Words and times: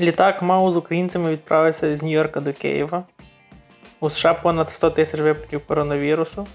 Літак 0.00 0.42
МАУ 0.42 0.72
з 0.72 0.76
українцями 0.76 1.30
відправився 1.30 1.96
з 1.96 2.02
Нью-Йорка 2.02 2.40
до 2.40 2.52
Києва. 2.52 3.04
У 4.00 4.10
США 4.10 4.34
понад 4.34 4.70
100 4.70 4.90
тисяч 4.90 5.20
випадків 5.20 5.66
коронавірусу. 5.66 6.46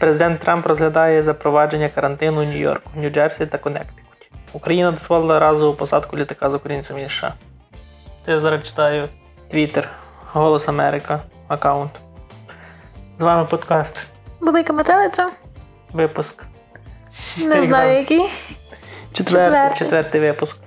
Президент 0.00 0.40
Трамп 0.40 0.66
розглядає 0.66 1.22
запровадження 1.22 1.88
карантину 1.88 2.40
у 2.40 2.44
Нью-Йорку, 2.44 2.90
Нью-Джерсі 3.00 3.46
та 3.46 3.58
Коннектикуті. 3.58 4.30
Україна 4.52 4.90
дозволила 4.90 5.38
разову 5.40 5.74
посадку 5.74 6.16
літака 6.16 6.50
з 6.50 6.54
українцями 6.54 7.08
США. 7.08 7.34
Я 8.26 8.40
зараз 8.40 8.62
читаю 8.62 9.08
Твіттер, 9.50 9.88
Голос 10.32 10.68
Америка, 10.68 11.20
аккаунт. 11.48 11.90
З 13.18 13.22
вами 13.22 13.44
подкаст. 13.44 13.96
Велика 14.40 14.72
метелиця? 14.72 15.30
Випуск. 15.92 16.44
Не 17.38 17.54
Як 17.56 17.64
знаю 17.64 17.98
який. 17.98 18.30
Четвертий, 19.12 19.50
Четвертий. 19.50 19.78
четвертий 19.78 20.20
випуск. 20.20 20.58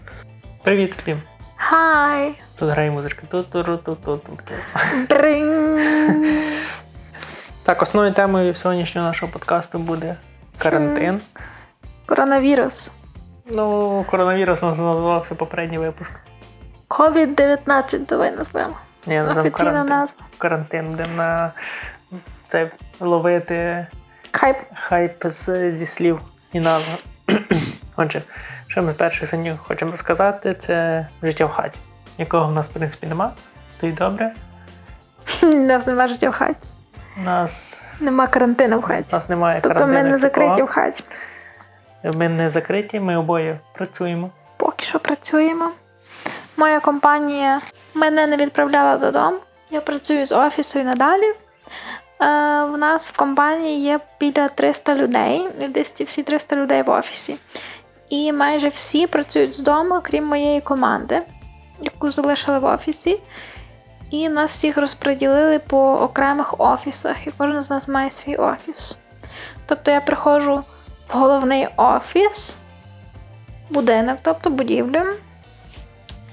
Привіт 0.64 0.96
всім. 0.96 1.22
Хай. 1.70 2.40
Тут 2.60 2.70
грає 2.70 2.92
музичка. 2.92 3.22
Так, 7.64 7.82
основною 7.82 8.14
темою 8.14 8.56
сьогоднішнього 8.56 9.08
нашого 9.08 9.32
подкасту 9.32 9.80
буде 9.80 10.16
карантин. 10.58 11.22
Коронавірус. 12.06 12.92
Ну, 13.46 14.06
коронавірус 14.10 14.64
у 14.64 14.66
нас 14.66 14.78
називався 14.78 15.36
попередній 15.36 15.78
випуск. 15.78 16.12
COVID-19 16.90 18.06
давай 18.08 18.32
назвемо. 18.36 18.76
Ні, 19.08 19.16
називаємо 19.16 19.42
Офіційна 19.42 19.72
карантин. 19.72 19.98
назва. 19.98 20.16
Карантин, 20.38 20.92
де 20.92 21.06
на 21.18 21.52
це 22.48 22.72
ловити 23.00 23.88
Хайп. 24.32 24.58
хайп 24.76 25.24
з, 25.26 25.72
зі 25.72 25.86
слів 25.86 26.20
і 26.54 26.60
назв. 26.60 27.06
Отже, 27.96 28.22
що 28.74 28.82
ми 28.82 28.94
перше 28.94 29.26
сьогодні 29.26 29.56
хочемо 29.68 29.92
розказати, 29.92 30.54
це 30.54 31.08
життя 31.24 31.46
в 31.46 31.50
хаті, 31.50 31.78
якого 32.18 32.48
в 32.48 32.52
нас, 32.52 32.68
в 32.70 32.74
принципі, 32.74 33.08
нема. 33.08 33.32
То 33.82 33.88
й 33.88 33.92
добре. 33.92 34.32
У 35.44 35.46
нас 35.56 35.88
нема 35.88 36.08
життя 36.08 36.30
в 36.30 36.34
хаті. 36.34 36.56
У 37.18 37.22
нас, 37.22 37.84
Нема 38.00 38.28
карантину 38.28 38.80
в 38.80 38.82
хаті. 38.82 39.06
у 39.12 39.16
нас 39.16 39.30
немає 39.30 39.60
Тобто 39.64 39.80
карантину. 39.80 40.04
ми 40.04 40.10
не 40.10 40.18
закриті 40.18 40.48
такого. 40.50 40.66
в 40.66 40.70
хаті. 40.70 41.04
Ми 42.16 42.30
не 42.30 42.50
закриті, 42.50 43.00
ми 43.00 43.18
обоє 43.18 43.60
працюємо. 43.74 44.30
Поки 44.58 44.86
що 44.86 45.00
працюємо. 45.00 45.72
Моя 46.58 46.80
компанія 46.80 47.62
мене 47.94 48.28
не 48.28 48.38
відправляла 48.38 48.98
додому. 48.98 49.38
Я 49.72 49.82
працюю 49.82 50.26
з 50.26 50.32
офісу 50.32 50.80
і 50.80 50.84
надалі. 50.84 51.26
Е, 51.30 51.36
в 52.66 52.78
нас 52.78 53.10
в 53.10 53.18
компанії 53.18 53.84
є 53.84 54.00
біля 54.20 54.48
300 54.48 54.96
людей, 54.96 55.50
десь 55.70 55.90
ці 55.92 56.04
всі 56.04 56.24
300 56.24 56.56
людей 56.56 56.82
в 56.82 56.90
офісі. 56.90 57.38
І 58.14 58.32
майже 58.32 58.70
всі 58.70 59.08
працюють 59.08 59.56
з 59.56 59.60
дому, 59.60 60.00
крім 60.04 60.26
моєї 60.26 60.62
команди, 60.62 61.22
яку 61.82 62.12
залишили 62.12 62.60
в 62.60 62.66
офісі. 62.66 63.20
І 64.10 64.30
нас 64.30 64.52
всіх 64.52 64.78
розподілили 64.78 65.60
по 65.60 65.94
окремих 65.94 66.60
офісах, 66.60 67.28
і 67.28 67.32
кожен 67.38 67.62
з 67.62 67.70
нас 67.70 67.88
має 67.88 68.12
свій 68.12 68.36
офіс. 68.36 68.98
Тобто 69.66 69.92
я 69.92 70.02
приходжу 70.02 70.64
в 71.10 71.18
головний 71.18 71.68
офіс, 71.78 72.58
будинок, 73.70 74.20
тобто 74.22 74.50
будівлю. 74.50 75.02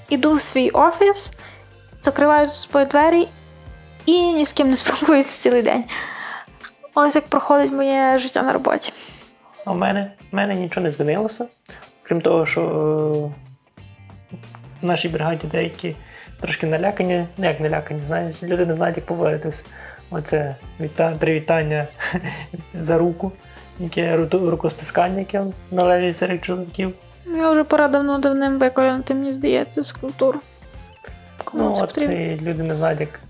Іду 0.09 0.35
в 0.35 0.41
свій 0.41 0.71
офіс, 0.71 1.33
закриваю 2.01 2.47
за 2.47 2.53
собою 2.53 2.87
двері 2.87 3.29
і 4.07 4.33
ні 4.33 4.45
з 4.45 4.53
ким 4.53 4.71
не 4.71 4.77
спілкуюся 4.77 5.39
цілий 5.39 5.63
день. 5.63 5.85
Ось 6.95 7.15
як 7.15 7.27
проходить 7.27 7.73
моє 7.73 8.19
життя 8.19 8.43
на 8.43 8.53
роботі. 8.53 8.93
А 9.65 9.73
в 9.73 9.77
мене, 9.77 10.13
в 10.33 10.35
мене 10.35 10.55
нічого 10.55 10.85
не 10.85 10.91
змінилося. 10.91 11.47
Крім 12.03 12.21
того, 12.21 12.47
що 12.47 12.61
е, 12.63 14.37
в 14.83 14.87
нашій 14.87 15.09
бригаді 15.09 15.47
деякі 15.47 15.97
трошки 16.41 16.67
налякані, 16.67 17.27
ну 17.37 17.45
як 17.47 17.61
налякані, 17.61 18.01
знаєш, 18.07 18.43
люди 18.43 18.67
не 18.67 18.75
знають, 18.75 18.97
як 18.97 19.07
поводитись. 19.07 19.67
Оце 20.11 20.57
віта, 20.81 21.15
привітання 21.19 21.87
за 22.75 22.99
руку, 22.99 23.33
яке 23.79 24.17
рукостискання, 24.33 25.19
яке 25.19 25.45
належить 25.71 26.17
серед 26.17 26.45
чоловіків. 26.45 26.95
Я 27.37 27.51
вже 27.51 27.65
пора 27.65 27.89
давно 27.89 28.19
давним 28.19 28.59
викорінити, 28.59 29.15
мені 29.15 29.31
здається, 29.31 29.83
з 29.83 29.93
культури. 29.93 30.39
Кому 31.45 31.65
Ну, 31.65 31.75
це 31.75 31.83
от 31.83 31.99
і 31.99 32.39
люди 32.43 32.63
не 32.63 32.75
знають, 32.75 33.01
як 33.01 33.21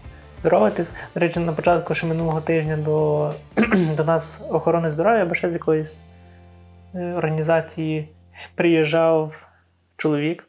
здороватись. 0.41 0.93
До 1.15 1.21
речі, 1.21 1.41
на 1.41 1.53
початку 1.53 1.95
ще 1.95 2.07
минулого 2.07 2.41
тижня 2.41 2.77
до, 2.77 3.31
до 3.97 4.05
нас 4.05 4.43
охорони 4.51 4.91
здоров'я 4.91 5.23
або 5.23 5.35
ще 5.35 5.51
з 5.51 5.53
якоїсь 5.53 6.01
організації 6.95 8.09
приїжджав 8.55 9.49
чоловік. 9.97 10.47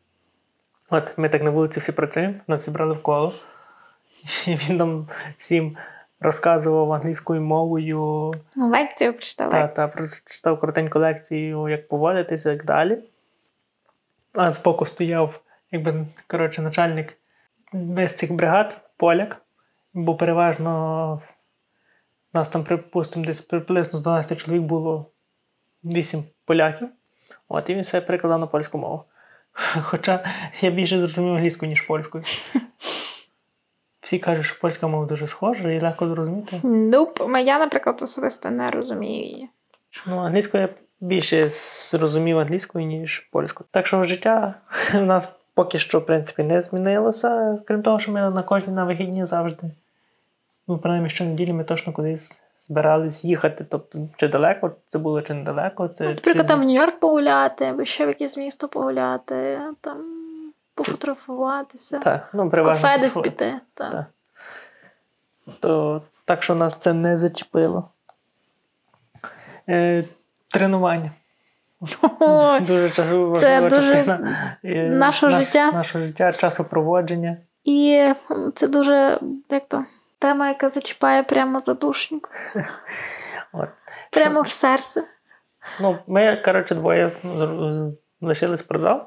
От 0.89 1.17
ми 1.17 1.29
так 1.29 1.43
на 1.43 1.49
вулиці 1.49 1.79
всі 1.79 1.91
працюємо, 1.91 2.33
нас 2.47 2.65
зібрали 2.65 2.93
в 2.93 3.01
коло. 3.01 3.33
І 4.47 4.55
він 4.55 4.77
нам 4.77 5.07
всім 5.37 5.77
розказував 6.19 6.91
англійською 6.93 7.41
мовою 7.41 8.31
Ну, 8.55 8.69
Лекцію 8.69 9.13
прочитав. 9.13 9.49
та, 9.49 9.59
лекцію. 9.61 9.75
та 9.75 9.87
прочитав 9.87 10.59
коротеньку 10.59 10.99
лекцію, 10.99 11.69
як 11.69 11.87
поводитися 11.87 12.51
і 12.51 12.57
так 12.57 12.65
далі. 12.65 12.97
А 14.33 14.51
збоку 14.51 14.85
стояв, 14.85 15.41
якби, 15.71 16.05
коротше, 16.27 16.61
начальник 16.61 17.17
весь 17.73 18.15
цих 18.15 18.33
бригад, 18.33 18.81
поляк, 18.97 19.41
бо 19.93 20.15
переважно 20.15 21.21
нас 22.33 22.49
там, 22.49 22.63
припустимо, 22.63 23.25
десь 23.25 23.41
приблизно 23.41 23.99
з 23.99 24.01
12 24.01 24.37
чоловік 24.37 24.63
було 24.63 25.11
8 25.83 26.23
поляків. 26.45 26.89
От, 27.49 27.69
і 27.69 27.73
він 27.73 27.81
все 27.81 28.01
перекладав 28.01 28.39
на 28.39 28.47
польську 28.47 28.77
мову. 28.77 29.03
Хоча 29.81 30.25
я 30.61 30.71
більше 30.71 30.99
зрозумів 30.99 31.33
англійську, 31.33 31.65
ніж 31.65 31.81
польською. 31.81 32.23
Всі 34.01 34.19
кажуть, 34.19 34.45
що 34.45 34.59
польська 34.59 34.87
мова 34.87 35.05
дуже 35.05 35.27
схожа 35.27 35.71
і 35.71 35.79
легко 35.79 36.07
зрозуміти. 36.07 36.59
Нуп, 36.63 37.19
я, 37.45 37.59
наприклад, 37.59 37.99
особисто 38.01 38.49
не 38.49 38.71
розумію 38.71 39.23
її. 39.23 39.49
Ну, 40.07 40.17
англійською 40.17 40.63
я 40.63 40.69
більше 40.99 41.47
зрозумів 41.49 42.39
англійською, 42.39 42.85
ніж 42.85 43.19
польською. 43.19 43.67
Так 43.71 43.87
що 43.87 44.03
життя 44.03 44.53
в 44.93 45.05
нас 45.05 45.35
поки 45.53 45.79
що, 45.79 45.99
в 45.99 46.05
принципі, 46.05 46.43
не 46.43 46.61
змінилося. 46.61 47.59
Крім 47.67 47.81
того, 47.83 47.99
що 47.99 48.11
ми 48.11 48.29
на 48.29 48.43
кожні 48.43 48.73
на 48.73 48.83
вихідні 48.83 49.25
завжди. 49.25 49.71
Ну, 50.67 50.77
принаймні, 50.77 51.09
щонеділі 51.09 51.53
ми 51.53 51.63
точно 51.63 51.93
кудись 51.93 52.43
збирались 52.61 53.23
їхати. 53.25 53.65
Тобто, 53.69 53.99
чи 54.17 54.27
далеко 54.27 54.71
це 54.87 54.99
було, 54.99 55.21
чи 55.21 55.33
недалеко. 55.33 55.87
Це, 55.87 56.03
Ну, 56.03 56.09
Наприклад, 56.09 56.45
чи... 56.45 56.49
там 56.49 56.59
в 56.59 56.63
Нью-Йорк 56.63 56.99
погуляти, 56.99 57.65
або 57.65 57.85
ще 57.85 58.05
в 58.05 58.07
якесь 58.07 58.37
місто 58.37 58.67
погуляти, 58.67 59.59
там 59.81 59.97
пофотографуватися, 60.75 61.99
Так, 61.99 62.29
ну, 62.33 62.49
переважно. 62.49 62.81
кафе 62.81 62.97
десь 63.01 63.13
піти. 63.13 63.53
Так. 63.73 63.91
Так. 63.91 64.05
То, 65.59 66.01
так 66.25 66.43
що 66.43 66.55
нас 66.55 66.75
це 66.75 66.93
не 66.93 67.17
зачепило. 67.17 67.89
Е, 69.69 70.03
тренування. 70.47 71.11
Ой, 72.19 72.59
Дуже 72.67 72.89
часова 72.89 73.39
це 73.39 73.59
важлива 73.59 73.75
дуже 73.75 73.93
частина 73.93 74.57
е, 74.65 74.89
нашого 74.89 75.31
наш- 75.31 75.45
життя. 75.45 75.71
Нашого 75.71 76.05
життя, 76.05 76.31
часопроводження. 76.31 77.37
І 77.63 78.09
це 78.55 78.67
дуже 78.67 79.19
як 79.49 79.67
то, 79.67 79.85
тема, 80.21 80.47
яка 80.47 80.69
зачіпає 80.69 81.23
прямо 81.23 81.59
задушник, 81.59 82.29
От. 83.53 83.69
прямо 84.11 84.41
в 84.41 84.49
серце. 84.49 85.03
Ну, 85.81 85.97
ми, 86.07 86.41
коротше, 86.45 86.75
двоє 86.75 87.11
лишили 88.21 88.57
спортзал. 88.57 89.01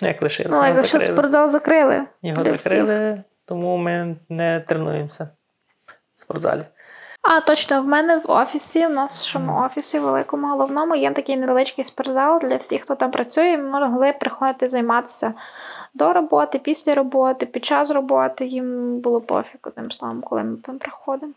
Як 0.00 0.22
лишили? 0.22 0.48
Ну, 0.50 0.66
якщо 0.66 0.84
закрили. 0.86 1.12
спортзал 1.12 1.50
закрили. 1.50 2.02
Його 2.22 2.44
закрили, 2.44 3.22
тому 3.44 3.76
ми 3.76 4.16
не 4.28 4.60
тренуємося 4.60 5.28
в 6.16 6.20
спортзалі. 6.20 6.64
А 7.22 7.40
точно, 7.40 7.82
в 7.82 7.86
мене 7.86 8.16
в 8.18 8.30
офісі, 8.30 8.86
в 8.86 8.90
нашому 8.90 9.60
офісі 9.64 9.98
великому 9.98 10.48
головному 10.48 10.94
є 10.94 11.10
такий 11.12 11.36
невеличкий 11.36 11.84
спортзал 11.84 12.38
для 12.42 12.56
всіх, 12.56 12.82
хто 12.82 12.94
там 12.94 13.10
працює. 13.10 13.50
і 13.50 13.58
Могли 13.58 14.12
приходити 14.12 14.68
займатися 14.68 15.34
до 15.96 16.12
роботи, 16.12 16.58
після 16.58 16.94
роботи, 16.94 17.46
під 17.46 17.64
час 17.64 17.90
роботи. 17.90 18.46
Їм 18.46 18.98
було 18.98 19.20
пофіг, 19.20 19.60
одним 19.62 19.90
словом, 19.90 20.20
коли 20.20 20.42
ми 20.42 20.56
там 20.56 20.78
приходимо. 20.78 21.32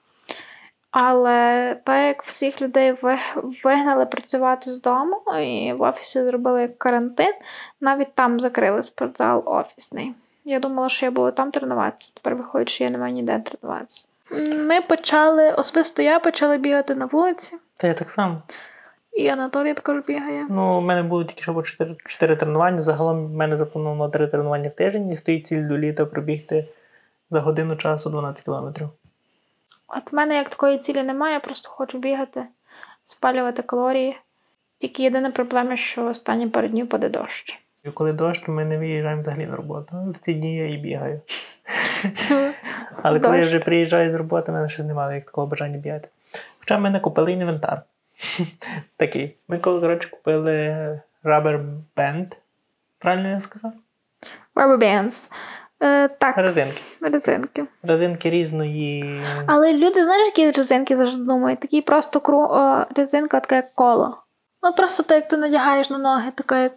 Але 0.91 1.77
так 1.83 2.05
як 2.07 2.23
всіх 2.23 2.61
людей 2.61 2.95
вигнали 3.63 4.05
працювати 4.05 4.69
з 4.69 4.81
дому, 4.81 5.21
і 5.41 5.73
в 5.73 5.81
офісі 5.81 6.23
зробили 6.23 6.67
карантин, 6.67 7.33
навіть 7.81 8.15
там 8.15 8.39
закрили 8.39 8.83
спортзал 8.83 9.43
офісний. 9.45 10.13
Я 10.45 10.59
думала, 10.59 10.89
що 10.89 11.05
я 11.05 11.11
буду 11.11 11.31
там 11.31 11.51
тренуватися. 11.51 12.13
Тепер 12.15 12.35
виходить, 12.35 12.69
що 12.69 12.83
я 12.83 12.89
не 12.89 12.97
маю 12.97 13.13
ніде 13.13 13.39
тренуватися. 13.39 14.07
Ми 14.57 14.81
почали, 14.81 15.51
особисто 15.51 16.01
я 16.01 16.19
почала 16.19 16.57
бігати 16.57 16.95
на 16.95 17.05
вулиці, 17.05 17.57
Та 17.77 17.87
я 17.87 17.93
так 17.93 18.09
само. 18.09 18.41
І 19.13 19.27
Анатолій 19.27 19.73
також 19.73 20.05
бігає. 20.07 20.47
Ну, 20.49 20.77
у 20.77 20.81
мене 20.81 21.03
було 21.03 21.23
тільки 21.23 21.41
що 21.41 21.61
4, 21.61 21.95
4 22.05 22.35
тренування. 22.35 22.79
Загалом 22.79 23.25
в 23.25 23.31
мене 23.31 23.57
заплановано 23.57 24.09
3 24.09 24.27
тренування 24.27 24.69
в 24.69 24.73
тиждень 24.73 25.09
і 25.09 25.15
стоїть 25.15 25.47
ціль 25.47 25.67
до 25.67 25.77
літа 25.77 26.05
пробігти 26.05 26.67
за 27.29 27.41
годину 27.41 27.75
часу 27.75 28.09
12 28.09 28.45
кілометрів. 28.45 28.89
От 29.87 30.11
в 30.11 30.15
мене 30.15 30.35
як 30.35 30.49
такої 30.49 30.77
цілі 30.77 31.03
немає, 31.03 31.33
я 31.33 31.39
просто 31.39 31.69
хочу 31.69 31.99
бігати, 31.99 32.43
спалювати 33.05 33.61
калорії. 33.61 34.17
Тільки 34.77 35.03
єдина 35.03 35.31
проблема, 35.31 35.77
що 35.77 36.05
останні 36.05 36.47
пару 36.47 36.67
днів 36.67 36.89
паде 36.89 37.09
дощ. 37.09 37.59
І 37.83 37.89
Коли 37.89 38.13
дощ, 38.13 38.47
ми 38.47 38.65
не 38.65 38.77
виїжджаємо 38.77 39.21
взагалі 39.21 39.45
на 39.45 39.55
роботу. 39.55 39.87
Ну, 39.93 40.11
В 40.11 40.17
ці 40.17 40.33
дні 40.33 40.57
я 40.57 40.69
і 40.73 40.77
бігаю. 40.77 41.21
Але 43.03 43.19
коли 43.19 43.37
я 43.37 43.43
вже 43.43 43.59
приїжджаю 43.59 44.11
з 44.11 44.13
роботи, 44.13 44.51
в 44.51 44.55
мене 44.55 44.69
щось 44.69 44.85
немає 44.85 45.15
як 45.15 45.25
такого 45.25 45.47
бажання 45.47 45.77
бігати. 45.77 46.09
Хоча 46.59 46.77
в 46.77 46.81
мене 46.81 46.99
купили 46.99 47.31
інвентар. 47.31 47.81
Такий. 48.97 49.37
Ми 49.47 49.59
коли, 49.59 49.81
коротше, 49.81 50.09
купили 50.09 50.51
Rubber 51.23 51.65
Band. 51.97 52.27
Правильно 52.99 53.29
я 53.29 53.39
сказав? 53.39 53.71
Rubber 54.55 54.77
bands. 54.77 55.29
Е, 55.81 56.07
так, 56.07 56.37
Резинки. 56.37 56.81
резинки. 57.01 57.65
Резинки 57.83 58.29
різної. 58.29 59.23
Але 59.47 59.73
люди, 59.73 60.03
знаєш, 60.03 60.25
які 60.25 60.51
резинки 60.51 60.97
завжди 60.97 61.23
думають? 61.23 61.59
Такі 61.59 61.81
просто 61.81 62.19
кру... 62.19 62.37
о, 62.39 62.85
резинка, 62.95 63.39
така 63.39 63.55
як 63.55 63.73
коло. 63.75 64.17
Ну 64.63 64.73
просто 64.73 65.03
так, 65.03 65.15
як 65.15 65.27
ти 65.27 65.37
надягаєш 65.37 65.89
на 65.89 65.97
ноги, 65.97 66.31
така 66.35 66.59
як, 66.59 66.73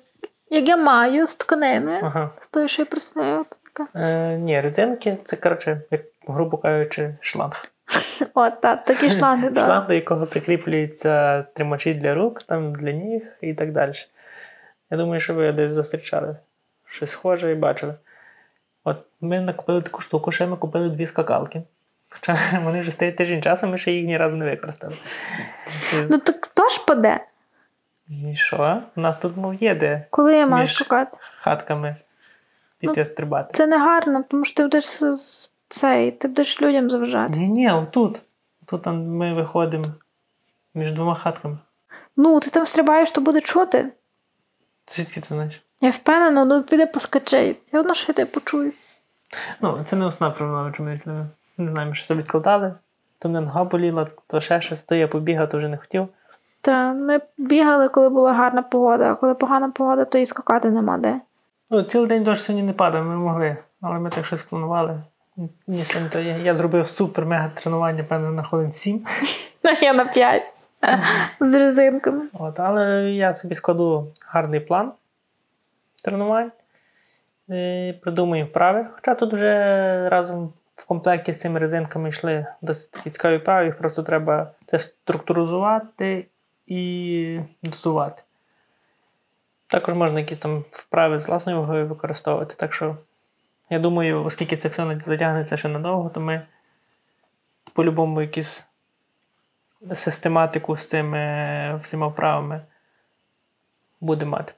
як 0.50 0.68
я 0.68 0.76
маю 0.76 1.26
з 1.26 1.36
тканини. 1.36 2.00
Ага. 2.02 2.30
З 2.40 2.48
тою, 2.48 2.68
що 2.68 2.86
я 3.16 3.44
Така. 3.74 3.88
Е, 3.94 4.36
ні, 4.38 4.60
резинки 4.60 5.18
це, 5.24 5.36
коротше, 5.36 5.80
як, 5.90 6.00
грубо 6.26 6.56
кажучи, 6.58 7.14
шланг. 7.20 7.66
От, 8.34 8.60
так, 8.60 8.84
такі 8.84 9.10
шланги, 9.10 9.50
да. 9.50 9.64
Шланг, 9.64 9.86
до 9.86 9.94
якого 9.94 10.26
прикріплюються 10.26 11.42
тримачі 11.42 11.94
для 11.94 12.14
рук, 12.14 12.42
там 12.42 12.74
для 12.74 12.92
ніг 12.92 13.22
і 13.40 13.54
так 13.54 13.72
далі. 13.72 13.92
Я 14.90 14.96
думаю, 14.98 15.20
що 15.20 15.34
ви 15.34 15.52
десь 15.52 15.72
зустрічали 15.72 16.36
щось 16.86 17.10
схоже 17.10 17.52
і 17.52 17.54
бачили. 17.54 17.94
От 18.84 18.96
ми 19.20 19.40
накупили 19.40 19.82
таку 19.82 20.00
штуку, 20.00 20.32
ще 20.32 20.46
ми 20.46 20.56
купили 20.56 20.88
дві 20.88 21.06
скакалки. 21.06 21.62
Хоча 22.10 22.36
вони 22.64 22.80
вже 22.80 22.90
стоять 22.90 23.16
тиждень 23.16 23.42
часу, 23.42 23.66
ми 23.66 23.78
ще 23.78 23.92
їх 23.92 24.06
ні 24.06 24.16
разу 24.18 24.36
не 24.36 24.44
використали. 24.44 24.94
Ну 26.10 26.18
так 26.18 26.36
хто 26.44 26.68
ж 26.68 26.84
паде, 26.86 27.20
і 28.08 28.34
що? 28.36 28.82
У 28.96 29.00
нас 29.00 29.18
тут 29.18 29.36
мов 29.36 29.54
є 29.54 29.74
де 29.74 30.06
коли 30.10 30.36
я 30.36 30.46
маю 30.46 30.66
шукати? 30.66 31.16
хатками 31.40 31.96
піти 32.78 32.94
Ну, 32.96 33.04
стрибати. 33.04 33.50
Це 33.54 33.66
не 33.66 33.78
гарно, 33.78 34.24
тому 34.28 34.44
що 34.44 34.54
ти 34.54 34.62
будеш 34.62 34.84
з- 35.04 35.51
цей, 35.72 36.10
ти 36.10 36.28
будеш 36.28 36.62
людям 36.62 36.90
заважати. 36.90 37.38
Ні, 37.38 37.48
ні, 37.48 37.70
отут. 37.70 38.22
Тут 38.66 38.86
ми 38.86 39.34
виходимо 39.34 39.86
між 40.74 40.92
двома 40.92 41.14
хатками. 41.14 41.58
Ну, 42.16 42.40
ти 42.40 42.50
там 42.50 42.66
стрибаєш, 42.66 43.12
то 43.12 43.20
буде 43.20 43.40
чути. 43.40 43.92
Звідки 44.88 45.20
це 45.20 45.34
знаєш? 45.34 45.62
Я 45.80 45.90
впевнена, 45.90 46.44
ну 46.44 46.62
піде 46.62 46.86
поскачей. 46.86 47.56
Я 47.72 47.80
одно, 47.80 47.94
що 47.94 48.04
я 48.08 48.14
тебе 48.14 48.30
почую. 48.30 48.72
Ну, 49.60 49.84
це 49.84 49.96
не 49.96 50.06
основна 50.06 50.36
проблема, 50.36 50.72
чому 50.76 50.88
ми 51.06 51.28
не 51.58 51.72
знаємо, 51.72 51.94
що 51.94 52.06
це 52.06 52.14
відкладали. 52.14 52.74
То 53.18 53.28
мене 53.28 53.40
нога 53.40 53.64
боліла, 53.64 54.06
то 54.26 54.40
ще 54.40 54.60
щось, 54.60 54.82
то 54.82 54.94
я 54.94 55.08
побігав, 55.08 55.48
то 55.48 55.58
вже 55.58 55.68
не 55.68 55.76
хотів. 55.76 56.08
Та 56.60 56.92
ми 56.92 57.20
бігали, 57.38 57.88
коли 57.88 58.08
була 58.08 58.32
гарна 58.32 58.62
погода, 58.62 59.10
а 59.10 59.14
коли 59.14 59.34
погана 59.34 59.70
погода, 59.70 60.04
то 60.04 60.18
і 60.18 60.26
скакати 60.26 60.70
нема 60.70 60.98
де. 60.98 61.20
Ну, 61.70 61.82
цілий 61.82 62.08
день 62.08 62.22
дощ 62.22 62.42
сьогодні 62.42 62.66
не 62.66 62.72
падав, 62.72 63.04
ми 63.04 63.16
могли, 63.16 63.56
але 63.80 63.98
ми 63.98 64.10
так 64.10 64.26
щось 64.26 64.42
планували. 64.42 65.02
Ні, 65.66 65.84
то 66.12 66.18
я, 66.18 66.36
я 66.36 66.54
зробив 66.54 66.86
супер-мега 66.86 67.50
тренування, 67.54 68.04
певно, 68.04 68.30
на 68.30 68.42
хвилин 68.42 68.72
7. 68.72 69.06
Я 69.82 69.92
на 69.92 70.04
п'ять. 70.04 70.52
З 71.40 71.54
резинками. 71.54 72.24
От, 72.32 72.60
але 72.60 73.10
я 73.10 73.32
собі 73.32 73.54
складу 73.54 74.12
гарний 74.26 74.60
план 74.60 74.92
тренувань, 76.04 76.52
придумаю 78.00 78.44
вправи. 78.44 78.86
Хоча 78.94 79.14
тут 79.14 79.32
вже 79.32 80.08
разом 80.08 80.52
в 80.74 80.86
комплекті 80.86 81.32
з 81.32 81.40
цими 81.40 81.60
резинками 81.60 82.08
йшли 82.08 82.46
досить 82.62 82.90
такі 82.90 83.10
цікаві 83.10 83.36
вправи, 83.36 83.64
їх 83.64 83.78
просто 83.78 84.02
треба 84.02 84.50
це 84.66 84.78
структуризувати 84.78 86.26
і 86.66 87.40
дозувати. 87.62 88.22
Також 89.66 89.94
можна 89.94 90.20
якісь 90.20 90.38
там 90.38 90.64
вправи 90.70 91.18
з 91.18 91.28
власною 91.28 91.60
вагою 91.60 91.86
використовувати. 91.86 92.54
Так 92.58 92.72
що, 92.72 92.96
я 93.70 93.78
думаю, 93.78 94.24
оскільки 94.24 94.56
це 94.56 94.68
все 94.68 95.00
затягнеться 95.00 95.56
ще 95.56 95.68
надовго, 95.68 96.10
то 96.10 96.20
ми 96.20 96.42
по-любому 97.72 98.20
якісь 98.20 98.68
систематику 99.94 100.76
з 100.76 100.86
цими 100.86 101.78
всіма 101.82 102.06
вправами 102.06 102.62
буде 104.00 104.24
мати. 104.24 104.52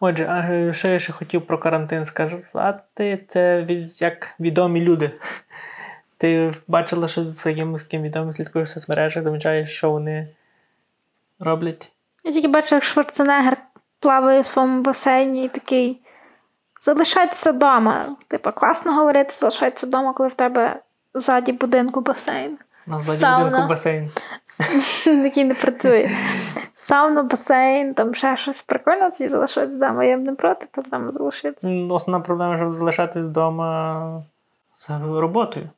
Отже, 0.00 0.26
а 0.26 0.38
е, 0.38 0.72
що 0.72 0.88
я 0.88 0.98
ще 0.98 1.12
хотів 1.12 1.46
про 1.46 1.58
карантин 1.58 2.04
сказати, 2.04 3.24
це 3.26 3.62
від, 3.62 4.02
як 4.02 4.34
відомі 4.40 4.80
люди. 4.80 5.10
Ти 6.18 6.52
бачила, 6.68 7.08
що 7.08 7.24
з 7.24 7.46
якимось 7.46 7.82
з 7.82 7.84
ким 7.84 8.02
відомим 8.02 8.32
слідкуєш 8.32 8.68
в 8.68 8.72
соцмережах, 8.72 9.22
замічаєш, 9.22 9.70
що 9.70 9.90
вони 9.90 10.28
роблять. 11.40 11.92
Я 12.24 12.32
тільки 12.32 12.48
бачу, 12.48 12.74
як 12.74 12.84
Шварценеггер 12.84 13.56
плаває 13.98 14.40
в 14.40 14.46
своєму 14.46 14.82
басейні 14.82 15.44
і 15.44 15.48
такий. 15.48 16.00
Залишайтеся 16.84 17.52
вдома. 17.52 18.06
Типа, 18.28 18.52
класно 18.52 18.94
говорити, 18.94 19.34
залишайтеся 19.34 19.86
вдома, 19.86 20.12
коли 20.12 20.28
в 20.28 20.34
тебе 20.34 20.80
ззаді 21.14 21.52
будинку 21.52 22.00
басейн. 22.00 22.58
На 22.86 23.00
ззаді 23.00 23.20
Сауна. 23.20 23.44
будинку 23.44 23.68
басейн. 23.68 24.10
Такий 25.04 25.44
не 25.44 25.54
працює. 25.54 26.10
Сауна, 26.74 27.22
басейн, 27.22 27.94
там 27.94 28.14
ще 28.14 28.36
щось 28.36 28.62
прикольно, 28.62 29.10
ці 29.10 29.28
залишатися 29.28 29.76
вдома. 29.76 30.04
Я 30.04 30.16
б 30.16 30.20
не 30.20 30.34
проти, 30.34 30.66
то 30.70 30.80
вдома 30.80 31.12
залишитися. 31.12 31.86
Основна 31.90 32.24
проблема, 32.24 32.56
щоб 32.56 32.72
залишатись 32.72 33.24
вдома 33.24 34.22
за 34.76 34.98
роботою. 34.98 35.68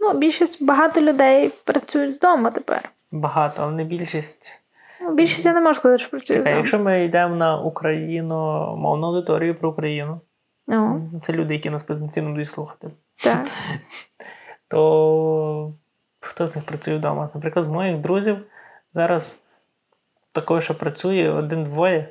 Ну, 0.00 0.18
більшість 0.18 0.64
багато 0.64 1.00
людей 1.00 1.52
працюють 1.64 2.16
вдома 2.16 2.50
тепер. 2.50 2.90
Багато, 3.10 3.62
але 3.62 3.72
не 3.72 3.84
більшість. 3.84 4.58
Ну, 5.00 5.14
більшість 5.14 5.46
я 5.46 5.52
не 5.52 5.60
можу 5.60 5.78
сказати, 5.78 5.98
що 5.98 6.10
працює 6.10 6.36
Чекай, 6.36 6.56
якщо 6.56 6.78
ми 6.78 7.04
йдемо 7.04 7.36
на 7.36 7.60
Україну, 7.60 8.36
мовну 8.76 9.06
аудиторію 9.06 9.54
про 9.54 9.70
Україну, 9.70 10.20
Ну, 10.66 11.20
це 11.22 11.32
люди, 11.32 11.54
які 11.54 11.70
нас 11.70 11.82
потенційно 11.82 12.30
будуть 12.30 12.48
слухати, 12.48 12.90
так. 13.16 13.46
то 14.68 15.72
хто 16.20 16.46
з 16.46 16.56
них 16.56 16.64
працює 16.64 16.96
вдома? 16.96 17.30
Наприклад, 17.34 17.64
з 17.64 17.68
моїх 17.68 17.98
друзів 17.98 18.38
зараз 18.92 19.42
такого, 20.32 20.60
що 20.60 20.74
працює 20.74 21.30
один-двоє, 21.30 22.08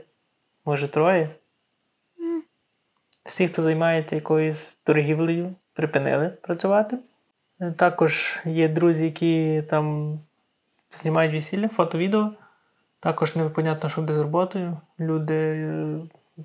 може 0.65 0.87
троє. 0.87 1.29
Всі, 3.25 3.47
хто 3.47 3.61
займається 3.61 4.15
якоюсь 4.15 4.77
торгівлею, 4.83 5.53
припинили 5.73 6.29
працювати. 6.41 6.97
Також 7.75 8.39
є 8.45 8.69
друзі, 8.69 9.05
які 9.05 9.63
там 9.69 10.19
знімають 10.91 11.33
весілля, 11.33 11.67
фото-відео. 11.67 12.31
Також 13.05 13.35
непонятно, 13.35 13.89
що 13.89 14.01
буде 14.01 14.13
з 14.13 14.19
роботою. 14.19 14.77
Люди, 14.99 15.35
е, 15.35 15.99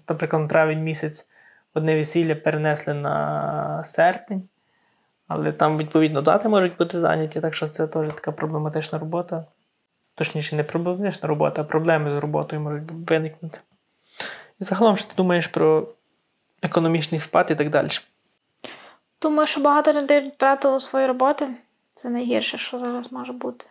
наприклад, 0.08 0.42
на 0.42 0.48
травень 0.48 0.82
місяць 0.82 1.28
одне 1.74 1.94
весілля 1.94 2.34
перенесли 2.34 2.94
на 2.94 3.84
серпень, 3.84 4.48
але 5.28 5.52
там, 5.52 5.78
відповідно, 5.78 6.22
дати 6.22 6.48
можуть 6.48 6.76
бути 6.76 6.98
зайняті, 6.98 7.40
так 7.40 7.54
що 7.54 7.66
це 7.66 7.86
теж 7.86 8.12
така 8.14 8.32
проблематична 8.32 8.98
робота. 8.98 9.44
Точніше, 10.14 10.56
не 10.56 10.64
проблематична 10.64 11.28
робота, 11.28 11.62
а 11.62 11.64
проблеми 11.64 12.10
з 12.10 12.14
роботою 12.14 12.62
можуть 12.62 12.90
виникнути. 12.90 13.58
І 14.60 14.64
загалом, 14.64 14.96
що 14.96 15.08
ти 15.08 15.14
думаєш 15.16 15.46
про 15.46 15.88
економічний 16.62 17.20
спад 17.20 17.46
і 17.50 17.54
так 17.54 17.70
далі? 17.70 17.88
Думаю, 19.22 19.46
що 19.46 19.60
багато 19.60 19.92
людей 19.92 20.28
втратило 20.28 20.80
свої 20.80 21.06
роботи. 21.06 21.48
Це 21.94 22.10
найгірше, 22.10 22.58
що 22.58 22.78
зараз 22.78 23.12
може 23.12 23.32
бути. 23.32 23.66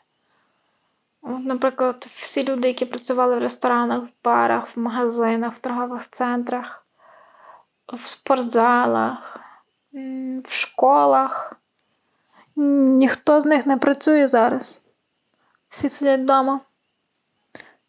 Наприклад, 1.23 2.07
всі 2.15 2.49
люди, 2.49 2.67
які 2.67 2.85
працювали 2.85 3.35
в 3.35 3.39
ресторанах, 3.39 4.03
в 4.03 4.09
барах, 4.23 4.77
в 4.77 4.79
магазинах, 4.79 5.53
в 5.53 5.59
торгових 5.59 6.09
центрах, 6.11 6.85
в 7.93 8.07
спортзалах, 8.07 9.39
в 10.43 10.51
школах. 10.51 11.53
Ніхто 12.55 13.41
з 13.41 13.45
них 13.45 13.65
не 13.65 13.77
працює 13.77 14.27
зараз. 14.27 14.85
Всі 15.69 15.89
сидять 15.89 16.21
вдома. 16.21 16.59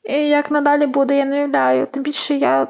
І 0.03 0.29
як 0.29 0.51
надалі 0.51 0.87
буде, 0.87 1.17
я 1.17 1.25
не 1.25 1.37
уявляю. 1.37 1.87
Тим 1.87 2.03
більше 2.03 2.35
я 2.35 2.69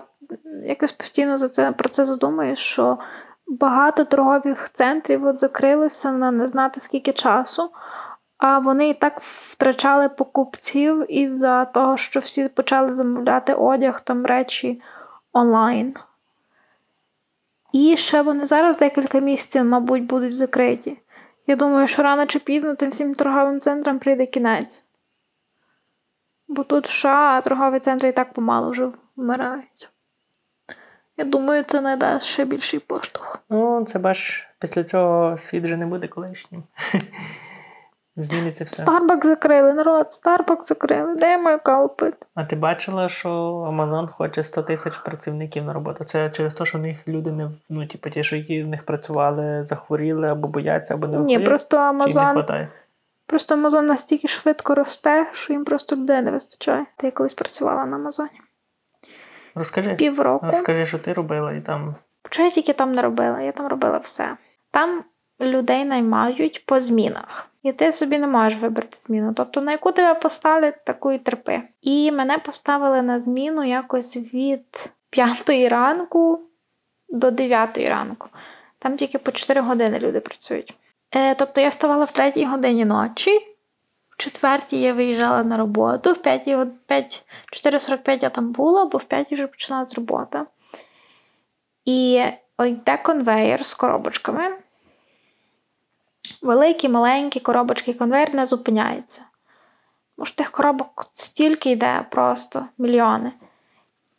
якось 0.64 0.92
постійно 0.92 1.38
за 1.38 1.48
це, 1.48 1.72
про 1.72 1.88
це 1.88 2.04
задумуюсь, 2.04 2.58
що 2.58 2.98
багато 3.46 4.04
торгових 4.04 4.70
центрів 4.72 5.26
от 5.26 5.40
закрилися 5.40 6.12
на 6.12 6.30
не 6.30 6.46
знати 6.46 6.80
скільки 6.80 7.12
часу, 7.12 7.70
а 8.40 8.58
вони 8.58 8.88
і 8.88 8.94
так 8.94 9.20
втрачали 9.22 10.08
покупців 10.08 11.12
із-за 11.12 11.64
того, 11.64 11.96
що 11.96 12.20
всі 12.20 12.48
почали 12.48 12.92
замовляти 12.92 13.54
одяг, 13.54 14.00
там 14.00 14.26
речі 14.26 14.82
онлайн. 15.32 15.94
І 17.72 17.96
ще 17.96 18.22
вони 18.22 18.46
зараз 18.46 18.78
декілька 18.78 19.20
місяців, 19.20 19.64
мабуть, 19.64 20.04
будуть 20.04 20.34
закриті. 20.34 20.98
Я 21.46 21.56
думаю, 21.56 21.86
що 21.86 22.02
рано 22.02 22.26
чи 22.26 22.38
пізно 22.38 22.74
тим 22.74 22.90
всім 22.90 23.14
торговим 23.14 23.60
центрам 23.60 23.98
прийде 23.98 24.26
кінець. 24.26 24.84
Бо 26.48 26.64
тут 26.64 26.86
США 26.86 27.40
торгові 27.40 27.78
центри 27.78 28.08
і 28.08 28.12
так 28.12 28.32
помалу 28.32 28.70
вже 28.70 28.88
вмирають. 29.16 29.90
Я 31.16 31.24
думаю, 31.24 31.64
це 31.64 31.80
не 31.80 31.96
дасть 31.96 32.26
ще 32.26 32.44
більший 32.44 32.80
поштовх. 32.80 33.42
Ну, 33.50 33.84
це 33.84 33.98
бач, 33.98 34.48
після 34.58 34.84
цього 34.84 35.38
світ 35.38 35.64
вже 35.64 35.76
не 35.76 35.86
буде 35.86 36.08
колишнім. 36.08 36.62
Зміниться 38.16 38.64
все. 38.64 38.82
Старбак 38.82 39.26
закрили, 39.26 39.72
народ, 39.72 40.12
Старбак 40.12 40.64
закрили. 40.64 41.14
Де 41.14 41.30
я 41.30 41.38
маю? 41.38 41.60
А 42.34 42.44
ти 42.44 42.56
бачила, 42.56 43.08
що 43.08 43.28
Amazon 43.72 44.06
хоче 44.06 44.42
100 44.42 44.62
тисяч 44.62 44.96
працівників 44.96 45.64
на 45.64 45.72
роботу? 45.72 46.04
Це 46.04 46.30
через 46.30 46.54
те, 46.54 46.64
що 46.64 46.78
в 46.78 46.80
них 46.80 47.08
люди 47.08 47.32
не 47.32 47.50
ну, 47.68 47.86
типу, 47.86 48.10
ті, 48.10 48.22
що 48.22 48.36
які 48.36 48.62
в 48.62 48.66
них 48.66 48.82
працювали, 48.82 49.62
захворіли 49.62 50.28
або 50.28 50.48
бояться, 50.48 50.94
або 50.94 51.06
не 51.06 51.18
Ні, 51.18 51.38
просто 51.38 51.76
Амазон. 51.76 52.44
Просто 53.26 53.54
Амазон 53.54 53.86
настільки 53.86 54.28
швидко 54.28 54.74
росте, 54.74 55.26
що 55.32 55.52
їм 55.52 55.64
просто 55.64 55.96
людей 55.96 56.22
не 56.22 56.30
вистачає. 56.30 56.86
Та 56.96 57.06
я 57.06 57.10
колись 57.10 57.34
працювала 57.34 57.84
на 57.84 57.96
Амазоні. 57.96 58.40
Розкажи. 59.54 59.94
Півроку. 59.94 60.46
Розкажи, 60.46 60.86
що 60.86 60.98
ти 60.98 61.12
робила, 61.12 61.52
і 61.52 61.60
там 61.60 61.94
Що 62.30 62.42
я 62.42 62.50
тільки 62.50 62.72
там 62.72 62.92
не 62.92 63.02
робила? 63.02 63.40
Я 63.40 63.52
там 63.52 63.66
робила 63.66 63.98
все. 63.98 64.36
Там 64.70 65.04
людей 65.40 65.84
наймають 65.84 66.66
по 66.66 66.80
змінах. 66.80 67.50
І 67.62 67.72
ти 67.72 67.92
собі 67.92 68.18
не 68.18 68.26
можеш 68.26 68.58
вибрати 68.58 68.96
зміну. 68.98 69.34
Тобто, 69.34 69.60
на 69.60 69.72
яку 69.72 69.92
тебе 69.92 70.14
поставлять, 70.14 70.84
таку 70.84 71.12
і 71.12 71.18
терпи. 71.18 71.62
І 71.82 72.12
мене 72.12 72.38
поставили 72.38 73.02
на 73.02 73.18
зміну 73.18 73.64
якось 73.64 74.16
від 74.16 74.90
5 75.10 75.50
ранку 75.70 76.40
до 77.08 77.30
9 77.30 77.78
ранку. 77.78 78.28
Там 78.78 78.96
тільки 78.96 79.18
по 79.18 79.32
4 79.32 79.60
години 79.60 79.98
люди 79.98 80.20
працюють. 80.20 80.74
Е, 81.14 81.34
тобто 81.34 81.60
я 81.60 81.68
вставала 81.68 82.04
в 82.04 82.12
3 82.12 82.44
годині 82.44 82.84
ночі, 82.84 83.38
в 84.10 84.16
4 84.16 84.58
я 84.70 84.94
виїжджала 84.94 85.44
на 85.44 85.56
роботу, 85.56 86.12
в 86.12 86.18
5, 86.22 86.48
год- 86.48 86.86
5 86.86 87.24
4.45 87.52 88.22
я 88.22 88.30
там 88.30 88.52
була, 88.52 88.84
бо 88.84 88.98
в 88.98 89.04
5 89.04 89.32
вже 89.32 89.46
починалась 89.46 89.94
робота. 89.94 90.46
І 91.84 92.24
йде 92.58 92.96
конвейер 92.96 93.66
з 93.66 93.74
коробочками. 93.74 94.58
Великі, 96.42 96.88
маленькі 96.88 97.40
коробочки, 97.40 97.92
конвейер 97.92 98.34
не 98.34 98.46
зупиняється. 98.46 99.22
Що 100.22 100.36
тих 100.36 100.50
коробок 100.50 101.08
стільки 101.12 101.70
йде 101.70 102.06
просто 102.10 102.66
мільйони. 102.78 103.32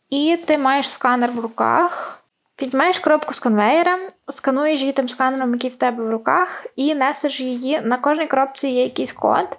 І 0.09 0.37
ти 0.45 0.57
маєш 0.57 0.89
сканер 0.89 1.31
в 1.31 1.39
руках, 1.39 2.23
піднімаєш 2.55 2.99
коробку 2.99 3.33
з 3.33 3.39
конвейера, 3.39 3.99
скануєш 4.29 4.79
її 4.79 4.91
тим 4.91 5.09
сканером, 5.09 5.53
який 5.53 5.69
в 5.69 5.75
тебе 5.75 6.03
в 6.03 6.11
руках, 6.11 6.65
і 6.75 6.95
несеш 6.95 7.39
її. 7.39 7.81
На 7.81 7.97
кожній 7.97 8.27
коробці 8.27 8.67
є 8.67 8.83
якийсь 8.83 9.11
код, 9.11 9.57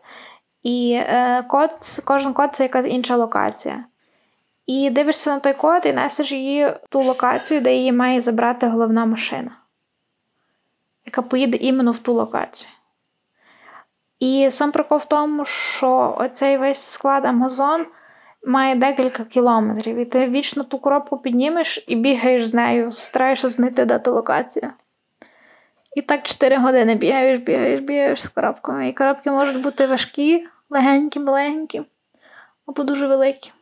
і 0.62 1.00
е, 1.00 1.42
код, 1.48 1.70
кожен 2.04 2.32
код 2.32 2.54
це 2.54 2.62
якась 2.62 2.86
інша 2.86 3.16
локація. 3.16 3.84
І 4.66 4.90
дивишся 4.90 5.34
на 5.34 5.40
той 5.40 5.54
код 5.54 5.82
і 5.84 5.92
несеш 5.92 6.32
її 6.32 6.66
в 6.66 6.80
ту 6.88 7.02
локацію, 7.02 7.60
де 7.60 7.74
її 7.74 7.92
має 7.92 8.20
забрати 8.20 8.66
головна 8.66 9.06
машина, 9.06 9.50
яка 11.12 11.22
поїде 11.22 11.56
іменно 11.56 11.92
в 11.92 11.98
ту 11.98 12.12
локацію. 12.12 12.72
І 14.18 14.48
сам 14.50 14.72
прикол 14.72 14.98
в 14.98 15.04
тому, 15.04 15.44
що 15.44 16.16
оцей 16.18 16.58
весь 16.58 16.84
склад 16.84 17.24
Amazon 17.24 17.84
має 18.46 18.74
декілька 18.74 19.24
кілометрів, 19.24 19.96
і 19.96 20.04
ти 20.04 20.28
вічно 20.28 20.64
ту 20.64 20.78
коробку 20.78 21.18
піднімеш 21.18 21.84
і 21.86 21.96
бігаєш 21.96 22.46
з 22.46 22.54
нею, 22.54 22.90
стараєшся 22.90 23.48
знайти 23.48 23.84
де 23.84 23.98
та 23.98 24.10
локація. 24.10 24.72
І 25.96 26.02
так 26.02 26.22
4 26.22 26.56
години 26.56 26.94
бігаєш, 26.94 27.40
бігаєш, 27.40 27.80
бігаєш 27.80 28.22
з 28.22 28.28
коробками. 28.28 28.88
І 28.88 28.92
коробки 28.92 29.30
можуть 29.30 29.62
бути 29.62 29.86
важкі, 29.86 30.46
легенькі, 30.70 31.20
маленькі, 31.20 31.82
або 32.66 32.82
дуже 32.82 33.06
великі. 33.06 33.52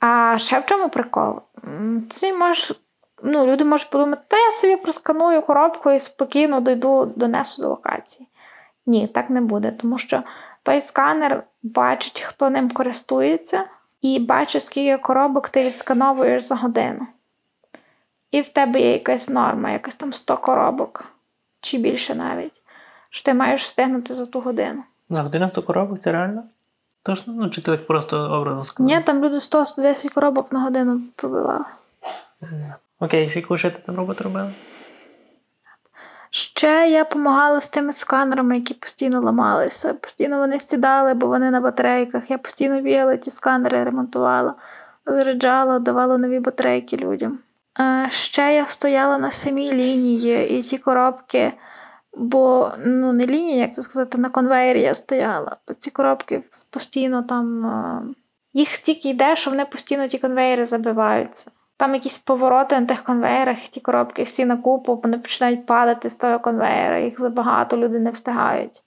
А 0.00 0.38
ще 0.38 0.60
в 0.60 0.66
чому 0.66 0.88
прикол? 0.88 1.40
М, 1.64 2.06
Це 2.10 2.32
може, 2.32 2.74
ну, 3.22 3.46
люди 3.46 3.64
можуть 3.64 3.90
подумати, 3.90 4.22
та 4.28 4.36
я 4.36 4.52
собі 4.52 4.76
просканую 4.76 5.42
коробку 5.42 5.90
і 5.90 6.00
спокійно 6.00 6.60
дойду, 6.60 7.12
донесу 7.16 7.62
до 7.62 7.68
локації. 7.68 8.28
Ні, 8.86 9.06
так 9.06 9.30
не 9.30 9.40
буде, 9.40 9.70
тому 9.70 9.98
що 9.98 10.22
той 10.62 10.80
сканер 10.80 11.42
бачить, 11.62 12.20
хто 12.20 12.50
ним 12.50 12.70
користується, 12.70 13.64
і 14.02 14.18
бачить, 14.18 14.62
скільки 14.62 15.02
коробок 15.02 15.48
ти 15.48 15.62
відскановуєш 15.62 16.44
за 16.44 16.54
годину. 16.54 17.06
І 18.30 18.40
в 18.40 18.48
тебе 18.48 18.80
є 18.80 18.92
якась 18.92 19.28
норма, 19.28 19.70
якась 19.70 19.94
там 19.94 20.12
100 20.12 20.36
коробок, 20.36 21.12
чи 21.60 21.78
більше 21.78 22.14
навіть, 22.14 22.62
що 23.10 23.24
ти 23.24 23.34
маєш 23.34 23.64
встигнути 23.64 24.14
за 24.14 24.26
ту 24.26 24.40
годину. 24.40 24.82
за 25.10 25.22
годину 25.22 25.48
100 25.48 25.62
коробок, 25.62 25.98
це 25.98 26.12
реально? 26.12 26.42
Точно? 27.02 27.34
Ну, 27.36 27.50
чи 27.50 27.62
ти 27.62 27.70
так 27.70 27.86
просто 27.86 28.18
образно 28.18 28.64
сказав? 28.64 28.86
Ні, 28.86 29.00
там 29.00 29.24
люди 29.24 29.36
100-110 29.36 30.08
коробок 30.08 30.52
на 30.52 30.60
годину 30.60 31.00
пробивали. 31.16 31.64
Окей, 33.00 33.32
яку 33.36 33.56
ще 33.56 33.70
ти 33.70 33.78
там 33.86 33.96
роботу 33.96 34.24
робила? 34.24 34.50
Ще 36.30 36.88
я 36.90 37.04
допомагала 37.04 37.60
з 37.60 37.68
тими 37.68 37.92
сканерами, 37.92 38.54
які 38.56 38.74
постійно 38.74 39.20
ламалися. 39.20 39.94
Постійно 39.94 40.38
вони 40.38 40.60
сідали, 40.60 41.14
бо 41.14 41.26
вони 41.26 41.50
на 41.50 41.60
батарейках. 41.60 42.30
Я 42.30 42.38
постійно 42.38 42.80
бігала 42.80 43.16
ті 43.16 43.30
сканери, 43.30 43.84
ремонтувала, 43.84 44.54
заряджала, 45.06 45.78
давала 45.78 46.18
нові 46.18 46.40
батарейки 46.40 46.96
людям. 46.96 47.38
Е, 47.80 48.08
Ще 48.10 48.54
я 48.54 48.66
стояла 48.66 49.18
на 49.18 49.30
самій 49.30 49.72
лінії, 49.72 50.58
і 50.58 50.62
ті 50.62 50.78
коробки, 50.78 51.52
бо 52.16 52.72
ну 52.78 53.12
не 53.12 53.26
лінії, 53.26 53.58
як 53.58 53.74
це 53.74 53.82
сказати, 53.82 54.18
на 54.18 54.28
конвейері 54.28 54.80
я 54.80 54.94
стояла. 54.94 55.56
Бо 55.68 55.74
ці 55.74 55.90
коробки 55.90 56.42
постійно 56.70 57.22
там. 57.22 57.66
е, 57.66 58.02
Їх 58.52 58.68
стільки 58.74 59.08
йде, 59.08 59.36
що 59.36 59.50
вони 59.50 59.64
постійно 59.64 60.08
ті 60.08 60.18
конвейери 60.18 60.64
забиваються. 60.64 61.50
Там 61.80 61.94
якісь 61.94 62.18
повороти 62.18 62.80
на 62.80 62.86
тих 62.86 63.02
конвейерах, 63.02 63.58
ті 63.70 63.80
коробки 63.80 64.22
всі 64.22 64.44
на 64.44 64.56
купу, 64.56 65.00
вони 65.02 65.18
починають 65.18 65.66
падати 65.66 66.10
з 66.10 66.16
того 66.16 66.38
конвейера, 66.38 66.98
їх 66.98 67.20
забагато, 67.20 67.76
люди 67.76 67.98
не 67.98 68.10
встигають. 68.10 68.82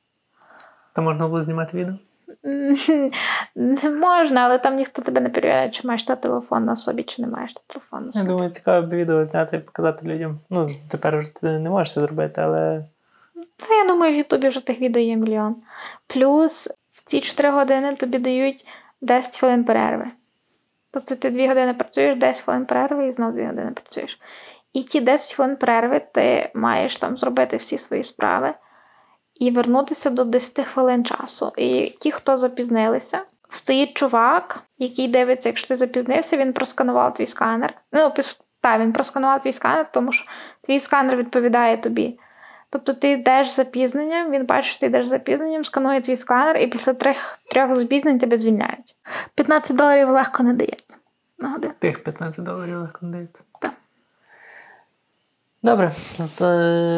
Там 0.96 1.04
можна 1.04 1.28
було 1.28 1.42
знімати 1.42 1.78
відео? 1.78 1.96
Не 3.56 3.90
можна, 3.90 4.42
але 4.42 4.58
там 4.58 4.76
ніхто 4.76 5.02
тебе 5.02 5.22
не 5.22 5.30
перевіряє, 5.30 5.70
чи 5.70 5.88
маєш 5.88 6.04
ти 6.04 6.16
телефон 6.16 6.66
на 6.66 6.76
собі, 6.76 7.04
чи 7.04 7.22
не 7.22 7.28
маєш 7.28 7.54
ти 7.54 7.62
телефон 7.68 8.06
на 8.06 8.12
собі. 8.12 8.26
Я 8.26 8.32
думаю, 8.32 8.52
цікаво 8.52 8.88
б 8.88 8.90
відео 8.90 9.26
зняти 9.26 9.58
і 9.58 9.60
показати 9.60 10.08
людям. 10.08 10.40
Ну, 10.50 10.70
тепер 10.88 11.18
вже 11.18 11.36
ти 11.36 11.60
не 11.60 11.70
можеш 11.70 11.94
це 11.94 12.02
зробити, 12.02 12.42
але 12.42 12.86
Ну, 13.36 13.78
я 13.84 13.88
думаю, 13.88 14.14
в 14.14 14.18
Ютубі 14.18 14.50
вже 14.50 14.66
тих 14.66 14.82
відео 14.82 15.04
є 15.04 15.16
мільйон. 15.16 15.56
Плюс 16.08 16.70
в 16.94 17.06
ці 17.06 17.22
4 17.22 17.50
години 17.50 17.96
тобі 17.96 18.18
дають 18.18 18.68
10 19.02 19.38
хвилин 19.38 19.64
перерви. 19.64 20.06
Тобто 20.94 21.16
ти 21.16 21.30
2 21.30 21.48
години 21.48 21.74
працюєш, 21.74 22.18
10 22.18 22.44
хвилин 22.44 22.66
перерви 22.66 23.08
і 23.08 23.12
знову 23.12 23.32
2 23.32 23.48
години 23.48 23.72
працюєш. 23.72 24.20
І 24.74 24.84
ті 24.84 25.02
10 25.02 25.36
хвилин 25.36 25.56
перерви 25.56 26.02
ти 26.14 26.52
маєш 26.54 26.96
там 26.96 27.18
зробити 27.18 27.58
всі 27.58 27.78
свої 27.78 28.04
справи 28.04 28.54
і 29.36 29.52
вернутися 29.52 30.10
до 30.10 30.24
10 30.24 30.66
хвилин 30.66 31.06
часу. 31.06 31.52
І 31.58 31.96
ті, 32.00 32.12
хто 32.12 32.38
запізнилися, 32.38 33.22
стоїть 33.50 33.94
чувак, 33.94 34.64
який 34.78 35.08
дивиться, 35.08 35.50
якщо 35.50 35.68
ти 35.68 35.76
запізнився, 35.76 36.38
він 36.38 36.54
просканував 36.54 37.14
твій 37.14 37.26
сканер. 37.26 37.74
Ну, 37.92 38.14
так, 38.62 38.82
він 38.82 38.94
просканував 38.94 39.42
твій 39.42 39.52
сканер, 39.52 39.92
тому 39.92 40.12
що 40.12 40.26
твій 40.62 40.80
сканер 40.80 41.18
відповідає 41.18 41.78
тобі. 41.78 42.20
Тобто 42.74 42.94
ти 42.94 43.12
йдеш 43.12 43.52
з 43.52 43.56
запізненням, 43.56 44.32
він 44.32 44.46
бачить, 44.46 44.72
що 44.72 44.80
ти 44.80 44.86
йдеш 44.86 45.08
з 45.08 45.10
запізненням, 45.10 45.64
сканує 45.64 46.02
твій 46.02 46.16
сканер, 46.16 46.58
і 46.58 46.68
після 46.68 46.94
трьох, 46.94 47.16
трьох 47.52 47.76
запізнень 47.76 48.20
тебе 48.20 48.38
звільняють. 48.38 48.96
15 49.36 49.78
доларів 49.78 50.10
легко 50.10 50.44
не 50.44 50.54
дається 50.54 50.98
на 51.40 51.50
годину. 51.50 51.74
тих 51.80 52.04
15 52.04 52.46
доларів 52.46 52.80
легко 52.80 53.00
не 53.02 53.12
дається. 53.12 53.44
Так. 53.60 53.72
Добре, 55.64 55.92
з, 56.18 56.42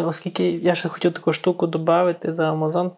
оскільки 0.03 0.51
я 0.51 0.75
ще 0.75 0.89
хотів 0.89 1.11
таку 1.11 1.33
штуку 1.33 1.67
додати 1.67 2.33
за 2.33 2.53
Amazon, 2.53 2.91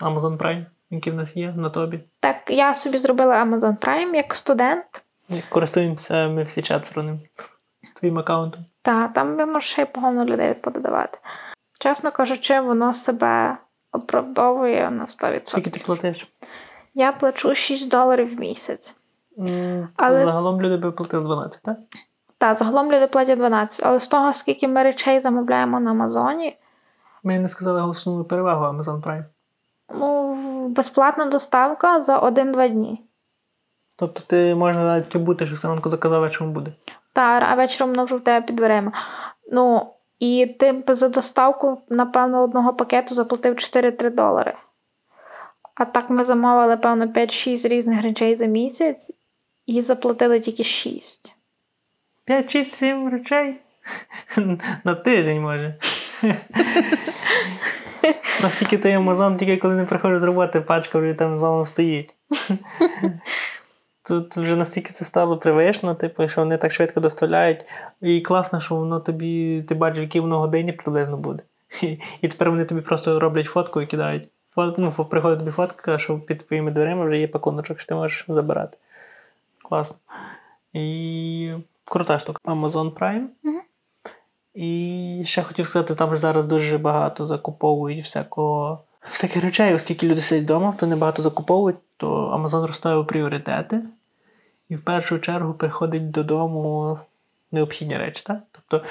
Amazon 0.00 0.36
Prime, 0.36 0.64
який 0.90 1.12
в 1.12 1.16
нас 1.16 1.36
є 1.36 1.52
на 1.56 1.70
тобі. 1.70 2.00
Так, 2.20 2.36
я 2.48 2.74
собі 2.74 2.98
зробила 2.98 3.44
Amazon 3.44 3.76
Prime 3.78 4.14
як 4.14 4.34
студент. 4.34 5.04
Користуємося 5.48 6.28
ми 6.28 6.42
всі 6.42 6.62
четверо 6.62 7.02
ним. 7.02 7.20
Твоїм 7.94 8.18
аккаунтом. 8.18 8.64
Та 8.82 9.08
там 9.08 9.36
ви 9.36 9.46
можете 9.46 9.72
ще 9.72 9.82
й 9.82 9.84
погано 9.84 10.24
людей 10.24 10.54
пододавати. 10.54 11.18
Чесно 11.78 12.10
кажучи, 12.12 12.60
воно 12.60 12.94
себе 12.94 13.56
оправдовує 13.92 14.90
на 14.90 15.04
100%. 15.04 15.40
Скільки 15.44 15.70
ти 15.70 15.80
платиш? 15.86 16.28
Я 16.94 17.12
плачу 17.12 17.54
6 17.54 17.90
доларів 17.90 18.36
в 18.36 18.40
місяць. 18.40 19.00
М, 19.38 19.88
Але 19.96 20.16
Загалом 20.16 20.62
люди 20.62 20.76
би 20.76 20.92
платили 20.92 21.24
12, 21.24 21.62
так? 21.62 21.76
Та, 22.38 22.54
загалом 22.54 22.92
люди 22.92 23.06
платять 23.06 23.38
12, 23.38 23.86
але 23.86 24.00
з 24.00 24.08
того, 24.08 24.32
скільки 24.32 24.68
ми 24.68 24.82
речей 24.82 25.20
замовляємо 25.20 25.80
на 25.80 25.90
Амазоні, 25.90 26.58
Ми 27.22 27.38
не 27.38 27.48
сказали 27.48 27.80
голосну 27.80 28.24
перевагу 28.24 28.64
Amazon 28.64 29.02
Prime. 29.02 29.24
ну, 29.94 30.68
безплатна 30.68 31.26
доставка 31.26 32.00
за 32.00 32.18
1-2 32.18 32.68
дні. 32.68 33.02
Тобто 33.96 34.20
ти 34.26 34.54
можна 34.54 34.84
навіть 34.84 35.16
бути, 35.16 35.46
що 35.46 35.56
зранку 35.56 35.90
заказав, 35.90 36.20
вечором 36.20 36.52
буде. 36.52 36.72
Та, 37.12 37.22
а 37.22 37.54
вечором 37.54 37.90
воно 37.90 38.04
вже 38.04 38.16
в 38.16 38.20
тебе 38.20 38.46
під 38.46 38.56
дверима. 38.56 38.92
Ну, 39.52 39.86
і 40.18 40.56
ти 40.58 40.72
б 40.72 40.94
за 40.94 41.08
доставку, 41.08 41.82
напевно, 41.88 42.42
одного 42.42 42.74
пакету 42.74 43.14
заплатив 43.14 43.54
4-3 43.54 44.14
долари. 44.14 44.54
А 45.74 45.84
так 45.84 46.10
ми 46.10 46.24
замовили, 46.24 46.76
певно, 46.76 47.06
5-6 47.06 47.68
різних 47.68 48.02
речей 48.02 48.36
за 48.36 48.46
місяць 48.46 49.18
і 49.66 49.82
заплатили 49.82 50.40
тільки 50.40 50.64
6. 50.64 51.34
5, 52.24 52.50
6, 52.50 52.72
7 52.72 53.08
речей. 53.08 53.56
На 54.84 54.94
тиждень 54.94 55.40
може. 55.40 55.74
Настільки 58.42 58.78
той 58.78 58.92
Амазон, 58.92 59.36
тільки 59.36 59.56
коли 59.56 59.74
не 59.74 59.84
приходжу 59.84 60.20
з 60.20 60.22
роботи, 60.22 60.60
пачка 60.60 60.98
вже 60.98 61.14
там 61.14 61.40
знову 61.40 61.64
стоїть. 61.64 62.14
Тут 64.08 64.36
вже 64.36 64.56
настільки 64.56 64.92
це 64.92 65.04
стало 65.04 65.38
привично, 65.38 65.94
типу, 65.94 66.28
що 66.28 66.40
вони 66.40 66.56
так 66.56 66.72
швидко 66.72 67.00
доставляють. 67.00 67.64
І 68.00 68.20
класно, 68.20 68.60
що 68.60 68.74
воно 68.74 69.00
тобі, 69.00 69.64
ти 69.68 69.74
бачиш, 69.74 69.98
в 69.98 70.02
якій 70.02 70.20
воно 70.20 70.38
годині 70.38 70.72
приблизно 70.72 71.16
буде. 71.16 71.42
І 72.20 72.28
тепер 72.28 72.50
вони 72.50 72.64
тобі 72.64 72.80
просто 72.80 73.20
роблять 73.20 73.46
фотку 73.46 73.80
і 73.80 73.86
кидають. 73.86 74.28
Фот, 74.54 74.78
ну, 74.78 74.92
приходить 74.92 75.38
тобі 75.38 75.50
фотка, 75.50 75.98
що 75.98 76.18
під 76.18 76.46
твоїми 76.46 76.70
дверима 76.70 77.04
вже 77.04 77.18
є 77.18 77.28
пакуночок, 77.28 77.80
що 77.80 77.88
ти 77.88 77.94
можеш 77.94 78.24
забирати. 78.28 78.78
Класно. 79.68 79.96
І 80.72 81.52
крута 81.84 82.18
штука. 82.18 82.40
Amazon 82.44 82.90
Prime. 82.92 83.26
І 84.54 85.22
ще 85.26 85.42
хотів 85.42 85.66
сказати, 85.66 85.94
там 85.94 86.10
ж 86.10 86.20
зараз 86.20 86.46
дуже 86.46 86.78
багато 86.78 87.26
закуповують 87.26 88.04
всякого, 88.04 88.80
всяких 89.10 89.44
речей, 89.44 89.74
оскільки 89.74 90.06
люди 90.06 90.20
сидять 90.20 90.44
вдома, 90.44 90.74
то 90.80 90.86
небагато 90.86 91.22
закуповують, 91.22 91.76
то 91.96 92.38
Amazon 92.38 92.66
розставив 92.66 93.06
пріоритети. 93.06 93.82
І 94.68 94.76
в 94.76 94.80
першу 94.80 95.18
чергу 95.18 95.54
приходить 95.54 96.10
додому 96.10 96.98
необхідні 97.52 97.98
речі. 97.98 98.22
Так? 98.26 98.38
Тобто, 98.52 98.86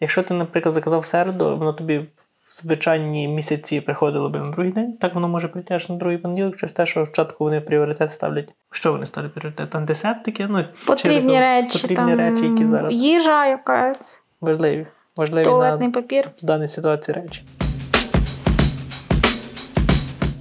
якщо 0.00 0.22
ти, 0.22 0.34
наприклад, 0.34 0.74
заказав 0.74 1.04
середу, 1.04 1.56
воно 1.56 1.72
тобі 1.72 1.98
в 1.98 2.08
звичайні 2.54 3.28
місяці 3.28 3.80
приходило 3.80 4.28
би 4.28 4.40
на 4.40 4.50
другий 4.50 4.72
день, 4.72 4.92
так 4.92 5.14
воно 5.14 5.28
може 5.28 5.48
прийти 5.48 5.74
аж 5.74 5.88
на 5.88 5.96
другий 5.96 6.18
понеділок, 6.18 6.56
через 6.56 6.72
те, 6.72 6.86
що 6.86 7.06
спочатку 7.06 7.44
вони 7.44 7.60
пріоритет 7.60 8.12
ставлять. 8.12 8.54
Що 8.70 8.92
вони 8.92 9.06
ставлять 9.06 9.34
пріоритет? 9.34 9.74
Антисептики? 9.74 10.46
Ну, 10.50 10.64
Потрібні 10.86 11.40
речі, 11.40 11.78
потрібні 11.78 12.16
там, 12.16 12.18
речі, 12.18 12.44
які 12.44 12.66
зараз 12.66 12.94
їжа 12.94 13.46
якась, 13.46 14.22
важливі. 14.40 14.86
Важливі 15.16 15.44
туалетний 15.44 15.88
на, 15.88 15.94
папір. 15.94 16.30
в 16.36 16.46
даній 16.46 16.68
ситуації 16.68 17.14
речі. 17.14 17.42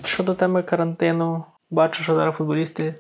Щодо 0.05 0.33
теми 0.33 0.63
карантину, 0.63 1.43
бачу, 1.69 2.03
що 2.03 2.15
зараз 2.15 2.35
футболісти 2.35 2.95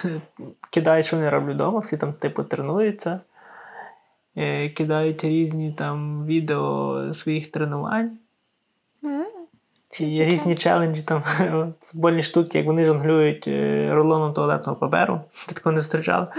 кидають, 0.70 1.06
що 1.06 1.16
вони 1.16 1.30
роблять 1.30 1.54
вдома, 1.54 1.78
всі 1.78 1.96
там 1.96 2.12
типу 2.12 2.42
тренуються, 2.42 3.20
е, 4.36 4.68
кидають 4.68 5.24
різні 5.24 5.72
там 5.72 6.26
відео 6.26 7.12
своїх 7.12 7.50
тренувань. 7.50 8.18
Є 9.98 10.24
різні 10.24 10.54
челенджі, 10.54 11.02
там 11.02 11.22
футбольні 11.80 12.22
штуки, 12.22 12.58
як 12.58 12.66
вони 12.66 12.84
жонглюють 12.84 13.48
е, 13.48 13.90
рулоном 13.94 14.34
туалетного 14.34 14.78
паперу. 14.78 15.20
Ти 15.48 15.54
такого 15.54 15.72
не 15.72 15.80
зустрічав. 15.80 16.32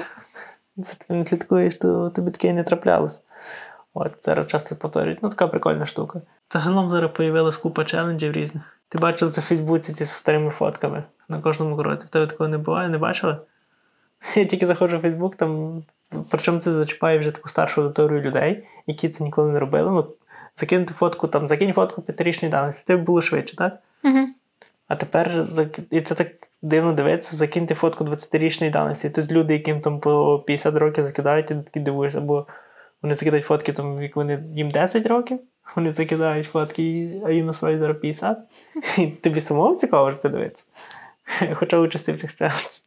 Це 0.81 0.95
ти 1.07 1.13
не 1.13 1.23
слідкуєш, 1.23 1.75
то 1.75 2.09
тобі 2.09 2.31
таке 2.31 2.47
і 2.47 2.53
не 2.53 2.63
траплялось. 2.63 3.21
От, 3.93 4.23
зараз 4.23 4.47
часто 4.47 4.75
повторюють. 4.75 5.23
Ну, 5.23 5.29
така 5.29 5.47
прикольна 5.47 5.85
штука. 5.85 6.21
Загалом 6.51 6.91
зараз 6.91 7.11
появилась 7.13 7.57
купа 7.57 7.85
челенджів 7.85 8.31
різних. 8.31 8.63
Ти 8.89 8.97
бачив 8.97 9.31
це 9.31 9.41
в 9.41 9.43
Фейсбуці 9.43 9.93
ці 9.93 10.05
з 10.05 10.09
старими 10.09 10.49
фотками 10.49 11.03
на 11.29 11.41
кожному 11.41 11.77
кроці. 11.77 12.05
В 12.05 12.09
тебе 12.09 12.27
такого 12.27 12.47
не 12.47 12.57
буває, 12.57 12.89
не 12.89 12.97
бачила? 12.97 13.37
Я 14.35 14.45
тільки 14.45 14.67
заходжу 14.67 14.97
в 14.97 15.01
Фейсбук, 15.01 15.35
там, 15.35 15.83
причому 16.29 16.59
ти 16.59 16.71
зачіпаєш 16.71 17.21
вже 17.21 17.31
таку 17.31 17.49
старшу 17.49 17.81
аудиторію 17.81 18.21
людей, 18.21 18.63
які 18.87 19.09
це 19.09 19.23
ніколи 19.23 19.51
не 19.51 19.59
робили. 19.59 19.91
Ну, 19.91 20.07
закинути 20.55 20.93
фотку, 20.93 21.27
там, 21.27 21.47
закинь 21.47 21.73
фотку 21.73 22.01
п'ятирічної 22.01 22.51
давності, 22.51 22.83
це 22.87 22.97
було 22.97 23.21
швидше, 23.21 23.55
так? 23.55 23.77
Мгм. 24.03 24.35
А 24.87 24.95
тепер 24.95 25.45
і 25.89 26.01
це 26.01 26.15
так 26.15 26.27
дивно 26.61 26.93
дивитися, 26.93 27.35
закиньте 27.35 27.75
фотку 27.75 28.03
20-річної 28.03 28.71
давності. 28.71 29.09
Тут 29.09 29.31
люди, 29.31 29.53
яким 29.53 29.81
там 29.81 29.99
по 29.99 30.39
50 30.39 30.75
років 30.75 31.03
закидають, 31.03 31.51
і 31.51 31.55
такі 31.55 31.79
дивуєшся, 31.79 32.21
бо 32.21 32.47
вони 33.03 33.15
закидають 33.15 33.45
фотки, 33.45 33.73
там, 33.73 34.03
як 34.03 34.15
вони 34.15 34.43
їм 34.55 34.69
10 34.69 35.05
років, 35.05 35.39
вони 35.75 35.91
закидають 35.91 36.47
фотки, 36.47 37.11
а 37.25 37.31
їм 37.31 37.45
насправді 37.45 37.79
зараз 37.79 37.97
50. 37.97 38.37
І 38.97 39.07
тобі 39.07 39.41
самому 39.41 39.75
цікаво 39.75 40.11
ж 40.11 40.17
це 40.17 40.29
дивитися. 40.29 40.65
Хоча 41.53 41.77
участі 41.77 42.11
в 42.11 42.19
цих 42.19 42.31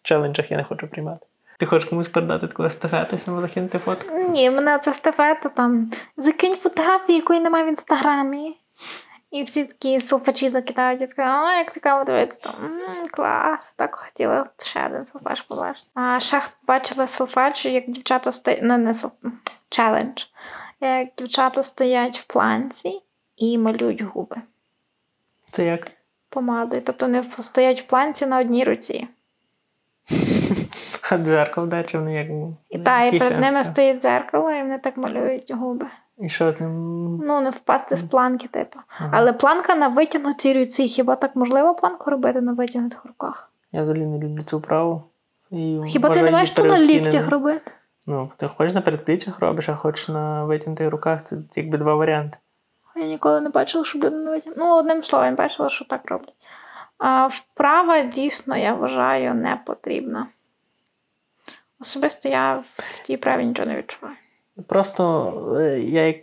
челенджах 0.03 0.51
я 0.51 0.57
не 0.57 0.65
хочу 0.65 0.89
приймати. 0.89 1.27
Ти 1.59 1.67
хочеш 1.67 1.89
комусь 1.89 2.09
передати 2.09 2.47
таку 2.47 2.65
естафету, 2.65 3.19
самому 3.19 3.41
закинути 3.41 3.79
фотку? 3.79 4.19
Ні, 4.31 4.51
мене 4.51 4.79
це 4.79 4.95
стафета 4.95 5.49
там. 5.49 5.91
Закинь 6.17 6.57
фотографію, 6.57 7.17
якої 7.17 7.41
немає 7.41 7.65
в 7.65 7.69
інстаграмі. 7.69 8.57
І 9.31 9.43
всі 9.43 9.65
такі 9.65 10.01
селфачі 10.01 10.51
закидають, 10.51 11.03
і 11.03 11.07
така, 11.07 11.45
о, 11.45 11.51
як 11.51 11.73
цікаво 11.73 12.05
дивитися. 12.05 12.41
Там, 12.43 12.81
клас, 13.11 13.75
так 13.77 13.95
хотіла 13.95 14.47
ще 14.59 14.87
один 14.87 15.07
селфач 15.13 15.41
побачити. 15.41 15.87
А 15.95 16.21
ще 16.21 16.43
бачила 16.67 17.07
селфач, 17.07 17.67
як 17.67 17.91
дівчата 17.91 18.33
стоять, 18.33 18.61
ну 18.63 18.79
не 18.79 18.95
селф, 18.95 19.13
челендж. 19.69 20.25
Як 20.81 21.09
дівчата 21.19 21.63
стоять 21.63 22.19
в 22.19 22.25
планці 22.25 23.03
і 23.37 23.59
малюють 23.59 24.03
губи 24.03 24.37
Це 25.45 25.65
як? 25.65 25.89
помадою. 26.29 26.83
Тобто 26.83 27.07
вони 27.07 27.25
стоять 27.41 27.81
в 27.81 27.85
планці 27.85 28.27
на 28.27 28.39
одній 28.39 28.65
руці. 28.65 29.09
А 31.11 31.19
дзеркало, 31.19 31.67
де 31.67 31.83
чи 31.83 31.99
вони 31.99 32.15
як. 32.15 32.27
І 32.71 32.79
та, 32.79 33.05
і 33.05 33.19
перед 33.19 33.41
ними 33.41 33.65
стоїть 33.65 34.03
дзеркало, 34.03 34.53
і 34.53 34.63
вони 34.63 34.79
так 34.79 34.97
малюють 34.97 35.51
губи. 35.51 35.87
І 36.19 36.29
що 36.29 36.53
це? 36.53 36.67
Ну, 36.67 37.41
не 37.41 37.51
впасти 37.51 37.97
з 37.97 38.03
планки, 38.03 38.49
типу. 38.49 38.81
Ага. 38.99 39.11
Але 39.13 39.33
планка 39.33 39.75
на 39.75 39.89
витягнутій 39.89 40.59
руці. 40.59 40.89
Хіба 40.89 41.17
так 41.17 41.37
можливо 41.37 41.75
планку 41.75 42.11
робити 42.11 42.41
на 42.41 42.53
витягнутих 42.53 43.05
руках? 43.05 43.53
Я 43.73 43.83
взагалі 43.83 44.07
не 44.07 44.19
люблю 44.19 44.43
цю 44.43 44.59
вправу. 44.59 45.03
І 45.51 45.81
Хіба 45.87 46.11
ти 46.11 46.23
не 46.23 46.31
маєш 46.31 46.51
то 46.51 46.65
на 46.65 46.79
ліктях 46.79 47.29
робити? 47.29 47.73
Ну, 48.07 48.31
ти 48.37 48.47
хочеш 48.47 48.75
на 48.75 48.81
передпліччях 48.81 49.41
робиш, 49.41 49.69
а 49.69 49.75
хочеш 49.75 50.09
на 50.09 50.45
витягнутих 50.45 50.91
руках, 50.91 51.23
це 51.23 51.37
якби 51.55 51.79
два 51.79 51.95
варіанти. 51.95 52.39
Я 52.97 53.07
ніколи 53.07 53.41
не 53.41 53.49
бачила, 53.49 53.85
щоб 53.85 54.05
люди 54.05 54.17
не 54.17 54.31
витягнули. 54.31 54.69
Ну, 54.69 54.77
одним 54.77 55.03
словом, 55.03 55.35
бачила, 55.35 55.69
що 55.69 55.85
так 55.85 56.01
роблять. 56.11 56.35
А 56.99 57.27
вправа 57.27 58.03
дійсно, 58.03 58.57
я 58.57 58.75
вважаю, 58.75 59.35
не 59.35 59.61
потрібна. 59.67 60.27
Особисто 61.81 62.29
я 62.29 62.55
в 62.55 63.03
тій 63.07 63.17
праві 63.17 63.47
нічого 63.47 63.69
не 63.69 63.77
відчуваю. 63.77 64.17
Просто 64.67 65.57
е, 65.61 65.81
я 65.81 66.07
як 66.07 66.17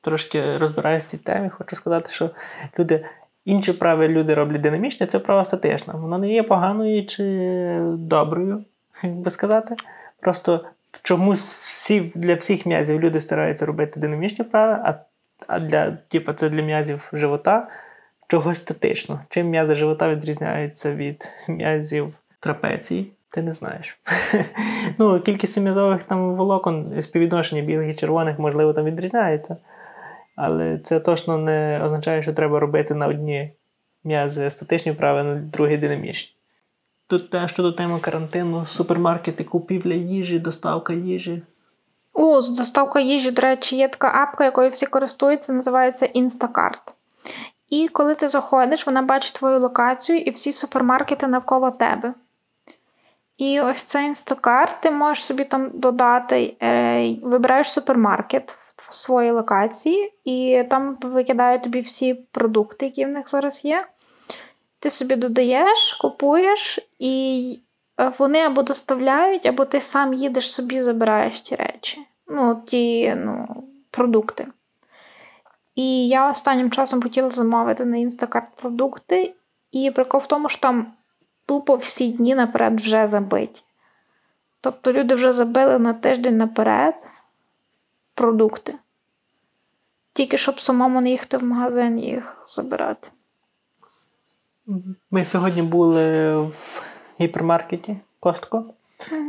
трошки 0.00 0.58
розбираюся 0.58 1.06
в 1.06 1.10
цій 1.10 1.18
темі, 1.18 1.48
хочу 1.48 1.76
сказати, 1.76 2.10
що 2.12 2.30
люди, 2.78 3.04
інші 3.44 3.70
вправи 3.70 4.08
люди 4.08 4.34
роблять 4.34 4.60
динамічні, 4.60 5.06
це 5.06 5.18
вправа 5.18 5.44
статична. 5.44 5.94
Вона 5.94 6.18
не 6.18 6.32
є 6.32 6.42
поганою 6.42 7.06
чи 7.06 7.78
доброю, 7.92 8.64
як 9.02 9.12
би 9.12 9.30
сказати. 9.30 9.76
Просто 10.20 10.64
чомусь 11.02 11.40
всі, 11.40 12.12
для 12.14 12.34
всіх 12.34 12.66
м'язів 12.66 13.00
люди 13.00 13.20
стараються 13.20 13.66
робити 13.66 14.00
динамічні 14.00 14.44
вправи, 14.44 14.72
а, 14.84 14.94
а 15.46 15.60
для, 15.60 15.90
типу, 15.90 16.32
це 16.32 16.48
для 16.48 16.62
м'язів 16.62 17.08
живота 17.12 17.68
чогось 18.28 18.58
статично. 18.58 19.20
Чим 19.28 19.48
м'язи 19.48 19.74
живота 19.74 20.08
відрізняються 20.08 20.94
від 20.94 21.28
м'язів 21.48 22.14
трапеції? 22.40 23.12
Ти 23.30 23.42
не 23.42 23.52
знаєш. 23.52 23.98
ну, 24.98 25.20
кількість 25.20 25.58
м'язових 25.58 26.02
там 26.02 26.34
волокон, 26.34 27.02
співвідношення 27.02 27.62
білих 27.62 27.90
і 27.90 27.94
червоних, 27.94 28.38
можливо, 28.38 28.72
там 28.72 28.84
відрізняється. 28.84 29.56
Але 30.36 30.78
це 30.78 31.00
точно 31.00 31.38
не 31.38 31.80
означає, 31.84 32.22
що 32.22 32.32
треба 32.32 32.60
робити 32.60 32.94
на 32.94 33.06
одні 33.06 33.52
м'язи 34.04 34.50
статичні 34.50 34.92
вправи, 34.92 35.22
на 35.22 35.34
другі 35.34 35.76
динамічні. 35.76 36.36
Тут 37.06 37.30
те, 37.30 37.48
щодо 37.48 37.72
теми 37.72 37.98
карантину, 38.00 38.66
супермаркети, 38.66 39.44
купівля 39.44 39.94
їжі, 39.94 40.38
доставка 40.38 40.92
їжі. 40.92 41.42
О, 42.12 42.42
з 42.42 42.50
доставка 42.50 43.00
їжі, 43.00 43.30
до 43.30 43.42
речі, 43.42 43.76
є 43.76 43.88
така 43.88 44.08
апка, 44.08 44.44
якою 44.44 44.70
всі 44.70 44.86
користуються, 44.86 45.52
називається 45.52 46.06
Instacart. 46.06 46.78
І 47.68 47.88
коли 47.88 48.14
ти 48.14 48.28
заходиш, 48.28 48.86
вона 48.86 49.02
бачить 49.02 49.34
твою 49.34 49.58
локацію 49.58 50.18
і 50.18 50.30
всі 50.30 50.52
супермаркети 50.52 51.26
навколо 51.26 51.70
тебе. 51.70 52.14
І 53.38 53.60
ось 53.60 53.82
цей 53.82 54.10
Instacart 54.10 54.72
ти 54.80 54.90
можеш 54.90 55.24
собі 55.24 55.44
там 55.44 55.70
додати, 55.74 56.56
е, 56.62 57.14
вибираєш 57.22 57.72
супермаркет 57.72 58.56
в 58.76 58.94
своїй 58.94 59.30
локації, 59.30 60.12
і 60.24 60.64
там 60.70 60.98
викидає 61.02 61.58
тобі 61.58 61.80
всі 61.80 62.14
продукти, 62.14 62.86
які 62.86 63.04
в 63.04 63.08
них 63.08 63.30
зараз 63.30 63.64
є. 63.64 63.86
Ти 64.78 64.90
собі 64.90 65.16
додаєш, 65.16 65.92
купуєш, 65.92 66.78
і 66.98 67.58
е, 68.00 68.12
вони 68.18 68.40
або 68.40 68.62
доставляють, 68.62 69.46
або 69.46 69.64
ти 69.64 69.80
сам 69.80 70.14
їдеш 70.14 70.52
собі 70.52 70.82
забираєш 70.82 71.40
ті 71.40 71.54
речі. 71.54 72.06
Ну, 72.28 72.62
ті 72.66 73.14
ну, 73.14 73.64
продукти. 73.90 74.46
І 75.74 76.08
я 76.08 76.30
останнім 76.30 76.70
часом 76.70 77.02
хотіла 77.02 77.30
замовити 77.30 77.84
на 77.84 77.96
Instacart 77.96 78.46
продукти, 78.56 79.34
і 79.72 79.90
прикол 79.90 80.20
в 80.20 80.26
тому, 80.26 80.48
що 80.48 80.60
там 80.60 80.92
тупо 81.46 81.76
всі 81.76 82.12
дні 82.12 82.34
наперед 82.34 82.80
вже 82.80 83.08
забиті. 83.08 83.62
Тобто 84.60 84.92
люди 84.92 85.14
вже 85.14 85.32
забили 85.32 85.78
на 85.78 85.94
тиждень 85.94 86.36
наперед 86.36 86.94
продукти. 88.14 88.74
Тільки 90.12 90.38
щоб 90.38 90.60
самому 90.60 91.00
не 91.00 91.10
їхати 91.10 91.36
в 91.36 91.44
магазин 91.44 91.98
і 91.98 92.02
їх 92.02 92.44
забирати. 92.48 93.08
Ми 95.10 95.24
сьогодні 95.24 95.62
були 95.62 96.36
в 96.40 96.82
гіпермаркеті 97.20 97.96
Костко. 98.20 98.64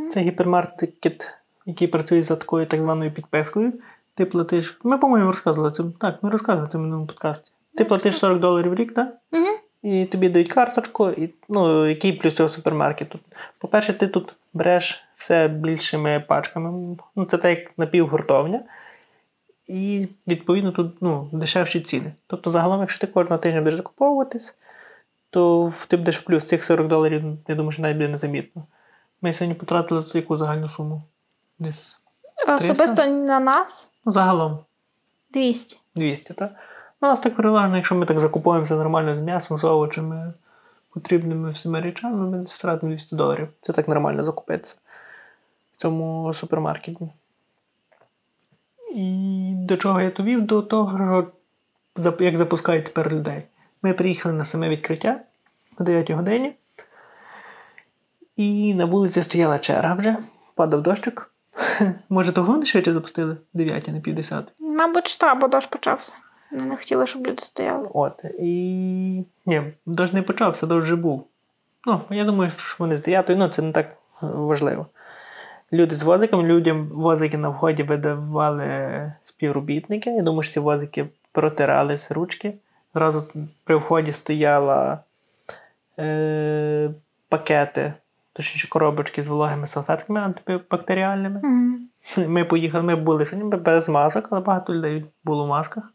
Це 0.08 0.20
гіпермаркет, 0.20 1.34
який 1.66 1.88
працює 1.88 2.22
за 2.22 2.36
такою 2.36 2.66
так 2.66 2.82
званою 2.82 3.12
підпискою. 3.12 3.72
Ти 4.14 4.26
платиш. 4.26 4.78
Ми, 4.84 4.98
по-моєму, 4.98 5.30
розказували 5.30 5.72
це. 5.72 5.84
Так, 6.00 6.22
ми 6.22 6.30
розказували 6.30 6.68
це 6.72 6.78
в 6.78 6.80
минулому 6.80 7.06
подкасті. 7.06 7.52
Ти 7.74 7.84
платиш 7.84 8.18
40 8.18 8.40
доларів 8.40 8.70
в 8.70 8.74
рік, 8.74 8.94
так? 8.94 9.16
Угу. 9.32 9.57
І 9.82 10.04
тобі 10.04 10.28
дають 10.28 10.52
карточку, 10.52 11.10
і, 11.10 11.34
ну, 11.48 11.86
який 11.86 12.12
плюс 12.12 12.34
цього 12.34 12.48
супермаркету. 12.48 13.18
По-перше, 13.58 13.92
ти 13.92 14.06
тут 14.06 14.34
береш 14.52 15.04
все 15.14 15.48
більшими 15.48 16.24
пачками. 16.28 16.96
Ну, 17.16 17.24
це 17.24 17.38
так 17.38 17.58
як 17.58 17.78
напівгуртовня. 17.78 18.62
І 19.66 20.08
відповідно 20.28 20.72
тут 20.72 21.02
ну, 21.02 21.28
дешевші 21.32 21.80
ціни. 21.80 22.12
Тобто, 22.26 22.50
загалом, 22.50 22.80
якщо 22.80 23.00
ти 23.00 23.06
кожного 23.06 23.38
тижня 23.38 23.60
будеш 23.60 23.74
закуповуватись, 23.74 24.56
то 25.30 25.72
ти 25.88 25.96
будеш 25.96 26.18
в 26.18 26.22
плюс 26.22 26.44
цих 26.44 26.64
40 26.64 26.86
доларів, 26.86 27.24
я 27.48 27.54
думаю, 27.54 27.70
що 27.70 27.82
навіть 27.82 27.96
буде 27.96 28.08
незамітно. 28.08 28.64
Ми 29.22 29.32
сьогодні 29.32 29.54
потратили 29.54 30.00
за 30.00 30.18
яку 30.18 30.36
загальну 30.36 30.68
суму? 30.68 31.02
Десь. 31.58 32.00
Особисто 32.48 33.06
на 33.06 33.40
нас 33.40 33.96
Ну, 34.04 34.12
загалом 34.12 34.58
200. 35.30 35.76
200, 35.94 36.34
так? 36.34 36.52
У 37.00 37.06
нас 37.06 37.20
так 37.20 37.36
переважно, 37.36 37.76
якщо 37.76 37.94
ми 37.94 38.06
так 38.06 38.20
закуповуємося 38.20 38.76
нормально 38.76 39.14
з 39.14 39.20
м'ясом, 39.20 39.58
з 39.58 39.64
овочами, 39.64 40.32
потрібними 40.94 41.50
всіма 41.50 41.80
речами, 41.80 42.30
ми 42.30 42.38
десь 42.38 42.60
тратимо 42.60 42.90
200 42.90 43.16
доларів. 43.16 43.48
Це 43.60 43.72
так 43.72 43.88
нормально 43.88 44.22
закупитися 44.22 44.76
в 45.72 45.76
цьому 45.76 46.34
супермаркеті. 46.34 47.08
І 48.94 49.52
до 49.56 49.76
чого 49.76 50.00
я 50.00 50.10
довів? 50.10 50.42
До 50.42 50.62
того, 50.62 51.26
що 51.96 52.14
як 52.20 52.36
запускають 52.36 52.84
тепер 52.84 53.12
людей. 53.12 53.42
Ми 53.82 53.92
приїхали 53.92 54.34
на 54.34 54.44
саме 54.44 54.68
відкриття 54.68 55.20
о 55.80 55.84
9 55.84 56.10
годині. 56.10 56.54
І 58.36 58.74
на 58.74 58.84
вулиці 58.84 59.22
стояла 59.22 59.58
черга 59.58 59.94
вже, 59.94 60.16
падав 60.54 60.82
дощик. 60.82 61.30
Може, 62.08 62.32
того 62.32 62.52
вони 62.52 62.66
швидше 62.66 62.92
запустили? 62.92 63.36
9, 63.54 63.88
не 63.88 64.00
50. 64.00 64.44
Мабуть, 64.58 65.08
що, 65.08 65.34
бо 65.34 65.48
дощ 65.48 65.66
почався. 65.66 66.16
Вони 66.50 66.64
не 66.64 66.76
хотіли, 66.76 67.06
щоб 67.06 67.26
люди 67.26 67.42
стояли. 67.42 67.88
От. 67.94 68.24
І. 68.38 69.24
Ні, 69.46 69.62
дощ 69.86 70.12
не 70.12 70.22
почався, 70.22 70.66
дощ 70.66 70.84
вже 70.84 70.96
був. 70.96 71.26
Ну, 71.86 72.00
я 72.10 72.24
думаю, 72.24 72.50
що 72.50 72.76
вони 72.78 72.96
з 72.96 73.02
9, 73.02 73.28
ну 73.28 73.48
це 73.48 73.62
не 73.62 73.72
так 73.72 73.96
важливо. 74.20 74.86
Люди 75.72 75.94
з 75.94 76.02
возиком, 76.02 76.46
людям 76.46 76.88
возики 76.88 77.38
на 77.38 77.48
вході 77.48 77.82
видавали 77.82 79.12
співробітники. 79.22 80.10
Я 80.10 80.22
думаю, 80.22 80.42
що 80.42 80.52
ці 80.52 80.60
возики 80.60 81.06
протирались 81.32 82.10
ручки. 82.10 82.54
Зразу 82.94 83.26
при 83.64 83.76
вході 83.76 84.12
стояла 84.12 84.98
е, 85.98 86.90
пакети, 87.28 87.92
точніше 88.32 88.68
коробочки 88.68 89.22
з 89.22 89.28
вологими 89.28 89.66
салфетками 89.66 90.20
антибактеріальними. 90.20 91.40
Угу. 91.44 92.28
Ми 92.28 92.44
поїхали, 92.44 92.84
ми 92.84 92.96
були 92.96 93.24
сьогодні 93.24 93.58
без 93.58 93.88
масок, 93.88 94.28
але 94.30 94.40
багато 94.40 94.74
людей 94.74 95.04
було 95.24 95.44
в 95.44 95.48
масках. 95.48 95.92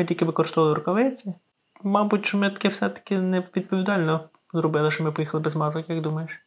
Ми 0.00 0.06
тільки 0.06 0.24
використовували 0.24 0.74
рукавиці. 0.74 1.34
Мабуть, 1.82 2.26
що 2.26 2.38
ми 2.38 2.50
таке 2.50 2.68
все-таки 2.68 3.18
не 3.18 3.40
відповідально 3.40 4.28
зробили, 4.52 4.90
що 4.90 5.04
ми 5.04 5.12
поїхали 5.12 5.42
без 5.42 5.56
масок, 5.56 5.90
як 5.90 6.00
думаєш? 6.00 6.42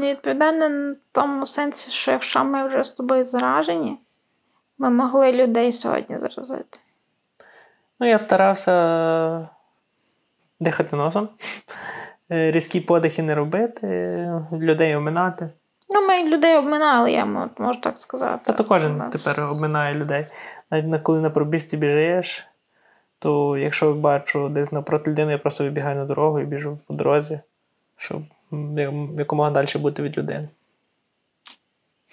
Відповідально 0.00 0.92
в 0.92 0.96
тому 1.12 1.46
сенсі, 1.46 1.90
що 1.90 2.10
якщо 2.10 2.44
ми 2.44 2.68
вже 2.68 2.84
з 2.84 2.90
тобою 2.90 3.24
заражені, 3.24 3.98
ми 4.78 4.90
могли 4.90 5.32
людей 5.32 5.72
сьогодні 5.72 6.18
заразити. 6.18 6.78
Ну, 8.00 8.06
я 8.06 8.18
старався 8.18 9.48
дихати 10.60 10.96
носом, 10.96 11.28
е, 12.32 12.50
різкі 12.50 12.80
подихи 12.80 13.22
не 13.22 13.34
робити, 13.34 13.86
е, 13.86 14.46
людей 14.52 14.96
оминати. 14.96 15.50
Ну, 15.90 16.06
ми 16.06 16.24
людей 16.24 16.56
обминали, 16.56 17.12
я 17.12 17.50
можу 17.58 17.80
так 17.80 17.98
сказати. 17.98 18.42
Та 18.44 18.52
то 18.52 18.64
кожен 18.64 18.96
Нас- 18.96 19.12
тепер 19.12 19.50
обминає 19.50 19.94
людей. 19.94 20.26
Навіть 20.70 21.02
коли 21.02 21.20
на 21.20 21.30
пробіжці 21.30 21.76
біжиш, 21.76 22.46
то 23.18 23.58
якщо 23.58 23.94
бачу 23.94 24.48
десь 24.48 24.72
напроти 24.72 25.10
людини, 25.10 25.32
я 25.32 25.38
просто 25.38 25.64
вибігаю 25.64 25.96
на 25.96 26.04
дорогу 26.04 26.40
і 26.40 26.44
біжу 26.44 26.78
по 26.86 26.94
дорозі, 26.94 27.40
щоб 27.96 28.22
якомога 29.18 29.50
далі 29.50 29.66
бути 29.78 30.02
від 30.02 30.18
людини. 30.18 30.48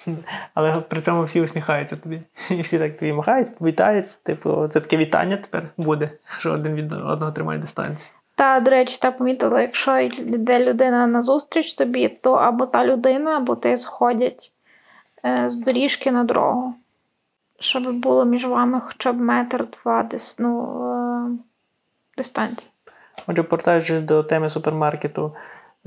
Але 0.53 0.81
при 0.81 1.01
цьому 1.01 1.23
всі 1.23 1.41
усміхаються 1.41 1.95
тобі. 1.95 2.21
І 2.49 2.61
всі 2.61 2.79
так 2.79 2.95
тобі 2.95 3.13
махають, 3.13 3.47
вітаються. 3.61 4.19
Типу, 4.23 4.67
це 4.67 4.79
таке 4.79 4.97
вітання 4.97 5.37
тепер 5.37 5.69
буде, 5.77 6.09
що 6.37 6.51
один 6.53 6.75
від 6.75 6.93
одного 6.93 7.31
тримає 7.31 7.59
дистанцію. 7.59 8.11
Та, 8.37 8.59
до 8.59 8.71
речі, 8.71 8.97
та 9.01 9.11
помітила, 9.11 9.61
якщо 9.61 9.99
йде 9.99 10.65
людина 10.65 11.07
на 11.07 11.21
зустріч 11.21 11.73
тобі, 11.73 12.09
то 12.09 12.33
або 12.33 12.65
та 12.65 12.85
людина, 12.85 13.37
або 13.37 13.55
ти 13.55 13.77
сходять 13.77 14.51
е, 15.25 15.49
з 15.49 15.57
доріжки 15.57 16.11
на 16.11 16.23
дорогу. 16.23 16.73
Щоб 17.59 17.93
було 17.93 18.25
між 18.25 18.45
вами 18.45 18.81
хоча 18.83 19.13
б 19.13 19.21
метр-два 19.21 20.03
дис, 20.03 20.39
ну, 20.39 20.81
е, 20.93 21.37
дистанції. 22.17 22.71
Отже, 23.27 23.43
повертаючись 23.43 24.01
до 24.01 24.23
теми 24.23 24.49
супермаркету, 24.49 25.35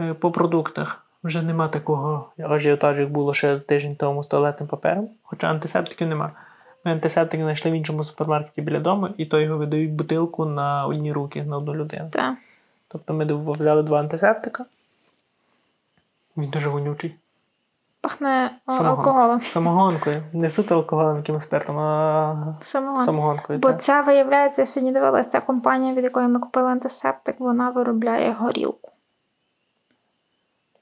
е, 0.01 0.15
по 0.15 0.31
продуктах 0.31 1.07
вже 1.25 1.43
нема 1.43 1.69
такого 1.69 2.33
ажіотажу, 2.39 3.01
як 3.01 3.11
було 3.11 3.35
ще 3.35 3.59
тиждень 3.59 3.97
тому 3.97 4.23
з 4.23 4.27
туалетним 4.27 4.69
папером, 4.69 5.09
хоча 5.23 5.47
антисептиків 5.47 6.09
нема. 6.09 6.33
Антисептик 6.85 7.41
знайшли 7.41 7.71
в 7.71 7.75
іншому 7.75 8.05
супермаркеті 8.05 8.63
біля 8.63 8.81
дому, 8.81 9.09
і 9.17 9.27
то 9.27 9.41
його 9.41 9.59
видають 9.59 9.93
бутилку 9.93 10.45
на 10.45 10.87
одні 10.87 11.13
руки, 11.13 11.43
на 11.43 11.57
одну 11.57 11.75
людину. 11.75 12.09
Та. 12.11 12.37
Тобто 12.89 13.15
ми 13.15 13.25
взяли 13.31 13.83
два 13.83 14.01
антисептика. 14.01 14.65
Він 16.37 16.51
дуже 16.51 16.69
вонючий. 16.69 17.15
Пахне 18.01 18.59
Самогонка. 18.67 19.11
алкоголем. 19.11 19.41
Самогонкою. 19.43 20.23
Не 20.33 20.51
суто 20.51 20.75
алкоголем, 20.75 21.17
якимось 21.17 21.43
спиртом, 21.43 21.79
а 21.79 22.57
Самогон. 22.63 22.97
самогонкою. 22.97 23.59
Бо 23.59 23.69
так. 23.69 23.83
ця, 23.83 24.01
виявляється, 24.01 24.63
я 24.63 24.67
сьогодні 24.67 24.93
дивилася, 24.93 25.31
ця 25.31 25.41
компанія, 25.41 25.95
від 25.95 26.05
якої 26.05 26.29
ми 26.29 26.41
купили 26.41 26.71
антисептик, 26.71 27.41
вона 27.41 27.71
виробляє 27.71 28.33
горілку. 28.33 28.93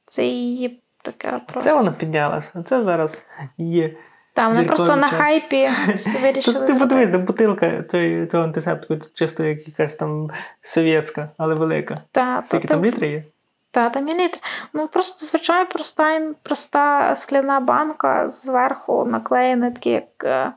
Це 0.07 0.27
її 0.27 0.83
таке 1.03 1.31
просто. 1.31 1.61
Це 1.61 1.75
вона 1.75 1.93
піднялася. 1.93 2.63
Це 2.63 2.83
зараз 2.83 3.27
є. 3.59 3.97
Та, 4.39 4.49
вони 4.49 4.65
просто 4.65 4.97
на 4.97 5.09
час. 5.09 5.19
хайпі 5.19 5.69
вирішили. 6.23 6.67
Ти 6.67 6.75
подивись, 6.75 7.11
де 7.11 7.19
бутилка 7.19 7.83
цього, 8.29 8.45
антисептику, 8.45 9.07
чисто 9.15 9.45
як 9.45 9.69
якась 9.69 9.95
там 9.95 10.31
совєтська, 10.61 11.29
але 11.39 11.55
велика. 11.55 11.99
Та, 12.13 12.43
Скільки 12.45 12.69
та, 12.69 12.75
там 12.75 12.83
та- 12.83 12.89
літрів 12.89 13.11
є? 13.11 13.25
Та, 13.71 13.91
там 13.91 14.09
є 14.09 14.15
літр. 14.15 14.39
Ну 14.73 14.89
просто 14.89 15.27
звичайно 15.27 15.67
проста, 15.71 16.21
проста 16.43 17.17
скляна 17.17 17.61
банка 17.61 18.31
зверху 18.31 19.05
наклеєна 19.05 19.71
такі, 19.71 19.91
як 19.91 20.25
е, 20.25 20.53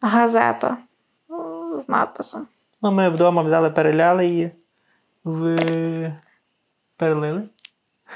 газета 0.00 0.76
ну, 1.28 1.80
з 1.80 1.88
надписом. 1.88 2.46
Ну, 2.82 2.92
ми 2.92 3.08
вдома 3.08 3.42
взяли, 3.42 3.70
переляли 3.70 4.26
її, 4.26 4.50
в... 5.24 5.58
перелили. 6.96 7.42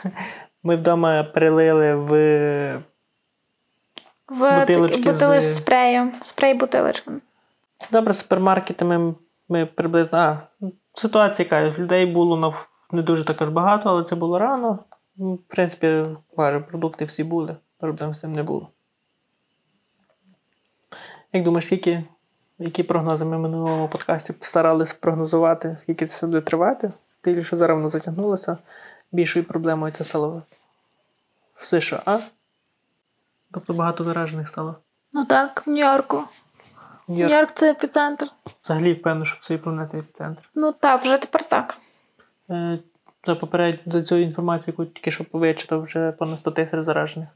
Ми 0.63 0.77
вдома 0.77 1.23
перелили 1.23 1.95
в 1.95 2.83
В 4.29 4.61
Бутилочки 4.61 5.03
бутили 5.03 5.43
з- 5.43 5.57
спреєм, 5.57 6.13
спрей 6.23 6.55
бутилочками. 6.55 7.21
Добре, 7.93 8.15
супермаркети 8.15 8.85
ми, 8.85 9.15
ми 9.49 9.67
приблизно. 9.67 10.19
А, 10.19 10.39
ситуація 10.95 11.49
яка, 11.51 11.79
людей 11.81 12.07
було 12.07 12.37
нав- 12.37 12.69
не 12.93 13.03
дуже 13.03 13.25
також 13.25 13.49
багато, 13.49 13.89
але 13.89 14.05
це 14.05 14.15
було 14.15 14.39
рано. 14.39 14.79
Ну, 15.17 15.35
В 15.35 15.39
принципі, 15.39 16.05
кажу, 16.37 16.63
продукти 16.69 17.05
всі 17.05 17.25
були, 17.25 17.57
проблем 17.79 18.15
з 18.15 18.19
тим 18.19 18.33
не 18.33 18.43
було. 18.43 18.69
Як 21.33 21.45
думаєш, 21.45 21.67
скільки, 21.67 22.05
які 22.59 22.83
прогнози 22.83 23.25
ми 23.25 23.37
в 23.37 23.41
минулому 23.41 23.89
подкасті 23.89 24.35
старалися 24.41 24.97
прогнозувати, 25.01 25.77
скільки 25.79 26.07
це 26.07 26.27
буде 26.27 26.41
тривати? 26.41 26.93
Тільки 27.25 27.45
що 27.45 27.57
зараз 27.57 27.77
воно 27.77 27.89
затягнулося. 27.91 28.59
Більшою 29.13 29.45
проблемою 29.45 29.93
це 29.93 30.05
стало 30.05 30.43
в 31.55 31.67
США. 31.67 32.21
Тобто 33.59 33.73
багато 33.73 34.05
заражених 34.05 34.49
стало. 34.49 34.75
Ну 35.13 35.25
так, 35.25 35.63
в 35.67 35.71
Нью-Йорку. 35.71 36.17
Нью-Йорк 37.09 37.31
Нью-Йорк 37.31 37.53
це 37.55 37.71
епіцентр. 37.71 38.27
взагалі 38.63 38.95
певно, 38.95 39.25
що 39.25 39.37
в 39.37 39.41
цій 39.41 39.57
планеті 39.59 39.97
епіцентр. 39.97 40.43
Ну 40.55 40.73
так, 40.73 41.03
вже 41.03 41.19
тепер 41.19 41.49
так. 41.49 41.79
Е, 42.51 42.79
За 43.27 43.35
поперед 43.35 43.81
за 43.87 44.03
цю 44.03 44.17
інформацію, 44.17 44.75
яку 44.79 44.85
тільки 44.93 45.11
що 45.11 45.25
вичитав, 45.33 45.83
вже 45.83 46.13
понад 46.13 46.39
100 46.39 46.51
тисяч 46.51 46.83
заражених. 46.85 47.29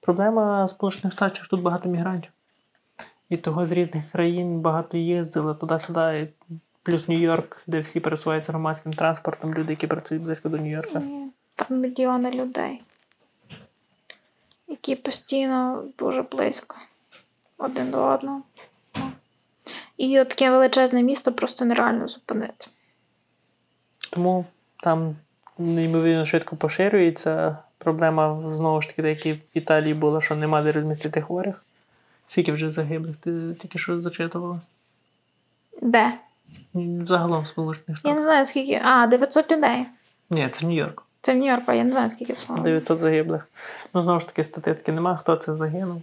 Проблема 0.00 0.68
Сполучених 0.68 1.12
Штатів, 1.12 1.44
що 1.44 1.50
тут 1.50 1.62
багато 1.62 1.88
мігрантів. 1.88 2.30
І 3.28 3.36
того 3.36 3.66
з 3.66 3.72
різних 3.72 4.10
країн 4.10 4.60
багато 4.60 4.96
їздили 4.96 5.54
туди-сюди. 5.54 6.28
Плюс 6.82 7.08
Нью-Йорк, 7.08 7.56
де 7.66 7.80
всі 7.80 8.00
пересуваються 8.00 8.52
громадським 8.52 8.92
транспортом, 8.92 9.54
люди, 9.54 9.72
які 9.72 9.86
працюють 9.86 10.24
близько 10.24 10.48
до 10.48 10.56
Нью-Йорка. 10.56 11.02
Там 11.56 11.78
мільйони 11.80 12.30
людей, 12.30 12.82
які 14.68 14.96
постійно 14.96 15.84
дуже 15.98 16.22
близько 16.22 16.76
один 17.58 17.90
до 17.90 18.02
одного. 18.02 18.42
І 19.96 20.20
от 20.20 20.28
таке 20.28 20.50
величезне 20.50 21.02
місто 21.02 21.32
просто 21.32 21.64
нереально 21.64 22.08
зупинити. 22.08 22.66
Тому 24.10 24.44
там 24.76 25.16
неймовірно 25.58 26.24
швидко 26.24 26.56
поширюється. 26.56 27.56
Проблема 27.78 28.52
знову 28.52 28.82
ж 28.82 28.88
таки, 28.88 29.02
так 29.02 29.10
як 29.10 29.26
і 29.26 29.32
в 29.32 29.40
Італії 29.54 29.94
була, 29.94 30.20
що 30.20 30.36
нема 30.36 30.62
де 30.62 30.72
розмістити 30.72 31.22
хворих. 31.22 31.64
Скільки 32.26 32.52
вже 32.52 32.70
загиблих, 32.70 33.16
ти 33.16 33.54
тільки 33.54 33.78
що 33.78 34.00
зачитувала? 34.00 34.60
Де? 35.82 36.18
Загалом 37.02 37.42
в 37.42 37.46
Сполучених 37.46 38.00
Я 38.04 38.14
не 38.14 38.22
знаю, 38.22 38.46
скільки. 38.46 38.80
А, 38.84 39.06
900 39.06 39.50
людей. 39.50 39.86
Ні, 40.30 40.48
це 40.52 40.66
Нью-Йорк. 40.66 41.02
Це 41.20 41.34
в 41.34 41.36
Нью-Йорку, 41.36 41.72
я 41.72 41.84
не 41.84 41.90
знаю, 41.90 42.08
скільки 42.08 42.32
в 42.32 42.38
Славі. 42.38 42.60
900 42.60 42.98
загиблих. 42.98 43.48
Ну, 43.94 44.02
знову 44.02 44.20
ж 44.20 44.26
таки, 44.26 44.44
статистики 44.44 44.92
немає, 44.92 45.16
хто 45.16 45.36
це 45.36 45.54
загинув. 45.54 46.02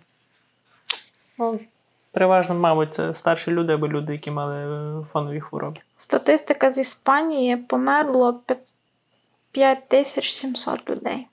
Ну, 1.38 1.60
переважно, 2.12 2.56
мабуть, 2.56 2.94
це 2.94 3.14
старші 3.14 3.52
люди 3.52 3.74
або 3.74 3.88
люди, 3.88 4.14
які 4.14 4.32
мали 4.32 4.56
е, 4.56 5.04
фонові 5.04 5.40
хвороби. 5.40 5.78
Статистика 5.98 6.72
з 6.72 6.78
Іспанії 6.78 7.58
померло 7.58 8.42
5700 9.52 10.90
людей. 10.90 11.28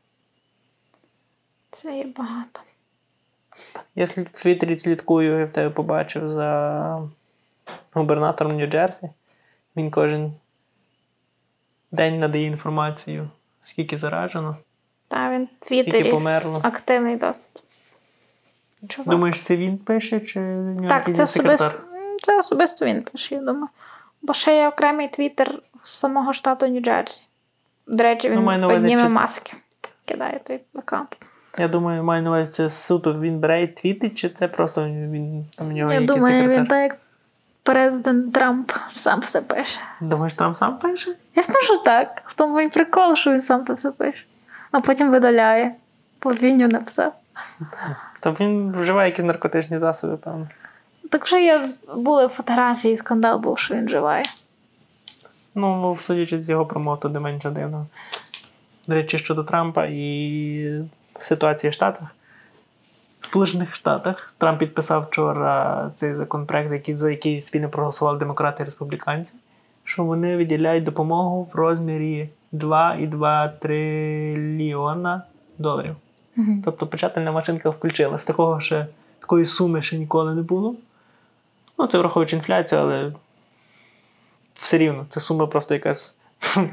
Це 1.70 1.96
є 1.96 2.04
багато. 2.16 2.60
Я 3.94 4.04
в 4.04 4.10
Твіттері 4.10 4.80
слідкую, 4.80 5.38
я 5.38 5.44
в 5.44 5.50
тебе 5.50 5.70
побачив 5.70 6.28
за 6.28 7.08
губернатором 7.92 8.52
Нью-Джерсі. 8.52 9.10
Він 9.76 9.90
кожен 9.90 10.32
день 11.90 12.18
надає 12.18 12.46
інформацію, 12.46 13.28
скільки 13.64 13.96
заражено, 13.96 14.56
Та 15.08 15.30
він 15.30 15.48
в 15.60 15.64
скільки 15.64 16.04
померло. 16.04 16.60
активний 16.62 17.16
досить. 17.16 17.62
Чувак. 18.88 19.08
Думаєш, 19.08 19.42
це 19.42 19.56
він 19.56 19.78
пише, 19.78 20.20
чи 20.20 20.40
нього 20.40 20.88
так, 20.88 21.14
це 21.14 21.22
особисто, 21.22 21.72
це 22.22 22.38
особисто 22.38 22.86
він 22.86 23.02
пише, 23.02 23.34
я 23.34 23.40
думаю. 23.40 23.68
Бо 24.22 24.34
ще 24.34 24.56
є 24.56 24.68
окремий 24.68 25.08
твіттер 25.08 25.58
з 25.84 25.92
самого 25.92 26.32
штату 26.32 26.66
Нью-Джерсі. 26.66 27.22
До 27.86 28.02
речі, 28.02 28.28
він 28.30 28.34
Ну, 28.44 28.58
на 28.58 28.66
увазі, 28.66 28.76
одніми 28.86 29.02
чи- 29.02 29.08
маски 29.08 29.52
кидає 30.04 30.40
той 30.44 30.60
аккаунт. 30.74 31.16
Я 31.58 31.68
думаю, 31.68 32.04
маю 32.04 32.22
на 32.22 32.30
увазі, 32.30 32.52
це 32.52 32.70
суто 32.70 33.12
він 33.20 33.38
бере 33.38 33.62
і 33.62 33.66
твітить, 33.66 34.14
чи 34.14 34.28
це 34.28 34.48
просто 34.48 34.84
він 34.84 35.46
там 35.56 35.68
у 35.68 35.72
нього 35.72 35.92
Я 35.92 36.00
думаю, 36.00 36.20
секретар? 36.26 36.56
він 36.60 36.66
так 36.66 36.82
як 36.82 36.98
президент 37.62 38.32
Трамп 38.32 38.72
сам 38.92 39.20
все 39.20 39.40
пише. 39.40 39.80
Думаєш, 40.00 40.34
Трамп 40.34 40.56
сам 40.56 40.78
пише? 40.78 41.14
Ясно, 41.34 41.54
що 41.62 41.76
так. 41.76 42.22
В 42.26 42.34
тому 42.34 42.60
і 42.60 42.68
прикол, 42.68 43.16
що 43.16 43.32
він 43.32 43.42
сам 43.42 43.64
то 43.64 43.74
все 43.74 43.90
пише. 43.90 44.24
А 44.70 44.80
потім 44.80 45.10
видаляє. 45.10 45.74
Бо 46.22 46.32
він 46.32 46.60
його 46.60 46.72
написав. 46.72 47.12
То 48.20 48.32
він 48.32 48.72
вживає 48.72 49.10
якісь 49.10 49.24
наркотичні 49.24 49.78
засоби, 49.78 50.16
певно. 50.16 50.48
Так 51.10 51.24
вже 51.24 51.42
є 51.42 51.70
були 51.96 52.28
фотографії, 52.28 52.96
скандал 52.96 53.38
був, 53.38 53.58
що 53.58 53.74
він 53.74 53.88
живає. 53.88 54.24
Ну, 55.54 55.96
судячи 56.00 56.40
з 56.40 56.50
його 56.50 56.66
промов, 56.66 57.00
то 57.00 57.08
не 57.08 57.20
менше 57.20 57.50
дивно. 57.50 57.86
До 58.86 58.94
речі, 58.94 59.18
щодо 59.18 59.44
Трампа 59.44 59.86
і 59.90 60.84
ситуації 61.20 61.70
в 61.70 61.74
Штатах. 61.74 62.08
Сполучених 63.22 63.74
Штатах 63.74 64.34
Трамп 64.38 64.58
підписав 64.58 65.06
вчора 65.10 65.90
цей 65.94 66.14
законопроект, 66.14 66.96
за 66.96 67.10
який 67.10 67.40
спільно 67.40 67.68
проголосували 67.68 68.18
демократи 68.18 68.62
і 68.62 68.64
республіканці, 68.64 69.34
що 69.84 70.04
вони 70.04 70.36
виділяють 70.36 70.84
допомогу 70.84 71.48
в 71.52 71.54
розмірі 71.54 72.28
2,2 72.52 73.50
трильйона 73.58 75.22
доларів. 75.58 75.96
Угу. 76.36 76.62
Тобто 76.64 76.86
печатальна 76.86 77.32
машинка 77.32 77.70
включилась. 77.70 78.24
Такого 78.24 78.60
ще, 78.60 78.86
такої 79.20 79.46
суми 79.46 79.82
ще 79.82 79.98
ніколи 79.98 80.34
не 80.34 80.42
було. 80.42 80.74
Ну, 81.78 81.86
це 81.86 81.98
враховуючи 81.98 82.36
інфляцію, 82.36 82.80
але 82.80 83.12
все 84.54 84.78
рівно, 84.78 85.06
це 85.10 85.20
сума 85.20 85.46
просто 85.46 85.74
якась 85.74 86.16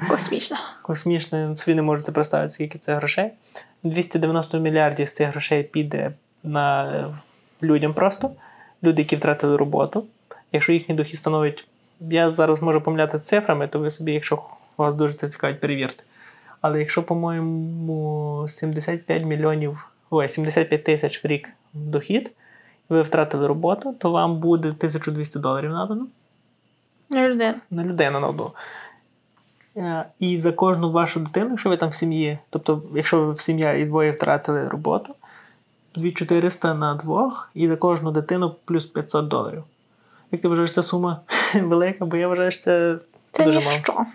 Космічно. 0.10 0.58
космічна. 0.82 1.56
Собі 1.56 1.76
не 1.76 1.82
можете 1.82 2.12
представити, 2.12 2.50
скільки 2.50 2.78
це 2.78 2.96
грошей. 2.96 3.32
290 3.84 4.60
мільярдів 4.60 5.08
з 5.08 5.16
цих 5.16 5.28
грошей 5.28 5.64
піде 5.64 6.12
на 6.44 7.16
людям 7.64 7.94
просто. 7.94 8.32
Люди, 8.84 9.02
які 9.02 9.16
втратили 9.16 9.58
роботу. 9.58 10.06
Якщо 10.52 10.74
їхній 10.74 10.96
дохід 10.96 11.20
становить. 11.20 11.68
Я 12.00 12.32
зараз 12.32 12.62
можу 12.62 12.82
помилятися 12.82 13.18
з 13.18 13.28
цифрами, 13.28 13.68
то 13.68 13.80
ви 13.80 13.92
собі, 13.92 14.14
якщо 14.14 14.44
вас 14.78 14.96
дуже 14.96 15.14
це 15.14 15.30
цікавить, 15.30 15.60
перевірте. 15.60 16.04
Але 16.62 16.80
якщо, 16.80 17.04
по-моєму, 17.04 18.46
75 18.48 19.26
мільйонів, 19.26 19.90
ой, 20.10 20.30
75 20.30 20.84
тисяч 20.84 21.24
в 21.24 21.28
рік 21.28 21.50
дохід, 21.74 22.32
і 22.90 22.94
ви 22.94 23.02
втратили 23.02 23.48
роботу, 23.48 23.96
то 24.00 24.12
вам 24.12 24.40
буде 24.40 24.68
1200 24.68 25.40
доларів 25.40 25.72
надано 25.72 26.08
на 27.72 27.84
людину 27.84 28.20
на 28.20 28.28
одну. 28.28 28.52
Е, 29.78 30.06
І 30.20 30.38
за 30.38 30.52
кожну 30.52 30.92
вашу 30.92 31.20
дитину, 31.20 31.50
якщо 31.50 31.70
ви 31.70 31.78
там 31.78 31.90
в 31.90 31.96
сім'ї, 31.96 32.38
тобто, 32.50 32.84
якщо 32.96 33.26
ви 33.26 33.32
в 33.32 33.40
сім'я 33.40 33.74
і 33.74 33.86
двоє 33.86 34.12
втратили 34.12 34.68
роботу, 34.68 35.16
2400 35.96 36.74
на 36.74 36.96
двох, 36.96 37.50
і 37.54 37.68
за 37.68 37.76
кожну 37.76 38.12
дитину 38.12 38.56
плюс 38.66 38.86
500 38.86 39.28
доларів. 39.28 39.64
Як 40.32 40.42
ти 40.42 40.48
вважаєш, 40.48 40.74
ця 40.74 40.84
сума 40.84 41.20
велика, 41.56 42.06
бо 42.06 42.18
я 42.18 42.28
вважаю, 42.28 42.52
що 42.52 42.62
це, 42.64 42.96
Це 43.32 43.46
дуже 43.46 43.60
мало. 43.60 43.72
ніщо. 43.72 44.06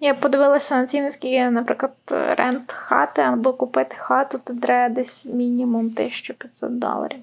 Я 0.00 0.14
подивилася 0.14 0.76
на 0.76 0.86
ціни, 0.86 1.10
скільки, 1.10 1.50
наприклад, 1.50 1.92
рент 2.10 2.72
хати 2.72 3.22
або 3.22 3.52
купити 3.52 3.96
хату, 3.98 4.40
то 4.44 4.54
треба 4.54 4.94
десь 4.94 5.26
мінімум 5.26 5.80
1500 5.86 6.78
доларів. 6.78 7.18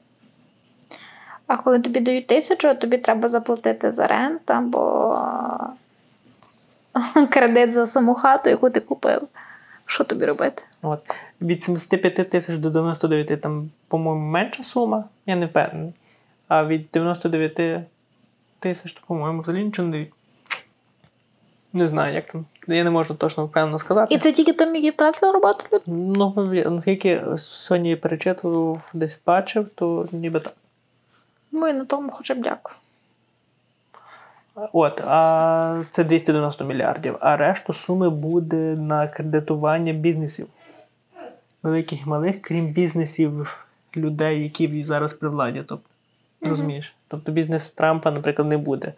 А 1.47 1.57
коли 1.57 1.79
тобі 1.79 1.99
дають 1.99 2.27
тисячу, 2.27 2.75
тобі 2.75 2.97
треба 2.97 3.29
заплатити 3.29 3.91
за 3.91 4.07
рент 4.07 4.51
або 4.51 5.17
кредит 7.29 7.73
за 7.73 7.86
саму 7.86 8.13
хату, 8.15 8.49
яку 8.49 8.69
ти 8.69 8.79
купив. 8.79 9.21
Що 9.91 10.04
тобі 10.04 10.25
робити? 10.25 10.63
От. 10.82 10.99
Від 11.41 11.63
75 11.63 12.30
тисяч 12.30 12.58
до 12.58 12.69
99 12.69 13.41
там, 13.41 13.69
по-моєму, 13.88 14.25
менша 14.25 14.63
сума, 14.63 15.04
я 15.25 15.36
не 15.36 15.45
впевнений. 15.45 15.93
А 16.47 16.65
від 16.65 16.88
99 16.93 17.86
тисяч, 18.60 18.93
то, 18.93 19.01
по-моєму, 19.08 19.41
взагалі 19.41 19.63
нічого 19.63 19.88
не 19.88 19.91
дають. 19.91 20.13
Не 21.73 21.88
знаю, 21.88 22.15
як 22.15 22.32
там. 22.32 22.45
Я 22.67 22.84
не 22.84 22.89
можу 22.89 23.15
точно 23.15 23.45
впевнено 23.45 23.80
сказати. 23.80 24.15
І 24.15 24.17
це 24.17 24.32
тільки 24.32 24.54
там, 24.54 24.75
які 24.75 24.89
втратили 24.89 25.32
роботу 25.32 25.65
люди. 25.73 25.84
Ну, 25.88 26.34
наскільки 26.65 27.21
сьогодні 27.38 27.95
перечитував, 27.95 28.91
десь 28.93 29.21
бачив, 29.25 29.67
то 29.75 30.08
ніби 30.12 30.39
так. 30.39 30.54
Ну 31.51 31.67
і 31.67 31.73
на 31.73 31.86
тому 31.86 32.12
хоча 32.12 32.36
б 32.36 32.41
дякую. 32.41 32.75
От, 34.55 35.01
а 35.05 35.83
це 35.89 36.03
290 36.03 36.65
мільярдів, 36.65 37.17
а 37.19 37.37
решту 37.37 37.73
суми 37.73 38.09
буде 38.09 38.55
на 38.75 39.07
кредитування 39.07 39.93
бізнесів. 39.93 40.47
Великих 41.63 42.01
і 42.01 42.09
малих, 42.09 42.41
крім 42.41 42.67
бізнесів 42.67 43.63
людей, 43.97 44.43
які 44.43 44.83
зараз 44.83 45.13
при 45.13 45.29
владі. 45.29 45.63
Тобто, 45.67 45.89
розумієш? 46.41 46.95
Тобто 47.07 47.31
бізнес 47.31 47.69
Трампа, 47.69 48.11
наприклад, 48.11 48.47
не 48.47 48.57
буде. 48.57 48.93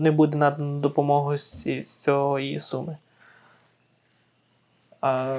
Не 0.00 0.10
буде 0.10 0.38
надано 0.38 0.80
допомогу 0.80 1.36
з, 1.36 1.52
ці- 1.52 1.82
з 1.84 1.96
цієї 1.96 2.58
суми. 2.58 2.96
А, 5.00 5.38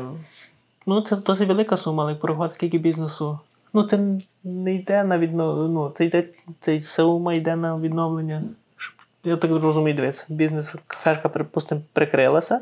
ну, 0.85 1.01
це 1.01 1.15
досить 1.15 1.47
велика 1.47 1.77
сума, 1.77 2.03
але 2.03 2.15
порахувати, 2.15 2.53
скільки 2.53 2.77
бізнесу. 2.77 3.39
Ну, 3.73 3.83
це 3.83 3.99
не 4.43 4.73
йде 4.75 5.03
на 5.03 5.17
відновлення. 5.17 5.73
Ну, 5.73 5.89
це 5.95 6.05
йде, 6.05 6.23
цей 6.59 6.81
сума 6.81 7.33
йде 7.33 7.55
на 7.55 7.77
відновлення. 7.77 8.43
Я 9.23 9.37
так 9.37 9.51
розумію, 9.51 9.95
дивись, 9.95 10.25
бізнес 10.29 10.75
кафешка, 10.87 11.29
припустимо, 11.29 11.81
прикрилася. 11.93 12.61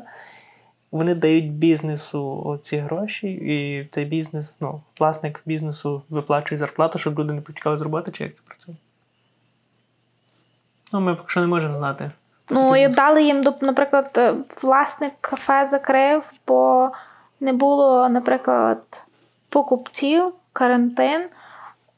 Вони 0.92 1.14
дають 1.14 1.52
бізнесу 1.52 2.58
ці 2.62 2.76
гроші, 2.76 3.28
і 3.28 3.84
цей 3.90 4.04
бізнес, 4.04 4.56
ну, 4.60 4.80
власник 4.98 5.42
бізнесу 5.46 6.02
виплачує 6.10 6.58
зарплату, 6.58 6.98
щоб 6.98 7.18
люди 7.18 7.32
не 7.32 7.40
почекали 7.40 7.76
з 7.76 7.80
роботи, 7.80 8.12
чи 8.12 8.24
як 8.24 8.34
це 8.34 8.42
працює? 8.46 8.74
Ну, 10.92 11.00
ми 11.00 11.14
поки 11.14 11.28
що 11.28 11.40
не 11.40 11.46
можемо 11.46 11.72
знати. 11.72 12.10
Ну, 12.50 12.76
і 12.76 12.88
дали 12.88 13.22
їм, 13.22 13.44
наприклад, 13.60 14.10
е, 14.16 14.34
власник 14.62 15.12
кафе 15.20 15.68
закрив, 15.70 16.32
бо 16.46 16.90
не 17.40 17.52
було, 17.52 18.08
наприклад, 18.08 19.04
покупців, 19.48 20.32
карантин. 20.52 21.28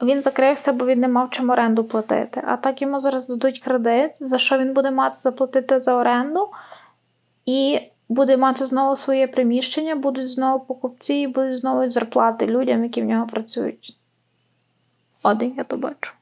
Він 0.05 0.23
закрився, 0.23 0.73
бо 0.73 0.87
він 0.87 1.01
не 1.01 1.09
мав 1.09 1.31
чим 1.31 1.51
оренду 1.51 1.85
платити. 1.85 2.43
А 2.47 2.57
так 2.57 2.83
йому 2.83 3.01
зараз 3.01 3.29
дадуть 3.29 3.61
кредит, 3.61 4.11
за 4.21 4.39
що 4.39 4.59
він 4.59 4.73
буде 4.75 4.91
мати 4.91 5.17
заплатити 5.17 5.81
за 5.81 5.95
оренду, 5.95 6.49
і 7.47 7.81
буде 8.09 8.37
мати 8.37 8.67
знову 8.67 8.97
своє 8.97 9.27
приміщення, 9.27 9.95
будуть 9.95 10.29
знову 10.29 10.65
покупці, 10.65 11.15
і 11.15 11.27
будуть 11.27 11.59
знову 11.59 11.91
зарплати 11.91 12.47
людям, 12.47 12.85
які 12.85 13.03
в 13.03 13.05
нього 13.05 13.27
працюють. 13.27 13.97
Один 15.23 15.55
я 15.57 15.65
то 15.65 15.77
бачу. 15.77 16.13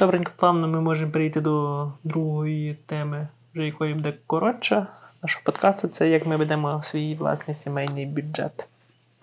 Добренько, 0.00 0.32
плавно 0.36 0.68
ми 0.68 0.80
можемо 0.80 1.12
перейти 1.12 1.40
до 1.40 1.86
другої 2.04 2.78
теми, 2.86 3.28
вже 3.54 3.66
якої 3.66 3.94
буде 3.94 4.14
коротша 4.26 4.86
нашого 5.22 5.44
подкасту. 5.44 5.88
Це 5.88 6.08
як 6.08 6.26
ми 6.26 6.36
ведемо 6.36 6.82
свій 6.82 7.14
власний 7.14 7.54
сімейний 7.54 8.06
бюджет. 8.06 8.68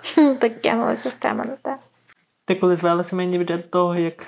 Так 0.39 0.61
кинула 0.61 0.95
система 0.95 1.45
на 1.45 1.55
те. 1.55 1.77
Ти 2.45 2.55
коли 2.55 2.75
звела 2.75 3.03
сімейний 3.03 3.39
бюджет 3.39 3.61
до 3.61 3.67
того, 3.67 3.95
як 3.95 4.25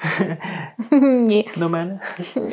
Ні. 0.91 1.51
до 1.57 1.69
мене? 1.69 1.99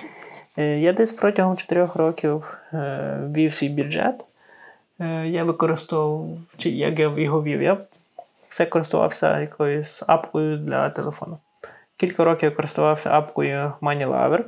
Е, 0.59 0.79
Я 0.79 0.93
десь 0.93 1.13
протягом 1.13 1.57
4 1.57 1.89
років 1.95 2.59
е, 2.73 3.19
вів 3.37 3.53
свій 3.53 3.69
бюджет. 3.69 4.25
Е, 5.01 5.27
Я 5.29 5.45
використовував, 5.45 6.39
чи 6.57 6.71
як 6.71 6.99
я 6.99 7.13
його 7.17 7.43
вів, 7.43 7.63
я 7.63 7.79
все 8.49 8.67
користувався 8.67 9.41
якоюсь 9.41 10.05
апкою 10.07 10.57
для 10.57 10.91
телефону. 10.91 11.39
кілька 11.97 12.25
років 12.25 12.51
я 12.51 12.57
користувався 12.57 13.11
апкою 13.11 13.73
MoneyLover. 13.81 14.45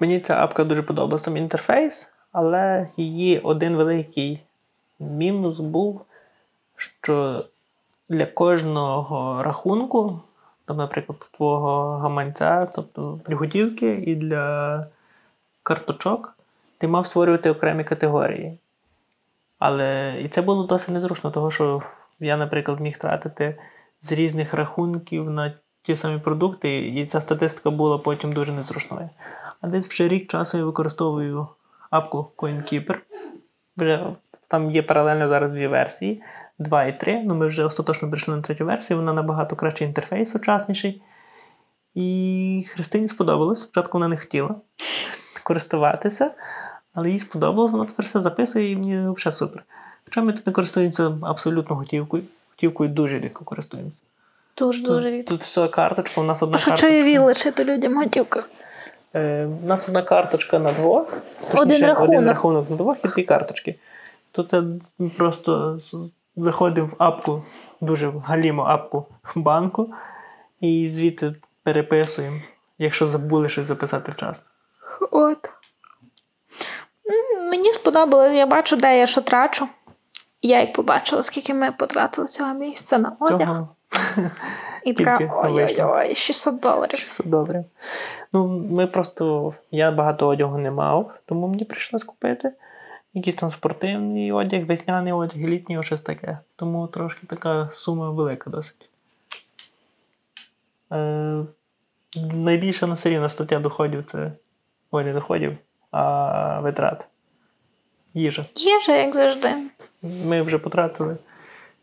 Мені 0.00 0.20
ця 0.20 0.36
апка 0.42 0.64
дуже 0.64 0.82
подобалася. 0.82 1.24
Там 1.24 1.36
інтерфейс, 1.36 2.12
але 2.32 2.88
її 2.96 3.38
один 3.38 3.76
великий 3.76 4.40
мінус 4.98 5.60
був, 5.60 6.04
що 6.76 7.44
для 8.08 8.26
кожного 8.26 9.42
рахунку, 9.42 10.20
там, 10.64 10.76
наприклад, 10.76 11.30
твого 11.32 11.98
гаманця, 11.98 12.66
тобто 12.74 13.20
для 13.26 13.36
готівки 13.36 13.94
і 13.94 14.14
для 14.14 14.86
карточок, 15.62 16.36
ти 16.78 16.88
мав 16.88 17.06
створювати 17.06 17.50
окремі 17.50 17.84
категорії. 17.84 18.58
Але 19.58 20.20
і 20.20 20.28
це 20.28 20.42
було 20.42 20.64
досить 20.64 20.94
незручно, 20.94 21.30
тому 21.30 21.50
що 21.50 21.82
я, 22.20 22.36
наприклад, 22.36 22.80
міг 22.80 22.98
тратити 22.98 23.58
з 24.00 24.12
різних 24.12 24.54
рахунків 24.54 25.30
на 25.30 25.54
ті 25.82 25.96
самі 25.96 26.18
продукти, 26.18 26.88
і 26.88 27.06
ця 27.06 27.20
статистика 27.20 27.70
була 27.70 27.98
потім 27.98 28.32
дуже 28.32 28.52
незручною. 28.52 29.10
А 29.60 29.68
десь 29.68 29.88
вже 29.88 30.08
рік 30.08 30.30
часу 30.30 30.58
я 30.58 30.64
використовую 30.64 31.48
апку 31.90 32.30
CoinKeeper. 32.36 32.96
Вже 33.76 34.06
там 34.48 34.70
є 34.70 34.82
паралельно 34.82 35.28
зараз 35.28 35.52
дві 35.52 35.66
версії: 35.66 36.22
2 36.58 36.84
і 36.84 37.00
3. 37.00 37.22
Ну, 37.24 37.34
ми 37.34 37.46
вже 37.46 37.64
остаточно 37.64 38.08
прийшли 38.08 38.36
на 38.36 38.42
третю 38.42 38.64
версію, 38.64 38.96
вона 38.96 39.12
набагато 39.12 39.56
кращий 39.56 39.86
інтерфейс, 39.86 40.30
сучасніший. 40.30 41.02
І 41.94 42.66
Христині 42.74 43.08
сподобалось. 43.08 43.60
Спочатку 43.60 43.98
вона 43.98 44.08
не 44.08 44.16
хотіла 44.16 44.54
користуватися, 45.42 46.30
але 46.94 47.10
їй 47.10 47.18
сподобалось, 47.20 47.72
вона 47.72 47.84
тепер 47.84 48.06
все 48.06 48.20
записує 48.20 48.70
і 48.70 48.76
мені 48.76 48.94
взагалі 48.94 49.36
супер. 49.36 49.64
Хоча 50.04 50.22
ми 50.22 50.32
тут 50.32 50.46
не 50.46 50.52
користуємося 50.52 51.12
абсолютно 51.22 51.76
готівкою. 51.76 52.22
Готівкою 52.50 52.90
дуже 52.90 53.18
рідко 53.18 53.44
користуємося. 53.44 53.96
Дуже 54.58 54.82
дуже 54.82 55.10
рідко. 55.10 55.34
тут 55.34 55.40
все 55.40 55.68
карточка, 55.68 56.20
у 56.20 56.24
нас 56.24 56.42
одна 56.42 56.56
А 56.56 56.58
що 56.58 56.70
карточка. 56.70 56.88
чайові 56.90 57.18
лишити 57.18 57.64
людям 57.64 57.94
готівку? 57.96 58.40
Е, 59.14 59.46
у 59.64 59.66
нас 59.66 59.88
одна 59.88 60.02
карточка 60.02 60.58
на 60.58 60.72
двох. 60.72 61.12
Один 61.54 61.84
рахунок. 61.86 62.08
один 62.10 62.26
рахунок 62.28 62.70
на 62.70 62.76
двох 62.76 63.04
і 63.04 63.08
дві 63.08 63.22
карточки. 63.22 63.74
То 64.32 64.42
це 64.42 64.62
просто 65.16 65.78
з- 65.78 65.96
заходимо 66.36 66.86
в 66.86 66.94
апку, 66.98 67.42
дуже 67.80 68.08
в 68.08 68.18
галіму 68.18 68.62
апку 68.62 69.06
банку, 69.34 69.94
і 70.60 70.88
звідти 70.88 71.34
переписуємо, 71.62 72.40
якщо 72.78 73.06
забули 73.06 73.48
щось 73.48 73.66
записати 73.66 74.12
вчасно. 74.12 74.46
От. 75.10 75.50
Мені 77.50 77.72
сподобалось, 77.72 78.32
я 78.34 78.46
бачу, 78.46 78.76
де 78.76 78.98
я 78.98 79.06
що 79.06 79.20
трачу. 79.20 79.68
Я 80.42 80.60
як 80.60 80.72
побачила, 80.72 81.22
скільки 81.22 81.54
ми 81.54 81.72
потратили 81.72 82.26
цього 82.28 82.54
місяця 82.54 82.98
на 82.98 83.16
одяг. 83.20 83.38
Цього 83.38 83.68
І 84.86 84.92
така 84.92 85.40
ой-ой-ой, 85.44 86.14
600 86.14 86.60
доларів. 86.60 86.98
600 86.98 87.28
доларів. 87.28 87.64
Ну, 88.32 88.46
ми 88.70 88.86
просто. 88.86 89.52
Я 89.70 89.90
багато 89.90 90.26
одягу 90.26 90.58
не 90.58 90.70
мав, 90.70 91.14
тому 91.26 91.48
мені 91.48 91.64
прийшлось 91.64 92.04
купити. 92.04 92.52
Якийсь 93.14 93.36
там 93.36 93.50
спортивний 93.50 94.32
одяг, 94.32 94.64
весняний 94.64 95.12
одяг, 95.12 95.36
літній, 95.36 95.82
щось 95.82 96.02
таке. 96.02 96.38
Тому 96.56 96.86
трошки 96.86 97.26
така 97.26 97.68
сума 97.72 98.10
велика 98.10 98.50
досить. 98.50 98.88
Е, 100.92 101.44
найбільша 102.34 102.86
на 102.86 102.96
рівно 103.04 103.28
стаття 103.28 103.58
доходів 103.58 104.04
це. 104.06 104.32
Ой, 104.90 105.04
не 105.04 105.12
доходів, 105.12 105.56
а 105.90 106.60
витрат. 106.60 107.06
Їжа. 108.14 108.42
Їжа, 108.54 108.96
як 108.96 109.14
завжди. 109.14 109.50
Ми 110.02 110.42
вже 110.42 110.58
потратили 110.58 111.16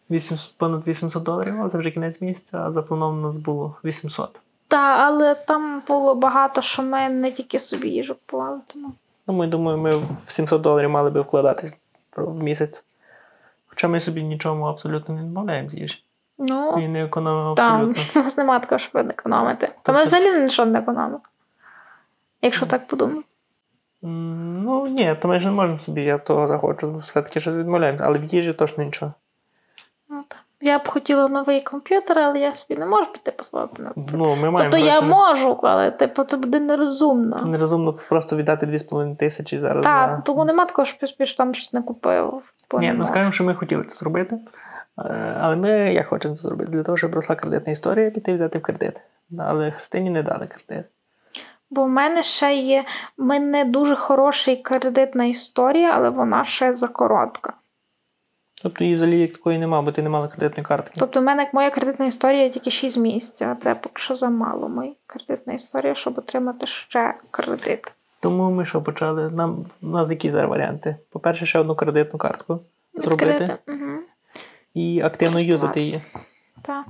800, 0.09 0.57
понад 0.57 0.87
800 0.87 1.23
доларів, 1.23 1.55
але 1.59 1.69
це 1.69 1.77
вже 1.77 1.91
кінець 1.91 2.21
місяця, 2.21 2.59
а 2.65 2.71
заплановано 2.71 3.19
у 3.19 3.21
нас 3.21 3.37
було 3.37 3.75
800. 3.83 4.39
Та, 4.67 4.77
але 4.77 5.35
там 5.35 5.81
було 5.87 6.15
багато, 6.15 6.61
що 6.61 6.83
ми 6.83 7.09
не 7.09 7.31
тільки 7.31 7.59
собі 7.59 7.89
їжу 7.89 8.15
купували. 8.15 8.59
Тому. 8.67 8.93
Ну, 9.27 9.33
ми 9.33 9.47
думаю, 9.47 9.77
ми 9.77 9.89
в 9.97 10.05
700 10.05 10.61
доларів 10.61 10.89
мали 10.89 11.09
би 11.09 11.21
вкладатись 11.21 11.73
в 12.17 12.43
місяць. 12.43 12.85
Хоча 13.67 13.87
ми 13.87 14.01
собі 14.01 14.23
нічому 14.23 14.65
абсолютно 14.65 15.15
не 15.15 15.21
відмовляємо 15.21 15.69
з 15.69 15.73
їжі. 15.73 16.03
Ну, 16.37 16.79
І 16.83 16.87
не 16.87 17.03
економимо 17.03 17.55
там 17.55 17.89
абсолютно. 17.89 18.21
у 18.21 18.23
нас 18.23 18.37
немає 18.37 18.59
такого, 18.59 18.79
щоб 18.79 19.05
не 19.05 19.09
економити. 19.09 19.67
Та 19.81 19.91
ми 19.91 19.99
Тобто- 19.99 20.03
взагалі 20.17 20.43
нічого 20.43 20.69
не 20.69 20.79
економимо. 20.79 21.19
Якщо 22.41 22.65
так 22.65 22.87
подумати. 22.87 23.27
Ну, 24.01 24.87
ні, 24.87 25.15
то 25.21 25.27
ми 25.27 25.39
ж 25.39 25.45
не 25.45 25.51
можемо 25.51 25.79
собі, 25.79 26.03
я 26.03 26.17
того 26.17 26.47
захочу, 26.47 26.95
все-таки 26.95 27.39
щось 27.39 27.55
відмовляємося, 27.55 28.05
але 28.05 28.19
в 28.19 28.23
їжі 28.23 28.53
точно 28.53 28.83
нічого. 28.83 29.13
Ну, 30.13 30.23
так. 30.27 30.39
Я 30.61 30.79
б 30.79 30.87
хотіла 30.87 31.27
новий 31.27 31.61
комп'ютер, 31.61 32.19
але 32.19 32.39
я 32.39 32.53
собі 32.53 32.79
не 32.79 32.85
можу 32.85 33.11
піти 33.11 33.33
дозволити 33.37 33.83
на 33.83 33.91
Ну, 33.95 34.35
ми 34.35 34.51
маємо 34.51 34.59
Тобто 34.59 34.77
я 34.77 35.01
можу, 35.01 35.59
але 35.63 35.91
типу, 35.91 36.23
це 36.23 36.37
буде 36.37 36.59
нерозумно. 36.59 37.45
Нерозумно 37.45 37.93
просто 37.93 38.35
віддати 38.35 38.65
2,5 38.65 39.15
тисячі 39.15 39.59
зараз. 39.59 39.83
Так, 39.83 40.15
за... 40.15 40.21
тому 40.21 40.45
нема 40.45 40.65
такого, 40.65 40.85
що 40.85 40.99
поспіш 40.99 41.33
там 41.33 41.53
щось 41.53 41.73
не 41.73 41.81
купив. 41.81 42.41
Ні, 42.79 42.93
ну 42.93 43.07
скажемо, 43.07 43.31
що 43.31 43.43
ми 43.43 43.55
хотіли 43.55 43.83
це 43.83 43.95
зробити. 43.95 44.39
Е, 44.99 45.37
Але 45.41 45.55
ми 45.55 45.69
як 45.69 46.07
хочемо 46.07 46.35
це 46.35 46.41
зробити? 46.41 46.71
Для 46.71 46.83
того, 46.83 46.97
щоб 46.97 47.15
росла 47.15 47.35
кредитна 47.35 47.71
історія, 47.71 48.09
піти 48.09 48.33
взяти 48.33 48.59
в 48.59 48.61
кредит. 48.61 49.01
Але 49.39 49.71
Христині 49.71 50.09
не 50.09 50.23
дали 50.23 50.47
кредит. 50.47 50.85
Бо 51.69 51.83
в 51.83 51.89
мене 51.89 52.23
ще 52.23 52.55
є 52.55 52.85
в 53.17 53.23
мене 53.23 53.65
дуже 53.65 53.95
хороша 53.95 54.55
кредитна 54.55 55.25
історія, 55.25 55.91
але 55.95 56.09
вона 56.09 56.45
ще 56.45 56.73
закоротка. 56.73 57.53
Тобто 58.63 58.83
її 58.83 58.95
взагалі 58.95 59.19
як 59.19 59.31
такої 59.31 59.57
нема, 59.57 59.81
бо 59.81 59.91
ти 59.91 60.01
не 60.01 60.09
мала 60.09 60.27
кредитної 60.27 60.65
картки. 60.65 60.95
Тобто, 60.99 61.19
в 61.19 61.23
мене 61.23 61.49
моя 61.53 61.71
кредитна 61.71 62.05
історія 62.05 62.49
тільки 62.49 62.71
6 62.71 62.97
місяців, 62.97 63.47
а 63.49 63.55
це 63.63 63.75
поки 63.75 64.01
що 64.01 64.15
замало 64.15 64.69
моя 64.69 64.91
кредитна 65.07 65.53
історія, 65.53 65.95
щоб 65.95 66.17
отримати 66.17 66.67
ще 66.67 67.13
кредит. 67.31 67.91
Тому 68.19 68.51
ми 68.51 68.65
що 68.65 68.81
почали? 68.81 69.29
Нам 69.29 69.65
у 69.81 69.87
нас 69.87 70.09
які 70.09 70.29
зараз 70.29 70.49
варіанти? 70.49 70.95
По-перше, 71.09 71.45
ще 71.45 71.59
одну 71.59 71.75
кредитну 71.75 72.19
картку 72.19 72.59
зробити 72.93 73.57
Угу. 73.67 73.99
і 74.73 75.01
активно 75.01 75.39
юзати 75.39 75.79
її. 75.79 76.01
Так. 76.61 76.85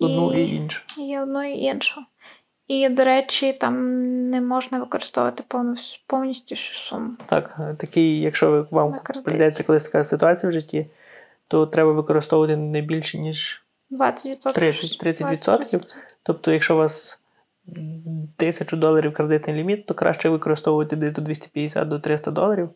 Одну 0.00 0.32
і 0.34 0.56
іншу. 0.56 0.82
І 0.98 1.18
одну 1.18 1.44
і 1.44 1.58
іншу. 1.58 2.00
І, 2.68 2.88
до 2.88 3.04
речі, 3.04 3.52
там 3.52 3.74
не 4.30 4.40
можна 4.40 4.78
використовувати 4.78 5.44
повну, 5.48 5.74
повністю 6.06 6.54
всю 6.54 6.74
суму. 6.74 7.10
Так, 7.26 7.60
такий, 7.78 8.20
якщо 8.20 8.66
вам 8.70 8.94
прийдеться 9.24 9.62
колись 9.62 9.84
така 9.84 10.04
ситуація 10.04 10.50
в 10.50 10.52
житті, 10.52 10.86
то 11.48 11.66
треба 11.66 11.92
використовувати 11.92 12.56
не 12.56 12.80
більше, 12.80 13.18
ніж 13.18 13.62
20%. 13.90 14.52
30, 14.52 15.04
30%. 15.04 15.82
Тобто, 16.22 16.52
якщо 16.52 16.74
у 16.74 16.78
вас 16.78 17.20
тисячу 18.36 18.76
доларів 18.76 19.12
кредитний 19.12 19.56
ліміт, 19.56 19.86
то 19.86 19.94
краще 19.94 20.28
використовувати 20.28 20.96
десь 20.96 21.12
до 21.12 21.22
250 21.22 21.88
до 21.88 21.98
300 21.98 22.30
доларів 22.30 22.70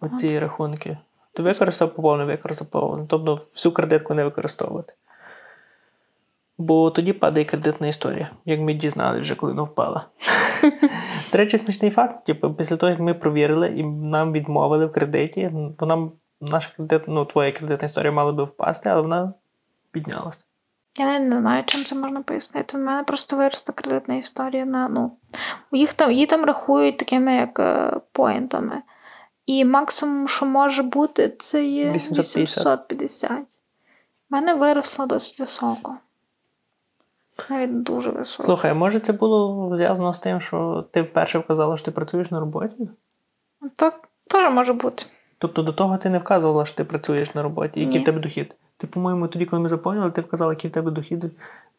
оці 0.00 0.38
рахунки. 0.38 0.98
То 1.32 1.42
використав 1.42 1.94
поповну, 1.94 2.26
використав 2.26 2.68
поповну. 2.68 3.06
Тобто 3.06 3.34
всю 3.34 3.72
кредитку 3.72 4.14
не 4.14 4.24
використовувати. 4.24 4.92
Бо 6.58 6.90
тоді 6.90 7.12
падає 7.12 7.44
кредитна 7.44 7.86
історія, 7.86 8.30
як 8.44 8.60
ми 8.60 8.74
дізналися 8.74 9.20
вже, 9.20 9.34
коли 9.34 9.52
вона 9.52 9.62
впала. 9.62 10.06
До 11.32 11.38
речі, 11.38 11.58
смішний 11.58 11.90
факт: 11.90 12.24
типу, 12.24 12.54
після 12.54 12.76
того, 12.76 12.90
як 12.90 13.00
ми 13.00 13.14
провірили 13.14 13.68
і 13.68 13.82
нам 13.84 14.32
відмовили 14.32 14.86
в 14.86 14.92
кредиті, 14.92 15.52
то 15.78 15.86
нам 15.86 16.12
наша 16.40 16.70
кредит, 16.76 17.02
ну, 17.06 17.24
твоя 17.24 17.52
кредитна 17.52 17.86
історія 17.86 18.12
мала 18.12 18.32
би 18.32 18.44
впасти, 18.44 18.88
але 18.88 19.00
вона 19.02 19.32
піднялася. 19.90 20.38
Я 20.98 21.18
не 21.18 21.38
знаю, 21.38 21.64
чим 21.66 21.84
це 21.84 21.94
можна 21.94 22.22
пояснити. 22.22 22.76
У 22.76 22.80
мене 22.80 23.02
просто 23.02 23.36
виросла 23.36 23.74
кредитна 23.74 24.14
історія 24.14 24.64
на 24.64 24.88
ну. 24.88 25.12
Їх 25.72 25.92
там, 25.92 26.12
її 26.12 26.26
там 26.26 26.44
рахують 26.44 26.98
такими 26.98 27.34
як 27.34 27.60
е, 27.60 28.00
поінтами. 28.12 28.82
І 29.46 29.64
максимум, 29.64 30.28
що 30.28 30.46
може 30.46 30.82
бути, 30.82 31.36
це 31.38 31.64
є 31.64 31.92
850. 31.92 32.58
850. 32.58 33.30
У 33.30 33.44
мене 34.30 34.54
виросло 34.54 35.06
досить 35.06 35.40
високо. 35.40 35.96
Навіть 37.50 37.82
дуже 37.82 38.10
високо. 38.10 38.42
Слухай, 38.42 38.74
може 38.74 39.00
це 39.00 39.12
було 39.12 39.70
зв'язано 39.76 40.12
з 40.12 40.18
тим, 40.18 40.40
що 40.40 40.84
ти 40.90 41.02
вперше 41.02 41.38
вказала, 41.38 41.76
що 41.76 41.84
ти 41.84 41.90
працюєш 41.90 42.30
на 42.30 42.40
роботі? 42.40 42.88
Так 43.76 44.08
теж 44.28 44.52
може 44.54 44.72
бути. 44.72 45.04
Тобто 45.38 45.62
до 45.62 45.72
того 45.72 45.96
ти 45.98 46.10
не 46.10 46.18
вказувала, 46.18 46.64
що 46.64 46.76
ти 46.76 46.84
працюєш 46.84 47.34
на 47.34 47.42
роботі, 47.42 47.80
який 47.80 47.96
Ні. 47.98 48.02
в 48.02 48.04
тебе 48.04 48.20
дохід. 48.20 48.54
Ти, 48.76 48.86
по-моєму, 48.86 49.28
тоді, 49.28 49.46
коли 49.46 49.62
ми 49.62 49.68
заповнили, 49.68 50.10
ти 50.10 50.20
вказала, 50.20 50.52
який 50.52 50.70
в 50.70 50.74
тебе 50.74 50.90
дохід 50.90 51.24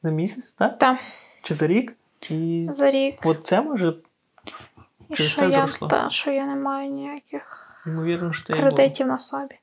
за 0.04 0.10
місяць, 0.12 0.54
так? 0.54 0.78
Так, 0.78 0.98
Чи 1.42 1.54
за 1.54 1.68
рік? 1.68 1.96
І 2.30 2.68
за 2.70 2.92
рік. 2.92 3.20
от 3.26 3.38
це 3.48 3.62
може, 3.62 3.94
І 5.10 5.16
через 5.16 5.32
що 5.32 5.42
це 5.42 5.50
я, 5.50 5.60
зросло? 5.60 5.88
та, 5.88 6.10
що 6.10 6.32
я 6.32 6.46
не 6.46 6.56
маю 6.56 6.92
ніяких 6.92 7.66
ймовірно, 7.86 8.34
що 8.34 8.54
кредитів 8.54 9.08
на 9.08 9.20
собі. 9.20 9.56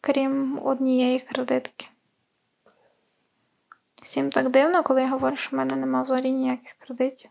Крім 0.00 0.60
однієї 0.64 1.20
кредитки. 1.20 1.86
Всім 4.06 4.30
так 4.30 4.50
дивно, 4.50 4.82
коли 4.82 5.00
я 5.02 5.08
говорю, 5.08 5.36
що 5.36 5.50
в 5.50 5.58
мене 5.58 5.76
немає 5.76 6.04
взагалі 6.04 6.30
ніяких 6.30 6.72
кредитів. 6.78 7.30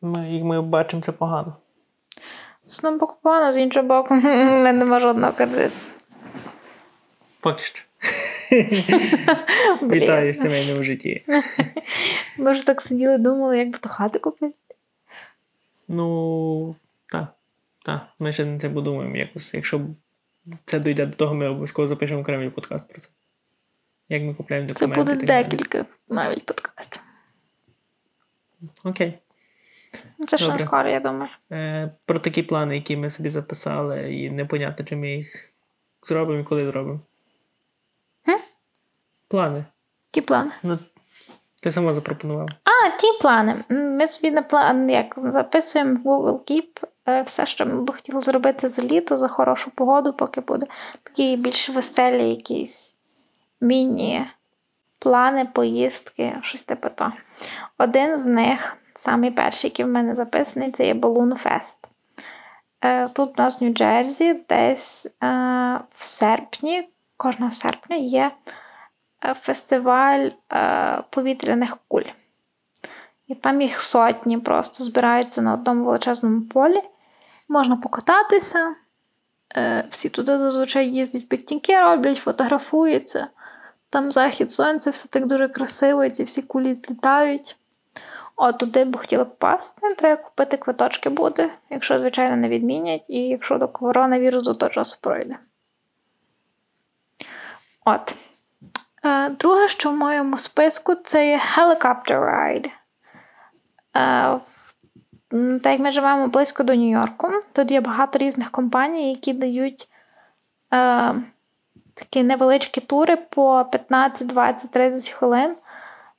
Ми, 0.00 0.44
ми 0.44 0.62
бачимо, 0.62 1.02
це 1.02 1.12
погано. 1.12 1.56
З 2.66 2.78
одного 2.78 2.98
боку 2.98 3.16
погано, 3.22 3.52
з 3.52 3.56
іншого 3.56 3.88
боку, 3.88 4.14
в 4.14 4.22
мене 4.22 4.72
немає 4.72 5.00
жодного 5.00 5.32
кредиту. 5.32 5.74
Поки 7.40 7.62
що. 7.62 7.82
Вітаю 9.82 10.32
в 10.32 10.36
сімейному 10.36 10.84
житті. 10.84 11.24
Ми 12.38 12.54
ж 12.54 12.66
так 12.66 12.80
сиділи, 12.80 13.18
думали, 13.18 13.58
як 13.58 13.70
би 13.70 13.78
то 13.78 13.88
хати 13.88 14.18
купити. 14.18 14.54
Ну, 15.88 16.76
так. 17.06 17.26
Так. 17.84 18.00
Ми 18.18 18.32
ще 18.32 18.44
над 18.44 18.60
цим 18.60 18.74
подумаємо 18.74 19.16
якось. 19.16 19.54
Якщо 19.54 19.80
це 20.64 20.80
дійде 20.80 21.06
до 21.06 21.16
того, 21.16 21.34
ми 21.34 21.48
обов'язково 21.48 21.88
запишемо 21.88 22.20
окремий 22.20 22.50
подкаст 22.50 22.88
про 22.88 22.98
це. 22.98 23.10
Як 24.08 24.22
ми 24.22 24.34
купляємо 24.34 24.74
Це 24.74 24.86
буде 24.86 25.14
декілька 25.14 25.86
навіть 26.08 26.46
подкастів. 26.46 27.02
Окей. 28.84 29.18
Це 30.26 30.38
ще 30.38 30.58
скоро, 30.58 30.88
я 30.88 31.00
думаю. 31.00 31.30
Е, 31.52 31.90
про 32.04 32.18
такі 32.18 32.42
плани, 32.42 32.74
які 32.74 32.96
ми 32.96 33.10
собі 33.10 33.30
записали, 33.30 34.14
і 34.14 34.30
непонятно, 34.30 34.84
чи 34.84 34.96
ми 34.96 35.10
їх 35.10 35.52
зробимо 36.02 36.40
і 36.40 36.44
коли 36.44 36.66
зробимо. 36.66 37.00
Хм? 38.24 38.32
Плани. 39.28 39.64
Які 40.14 40.26
плани? 40.26 40.50
Ну, 40.62 40.78
ти 41.62 41.72
сама 41.72 41.94
запропонувала. 41.94 42.48
А, 42.64 42.96
ті 42.96 43.06
плани. 43.20 43.64
Ми 43.68 44.08
собі 44.08 44.30
на 44.30 44.42
план 44.42 44.90
як 44.90 45.14
записуємо 45.16 45.98
в 45.98 46.06
Google 46.06 46.50
Keep 46.50 46.88
е, 47.08 47.22
все, 47.22 47.46
що 47.46 47.66
ми 47.66 47.82
б 47.82 47.92
хотіли 47.92 48.20
зробити 48.20 48.68
за 48.68 48.82
літо, 48.82 49.16
за 49.16 49.28
хорошу 49.28 49.70
погоду, 49.70 50.12
поки 50.12 50.40
буде 50.40 50.66
такі 51.02 51.36
більш 51.36 51.68
веселі 51.68 52.28
якісь 52.28 52.97
міні-плани, 53.60 55.44
поїздки, 55.44 56.38
щось 56.42 56.64
типу 56.64 56.88
то. 56.94 57.12
Один 57.78 58.18
з 58.18 58.26
них, 58.26 58.76
самий 58.94 59.30
перший, 59.30 59.70
який 59.70 59.84
в 59.84 59.88
мене 59.88 60.14
записаний, 60.14 60.72
це 60.72 60.86
є 60.86 60.94
Balloon 60.94 61.42
Fest. 61.42 61.88
Е, 62.80 63.08
Тут 63.08 63.30
у 63.38 63.42
нас 63.42 63.60
в 63.60 63.64
Нью-Джерсі, 63.64 64.36
десь 64.48 65.06
е, 65.06 65.26
в 65.94 66.04
серпні, 66.04 66.88
кожного 67.16 67.52
серпня 67.52 67.96
є 67.96 68.30
е, 69.24 69.34
фестиваль 69.34 70.28
повітряних 71.10 71.78
куль. 71.88 72.02
І 73.26 73.34
там 73.34 73.62
їх 73.62 73.80
сотні 73.80 74.38
просто 74.38 74.84
збираються 74.84 75.42
на 75.42 75.54
одному 75.54 75.84
величезному 75.84 76.40
полі. 76.40 76.82
Можна 77.48 77.76
покататися. 77.76 78.74
Всі 79.90 80.08
туди 80.08 80.38
зазвичай 80.38 80.90
їздять 80.90 81.28
пікніки, 81.28 81.80
роблять, 81.80 82.18
фотографуються. 82.18 83.28
Там 83.90 84.12
захід 84.12 84.50
сонця, 84.50 84.90
все 84.90 85.08
так 85.08 85.26
дуже 85.26 85.48
красиво, 85.48 86.04
і 86.04 86.10
ці 86.10 86.24
всі 86.24 86.42
кулі 86.42 86.74
злітають. 86.74 87.56
От 88.36 88.58
туди 88.58 88.84
б 88.84 88.96
хотіла 88.96 89.24
попасти. 89.24 89.94
Треба 89.94 90.22
купити 90.22 90.56
квиточки 90.56 91.08
буде, 91.08 91.50
якщо, 91.70 91.98
звичайно, 91.98 92.36
не 92.36 92.48
відмінять, 92.48 93.04
і 93.08 93.18
якщо 93.18 93.58
до 93.58 93.68
коронавірусу 93.68 94.52
до 94.52 94.68
часу 94.68 94.98
пройде. 95.02 95.38
От. 97.84 98.14
Е, 99.04 99.28
Друге, 99.28 99.68
що 99.68 99.90
в 99.90 99.96
моєму 99.96 100.38
списку, 100.38 100.94
це 100.94 101.28
є 101.28 101.40
helicopter 101.56 102.20
ride. 102.20 102.70
Е, 103.96 104.40
Так 105.62 105.72
як 105.72 105.80
ми 105.80 105.92
живемо 105.92 106.28
близько 106.28 106.62
до 106.62 106.72
Нью-Йорку, 106.72 107.30
тут 107.52 107.70
є 107.70 107.80
багато 107.80 108.18
різних 108.18 108.50
компаній, 108.50 109.10
які 109.10 109.32
дають 109.32 109.88
е, 110.74 111.14
такі 111.98 112.22
невеличкі 112.22 112.80
тури 112.80 113.16
по 113.16 113.64
15, 113.72 114.26
20, 114.26 114.70
30 114.70 115.10
хвилин 115.10 115.54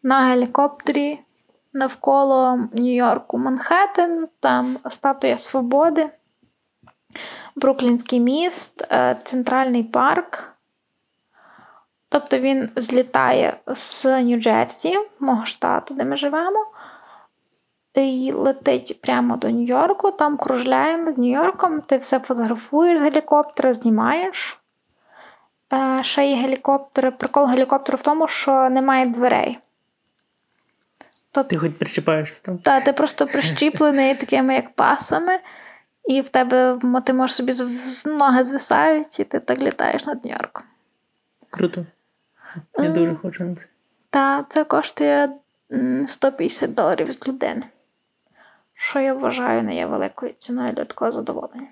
на 0.03 0.21
гелікоптері 0.21 1.19
навколо 1.73 2.59
Нью-Йорку 2.73 3.37
Манхеттен, 3.37 4.27
там 4.39 4.77
Статуя 4.89 5.37
Свободи, 5.37 6.09
Бруклінський 7.55 8.19
міст, 8.19 8.87
е, 8.91 9.17
Центральний 9.23 9.83
парк. 9.83 10.53
Тобто 12.09 12.37
він 12.37 12.69
злітає 12.75 13.57
з 13.67 14.05
Нью-Джерсі, 14.05 14.95
мого 15.19 15.45
штату, 15.45 15.93
де 15.93 16.03
ми 16.03 16.15
живемо, 16.15 16.65
і 17.93 18.31
летить 18.31 19.01
прямо 19.01 19.37
до 19.37 19.47
Нью-Йорку, 19.47 20.11
там 20.11 20.37
кружляє 20.37 20.97
над 20.97 21.17
Нью-Йорком, 21.17 21.81
ти 21.81 21.97
все 21.97 22.19
фотографуєш 22.19 22.99
з 22.99 23.03
гелікоптера, 23.03 23.73
знімаєш. 23.73 24.59
Е, 25.73 26.03
ще 26.03 26.27
є 26.29 26.35
гелікоптери. 26.35 27.11
Прикол 27.11 27.45
гелікоптеру 27.45 27.97
в 27.97 28.01
тому, 28.01 28.27
що 28.27 28.69
немає 28.69 29.05
дверей. 29.05 29.59
Ти 31.49 31.57
хоч 31.57 31.71
причіпаєшся 31.79 32.41
там. 32.43 32.57
Та 32.57 32.81
ти 32.81 32.93
просто 32.93 33.27
прищіплений 33.27 34.15
такими 34.15 34.53
як 34.55 34.75
пасами, 34.75 35.39
і 36.07 36.21
в 36.21 36.29
тебе 36.29 36.79
ти 37.05 37.13
можеш 37.13 37.35
собі 37.35 37.51
з- 37.51 38.05
ноги 38.05 38.43
звисають, 38.43 39.19
і 39.19 39.23
ти 39.23 39.39
так 39.39 39.59
літаєш 39.59 40.05
над 40.05 40.25
Нью-Йорком. 40.25 40.63
Круто. 41.49 41.85
Я 42.77 42.85
М. 42.85 42.93
дуже 42.93 43.15
хочу 43.15 43.43
на 43.43 43.55
це. 43.55 43.67
Та 44.09 44.43
це 44.49 44.63
коштує 44.63 45.29
150 46.07 46.73
доларів 46.73 47.11
з 47.11 47.27
людини. 47.27 47.63
Що 48.73 48.99
я 48.99 49.13
вважаю 49.13 49.63
не 49.63 49.75
є 49.75 49.85
великою 49.85 50.33
ціною 50.37 50.73
для 50.73 50.85
такого 50.85 51.11
задоволення. 51.11 51.67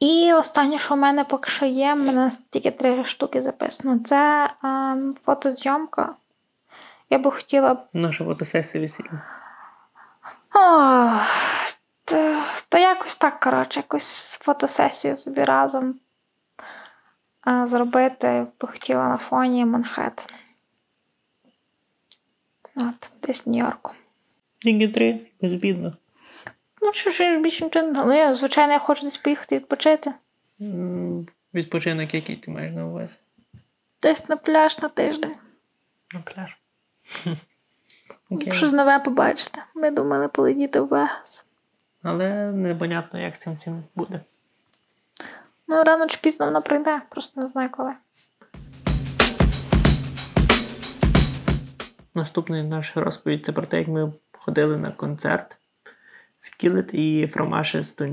І 0.00 0.32
останнє, 0.32 0.78
що 0.78 0.94
в 0.94 0.98
мене 0.98 1.24
поки 1.24 1.50
що 1.50 1.66
є, 1.66 1.94
в 1.94 1.98
мене 1.98 2.30
тільки 2.50 2.70
три 2.70 3.04
штуки 3.04 3.42
записано. 3.42 4.00
Це 4.04 4.50
ем, 4.64 5.16
фотозйомка. 5.24 6.14
Я 7.10 7.18
би 7.18 7.30
хотіла 7.30 7.76
Наша 7.92 8.24
фотосесія 8.24 8.82
весільна. 8.82 9.22
Та, 12.04 12.44
та 12.68 12.78
якось 12.78 13.16
так, 13.16 13.40
коротше, 13.40 13.80
якусь 13.80 14.38
фотосесію 14.40 15.16
собі 15.16 15.44
разом 15.44 15.94
а, 17.40 17.66
зробити 17.66 18.46
би 18.60 18.68
хотіла 18.68 19.08
на 19.08 19.16
фоні 19.16 19.64
Манхеттена. 19.64 20.38
От, 22.76 23.10
десь 23.22 23.46
в 23.46 23.50
Нью-Йорку. 23.50 23.92
Тільки 24.58 24.88
три, 24.88 25.20
безбідно. 25.42 25.92
Ну, 26.82 26.92
що 26.92 27.10
ж 27.10 27.38
більше 27.38 27.64
нічого. 27.64 27.86
Ну, 28.06 28.12
я, 28.12 28.34
звичайно, 28.34 28.72
я 28.72 28.78
хочу 28.78 29.02
десь 29.02 29.16
поїхати 29.16 29.56
відпочити. 29.56 30.12
Відпочинок, 31.54 32.14
який 32.14 32.36
ти 32.36 32.50
маєш 32.50 32.74
на 32.74 32.86
увазі? 32.86 33.16
Десь 34.02 34.28
на 34.28 34.36
пляж 34.36 34.78
на 34.78 34.88
тиждень. 34.88 35.34
На 36.14 36.20
пляж. 36.20 36.58
Окей. 38.30 38.52
Щось 38.52 38.72
нове 38.72 38.98
побачити. 38.98 39.62
Ми 39.74 39.90
думали 39.90 40.28
полетіти 40.28 40.80
в 40.80 40.86
Вегас. 40.86 41.46
Але 42.02 42.52
непонятно, 42.52 43.20
як 43.20 43.36
з 43.36 43.38
цим 43.38 43.54
всім 43.54 43.84
буде. 43.94 44.20
Ну, 45.68 45.84
рано 45.84 46.06
чи 46.06 46.18
пізно 46.22 46.46
вона 46.46 46.60
прийде, 46.60 47.02
просто 47.08 47.40
не 47.40 47.48
знаю 47.48 47.70
коли. 47.70 47.92
Наступний 52.14 52.62
наш 52.62 52.96
розповідь 52.96 53.44
це 53.44 53.52
про 53.52 53.66
те, 53.66 53.78
як 53.78 53.88
ми 53.88 54.12
ходили 54.32 54.76
на 54.76 54.90
концерт 54.90 55.56
Skillet 56.40 56.94
і 56.94 57.26
From 57.26 57.50
Ashes 57.50 57.98
to 57.98 58.06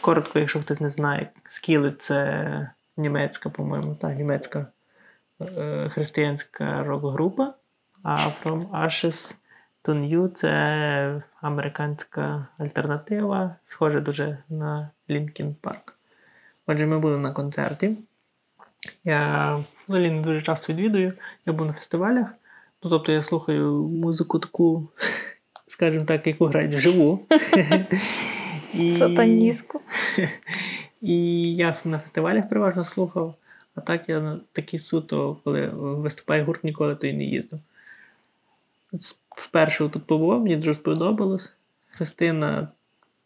Коротко, 0.00 0.38
якщо 0.38 0.60
хтось 0.60 0.80
не 0.80 0.88
знає, 0.88 1.30
Skillet– 1.46 1.94
це 1.96 2.70
німецька, 2.96 3.50
по-моєму, 3.50 3.94
та, 3.94 4.14
німецька 4.14 4.66
е, 5.40 5.88
християнська 5.88 6.84
рок-група, 6.84 7.54
а 8.02 8.16
From 8.16 8.70
Ashes 8.70 9.34
to 9.84 9.94
New 9.94 10.28
це 10.28 11.22
американська 11.40 12.46
альтернатива, 12.58 13.56
схожа 13.64 14.00
дуже 14.00 14.38
на 14.48 14.90
Linkin 15.08 15.54
Park. 15.62 15.92
Отже, 16.66 16.86
ми 16.86 16.98
були 16.98 17.18
на 17.18 17.32
концерті. 17.32 17.96
Я 19.04 19.56
взагалі 19.86 20.10
не 20.10 20.22
дуже 20.22 20.40
часто 20.40 20.72
відвідую. 20.72 21.12
Я 21.46 21.52
був 21.52 21.66
на 21.66 21.72
фестивалях. 21.72 22.26
Ну, 22.82 22.90
тобто 22.90 23.12
я 23.12 23.22
слухаю 23.22 23.72
музику 23.82 24.38
таку, 24.38 24.88
скажімо 25.78 26.04
так, 26.04 26.26
яку 26.26 26.44
грають 26.44 26.74
вживу. 26.74 27.20
І, 28.74 28.96
Сатаністку. 28.96 29.80
і 31.02 31.16
я 31.56 31.76
на 31.84 31.98
фестивалях 31.98 32.48
переважно 32.48 32.84
слухав, 32.84 33.34
а 33.74 33.80
так 33.80 34.08
я 34.08 34.20
на 34.20 34.40
такі 34.52 34.78
суто, 34.78 35.36
коли 35.44 35.66
виступає 35.74 36.42
гурт, 36.42 36.64
ніколи 36.64 36.94
то 36.94 37.06
й 37.06 37.12
не 37.12 37.24
їздив. 37.24 37.60
Вперше 39.36 39.88
тут 39.88 40.06
побував, 40.06 40.40
мені 40.40 40.56
дуже 40.56 40.74
сподобалось. 40.74 41.56
Христина, 41.90 42.68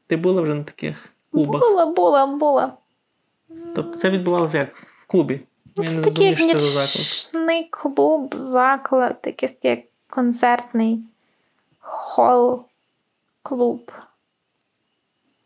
ти 0.07 0.17
була 0.17 0.43
вже 0.43 0.55
на 0.55 0.65
таких 0.65 1.09
клубах? 1.31 1.61
Була, 1.61 1.87
була, 1.87 2.27
була. 2.27 2.73
Тобто 3.75 3.99
це 3.99 4.11
відбувалося 4.11 4.59
як 4.59 4.77
в 4.77 5.07
клубі. 5.07 5.41
Ну, 5.77 5.87
це 5.87 6.03
такий 6.03 6.31
нічний 6.31 7.69
клуб, 7.71 8.35
заклад, 8.35 9.17
якийсь 9.25 9.59
як 9.63 9.81
концертний 10.09 11.01
хол 11.83 12.65
клуб. 13.43 13.93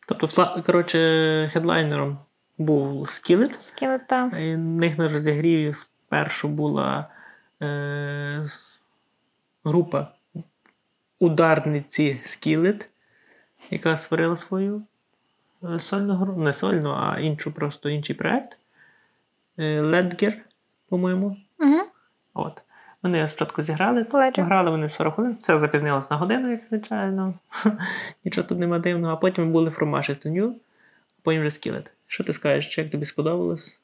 Тобто, 0.08 0.62
коротше, 0.66 1.50
хедлайнером 1.52 2.18
був 2.58 3.08
Скілет. 3.08 3.62
Скелета. 3.62 4.26
І 4.26 4.54
в 4.54 4.58
них 4.58 4.98
на 4.98 5.08
розігріві 5.08 5.74
спершу 5.74 6.48
була 6.48 7.10
е, 7.62 8.46
група 9.64 10.12
ударниці 11.18 12.20
Скілет, 12.24 12.90
яка 13.70 13.96
створила 13.96 14.36
свою 14.36 14.82
е, 15.64 15.78
сольну 15.78 16.14
групу, 16.14 16.40
не 16.40 16.52
сольну, 16.52 16.90
а 16.90 17.20
іншу, 17.20 17.52
просто 17.52 17.88
інший 17.88 18.16
проект. 18.16 18.58
Е, 19.58 19.80
Ледгер 19.80 20.44
по-моєму. 20.88 21.36
Угу. 21.58 21.80
От. 22.34 22.62
Вони 23.02 23.28
спочатку 23.28 23.62
зіграли, 23.62 24.06
Ледже. 24.12 24.42
грали 24.42 24.70
вони 24.70 24.88
40 24.88 25.14
хвилин. 25.14 25.36
Це 25.40 25.58
запізнилось 25.58 26.10
на 26.10 26.16
годину, 26.16 26.50
як 26.50 26.64
звичайно. 26.64 27.34
Нічого 28.24 28.48
тут 28.48 28.58
нема 28.58 28.78
дивного. 28.78 29.12
А 29.12 29.16
потім 29.16 29.52
були 29.52 29.70
to 29.70 30.26
New, 30.26 30.50
а 30.50 31.20
потім 31.22 31.40
вже 31.40 31.48
Skillet. 31.50 31.90
Що 32.06 32.24
ти 32.24 32.32
скажеш, 32.32 32.78
як 32.78 32.90
тобі 32.90 33.06
сподобалось? 33.06 33.78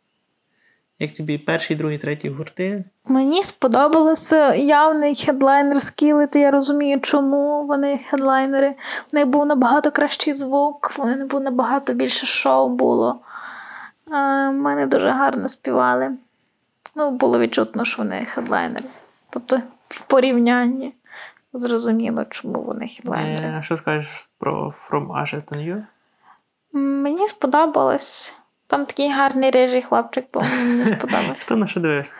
Як 0.98 1.14
тобі 1.14 1.38
перший, 1.38 1.76
другий, 1.76 1.98
третій 1.98 2.30
гурти? 2.30 2.84
Мені 3.04 3.44
сподобалося 3.44 4.54
явний 4.54 5.14
хедлайнер 5.14 5.76
Skillet, 5.76 6.36
Я 6.38 6.50
розумію, 6.50 7.00
чому 7.00 7.66
вони 7.66 8.00
хедлайнери. 8.10 8.74
В 9.12 9.14
них 9.14 9.26
був 9.26 9.46
набагато 9.46 9.90
кращий 9.90 10.34
звук, 10.34 10.92
в 10.98 11.06
них 11.06 11.26
був 11.26 11.40
набагато 11.40 11.92
більше 11.92 12.26
шоу 12.26 12.68
було. 12.68 13.20
А, 14.10 14.50
Мене 14.50 14.86
дуже 14.86 15.08
гарно 15.08 15.48
співали. 15.48 16.10
Ну, 16.94 17.10
було 17.10 17.38
відчутно, 17.38 17.84
що 17.84 18.02
вони 18.02 18.24
хедлайнери. 18.24 18.84
Тобто 19.32 19.60
в 19.88 20.00
порівнянні 20.00 20.92
зрозуміло, 21.52 22.24
чому 22.30 22.62
вони 22.62 22.88
хедлайнери. 22.88 23.44
Е, 23.44 23.62
що 23.62 23.76
скажеш 23.76 24.30
про 24.38 24.66
From 24.68 25.06
Ashes 25.06 25.52
to 25.52 25.56
New? 25.56 25.82
Мені 26.72 27.28
сподобалось. 27.28 28.36
Там 28.66 28.86
такий 28.86 29.12
гарний 29.12 29.50
рижий 29.50 29.82
хлопчик, 29.82 30.24
бо 30.32 30.40
мені 30.40 30.84
сподобався. 30.94 31.34
Хто 31.38 31.56
на 31.56 31.66
що 31.66 31.80
дивився? 31.80 32.14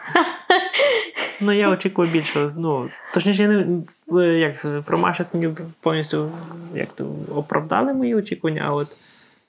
ну, 1.41 1.53
я 1.53 1.69
очікував 1.69 2.11
більше. 2.11 2.49
Ну, 2.57 2.91
точніше, 3.15 3.43
я 3.43 3.49
не 3.49 4.39
як 4.39 4.59
New 4.59 5.57
повністю 5.81 6.31
як 6.75 6.93
то, 6.93 7.15
оправдали 7.35 7.93
мої 7.95 8.15
очікування, 8.15 8.63
а 8.67 8.73
от 8.73 8.97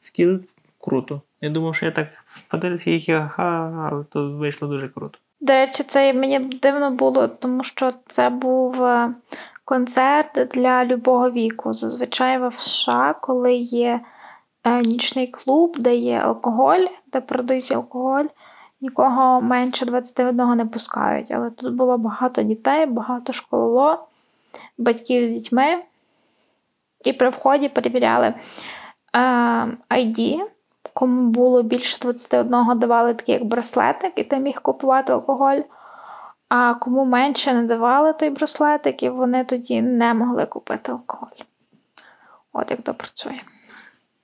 скіл 0.01 0.39
круто. 0.82 1.22
Я 1.41 1.49
думав, 1.49 1.76
що 1.76 1.86
я 1.86 1.91
так 1.91 2.07
подивився 2.47 2.91
їх, 2.91 3.09
ага, 3.09 3.89
але 3.91 4.03
то 4.03 4.32
вийшло 4.32 4.68
дуже 4.68 4.88
круто. 4.89 5.20
До 5.43 5.53
речі, 5.53 5.83
це 5.83 6.13
мені 6.13 6.39
дивно 6.39 6.91
було, 6.91 7.27
тому 7.27 7.63
що 7.63 7.93
це 8.07 8.29
був 8.29 8.83
е, 8.83 9.13
концерт 9.65 10.49
для 10.53 10.85
любого 10.85 11.31
віку. 11.31 11.73
Зазвичай 11.73 12.47
в 12.47 12.53
США, 12.53 13.15
коли 13.21 13.53
є 13.53 13.99
е, 14.63 14.81
нічний 14.81 15.27
клуб, 15.27 15.75
де 15.79 15.95
є 15.95 16.19
алкоголь, 16.19 16.85
де 17.11 17.21
продають 17.21 17.71
алкоголь, 17.71 18.25
нікого 18.81 19.41
менше 19.41 19.85
21 19.85 20.55
не 20.55 20.65
пускають. 20.65 21.31
Але 21.31 21.49
тут 21.49 21.75
було 21.75 21.97
багато 21.97 22.43
дітей, 22.43 22.85
багато 22.85 23.33
школоло, 23.33 24.07
батьків 24.77 25.27
з 25.27 25.31
дітьми. 25.31 25.83
І 27.05 27.13
при 27.13 27.29
вході 27.29 27.69
перевіряли 27.69 28.27
е, 28.27 28.37
ID. 29.89 30.41
Кому 30.93 31.29
було 31.29 31.63
більше 31.63 31.97
21, 32.01 32.79
давали 32.79 33.13
такий 33.13 33.35
як 33.35 33.43
браслетик, 33.43 34.13
і 34.15 34.23
ти 34.23 34.37
міг 34.37 34.61
купувати 34.61 35.13
алкоголь. 35.13 35.59
А 36.49 36.73
кому 36.73 37.05
менше 37.05 37.53
не 37.53 37.63
давали 37.63 38.13
той 38.13 38.29
браслетик, 38.29 39.03
і 39.03 39.09
вони 39.09 39.43
тоді 39.43 39.81
не 39.81 40.13
могли 40.13 40.45
купити 40.45 40.91
алкоголь. 40.91 41.43
От 42.53 42.71
як 42.71 42.81
то 42.81 42.93
працює. 42.93 43.39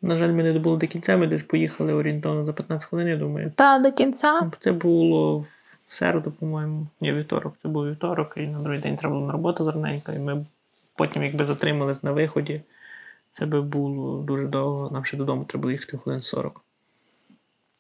На 0.02 0.18
жаль, 0.18 0.32
ми 0.32 0.44
не 0.44 0.54
добули 0.54 0.78
до 0.78 0.88
кінця, 0.88 1.18
ми 1.18 1.28
десь 1.28 1.44
поїхали 1.44 1.94
орієнтовно 1.94 2.46
за 2.46 2.54
15 2.54 2.90
хвилин, 2.90 3.08
я 3.08 3.18
думаю. 3.18 3.52
Та 3.56 3.80
до 3.80 3.92
кінця. 3.92 4.52
Це 4.60 4.72
було 4.72 5.46
в 5.88 5.94
середу, 5.94 6.32
по-моєму. 6.32 6.88
Ні, 7.02 7.14
вівторок. 7.14 7.54
Це 7.62 7.70
був 7.70 7.88
вівторок, 7.88 8.34
і 8.38 8.48
на 8.48 8.60
другий 8.60 8.80
день 8.80 8.96
треба 8.96 9.16
було 9.16 9.28
на 9.28 9.34
роботу 9.34 9.64
зраненько, 9.64 10.12
і 10.12 10.20
ми 10.20 10.46
потім, 10.96 11.24
якби 11.24 11.46
затримались 11.46 12.04
на 12.04 12.12
виході, 12.12 12.62
це 13.32 13.46
би 13.46 13.62
було 13.62 14.24
дуже 14.24 14.46
довго. 14.48 14.90
Нам 14.92 15.06
ще 15.06 15.18
додому 15.18 15.46
треба 15.46 15.62
було 15.62 15.72
їхати 15.72 15.98
хвилин 15.98 16.22
40. 16.22 16.62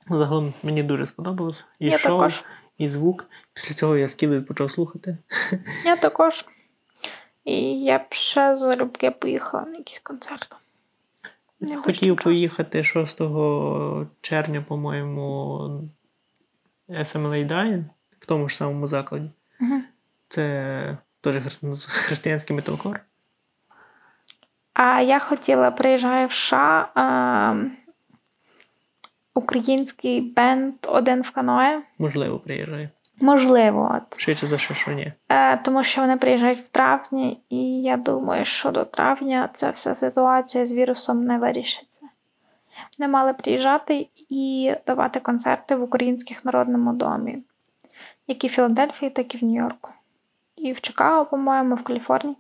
Загалом 0.10 0.54
мені 0.64 0.84
дуже 0.84 1.06
сподобалось. 1.06 1.66
І 1.80 1.86
Я 1.86 1.98
шоу, 1.98 2.18
також. 2.18 2.44
і 2.78 2.88
звук. 2.88 3.26
Після 3.54 3.76
цього 3.76 3.98
я 3.98 4.08
скіли 4.08 4.42
почав 4.42 4.72
слухати. 4.72 5.18
Я 5.86 5.96
також. 5.96 6.46
І 7.46 7.84
я 7.84 7.98
б 8.00 8.06
ще 8.10 8.56
залюбки 8.56 9.12
поїхала 9.12 9.66
на 9.66 9.78
якийсь 9.78 10.00
концерт. 10.00 10.56
Не 11.60 11.78
Хотів 11.78 12.16
поїхати 12.16 12.84
6 12.84 13.18
червня, 14.22 14.66
по-моєму, 14.68 15.60
SMLA 16.90 17.48
Dying 17.48 17.84
в 18.20 18.26
тому 18.26 18.50
ж 18.50 18.56
самому 18.56 18.88
закладі. 18.88 19.32
Мгм. 19.60 19.84
Це 20.28 20.98
теж 21.22 21.36
християнський 21.88 22.56
металкор. 22.56 23.00
А 24.74 25.02
я 25.02 25.20
хотіла 25.20 25.72
приїжджаю 25.72 26.28
в 26.28 26.32
США. 26.34 26.90
А, 26.96 27.56
український 29.34 30.22
бенд 30.22 30.74
один 30.88 31.22
в 31.22 31.32
каное. 31.32 31.82
Можливо, 32.00 32.40
приїжджає. 32.40 32.90
Можливо, 33.22 33.92
от. 33.96 34.20
Швидше 34.20 34.48
за 34.48 34.58
що, 34.58 34.74
що 34.74 34.92
ні. 34.92 35.14
Е, 35.30 35.58
тому 35.58 35.84
що 35.84 36.02
вони 36.02 36.18
приїжджають 36.18 36.60
в 36.60 36.68
травні, 36.68 37.40
і 37.50 37.82
я 37.82 37.98
думаю, 37.98 38.46
що 38.46 38.72
до 38.72 38.86
травня 38.86 39.50
ця 39.54 39.70
вся 39.70 39.96
ситуація 39.96 40.68
з 40.68 40.74
вірусом 40.74 41.26
не 41.26 41.38
вирішиться. 41.38 42.02
Вони 43.00 43.12
мали 43.12 43.34
приїжджати 43.34 44.08
і 44.30 44.74
давати 44.88 45.20
концерти 45.20 45.76
в 45.76 45.84
Українських 45.84 46.46
народному 46.46 46.94
домі, 46.94 47.38
як 48.28 48.44
і 48.44 48.48
в 48.48 48.52
Філадельфії, 48.52 49.12
так 49.12 49.36
і 49.36 49.38
в 49.38 49.44
Нью-Йорку. 49.44 49.92
І 50.56 50.74
в 50.74 50.82
Чикаго, 50.82 51.26
по-моєму, 51.26 51.76
в 51.76 51.84
Каліфорнії. 51.84 52.38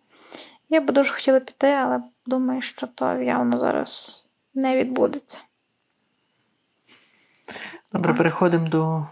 Я 0.69 0.81
би 0.81 0.93
дуже 0.93 1.13
хотіла 1.13 1.39
піти, 1.39 1.67
але 1.67 2.01
думаю, 2.29 2.61
що 2.61 2.87
то 2.87 3.13
явно 3.13 3.59
зараз 3.59 4.25
не 4.53 4.75
відбудеться. 4.77 5.39
Добре, 7.93 8.13
переходимо 8.13 8.67
до 8.67 9.05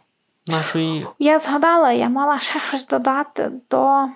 нашої. 0.47 1.07
Я 1.20 1.39
згадала, 1.39 1.91
я 1.91 2.09
мала 2.09 2.39
ще 2.39 2.59
щось 2.59 2.88
додати 2.88 3.51
до 3.70 4.07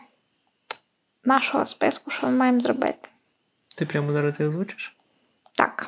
нашого 1.25 1.65
списку, 1.65 2.11
що 2.11 2.27
ми 2.27 2.33
маємо 2.33 2.59
зробити. 2.59 3.09
Ти 3.77 3.85
прямо 3.85 4.13
зараз 4.13 4.35
це 4.35 4.47
озвучиш? 4.47 4.95
Так. 5.55 5.87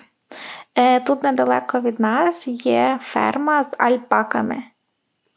Е, 0.76 1.00
Тут 1.00 1.24
недалеко 1.24 1.80
від 1.82 2.00
нас 2.00 2.48
є 2.48 3.00
ферма 3.02 3.64
з 3.64 3.76
альпаками. 3.78 4.64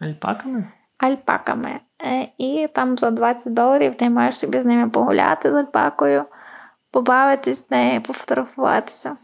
Альпаками? 0.01 0.64
Альпаками. 0.99 1.81
Е, 2.03 2.29
І 2.39 2.68
там 2.74 2.99
за 2.99 3.11
20 3.11 3.55
доларів 3.55 3.97
ти 3.97 4.11
маєш 4.11 4.39
собі 4.39 4.61
з 4.61 4.64
ними 4.64 4.91
погуляти 4.91 5.51
з 5.51 5.55
альпакою, 5.55 6.24
побавитись 6.97 7.66
з 7.66 7.70
нею, 7.70 8.01
пофотографуватися. 8.01 9.16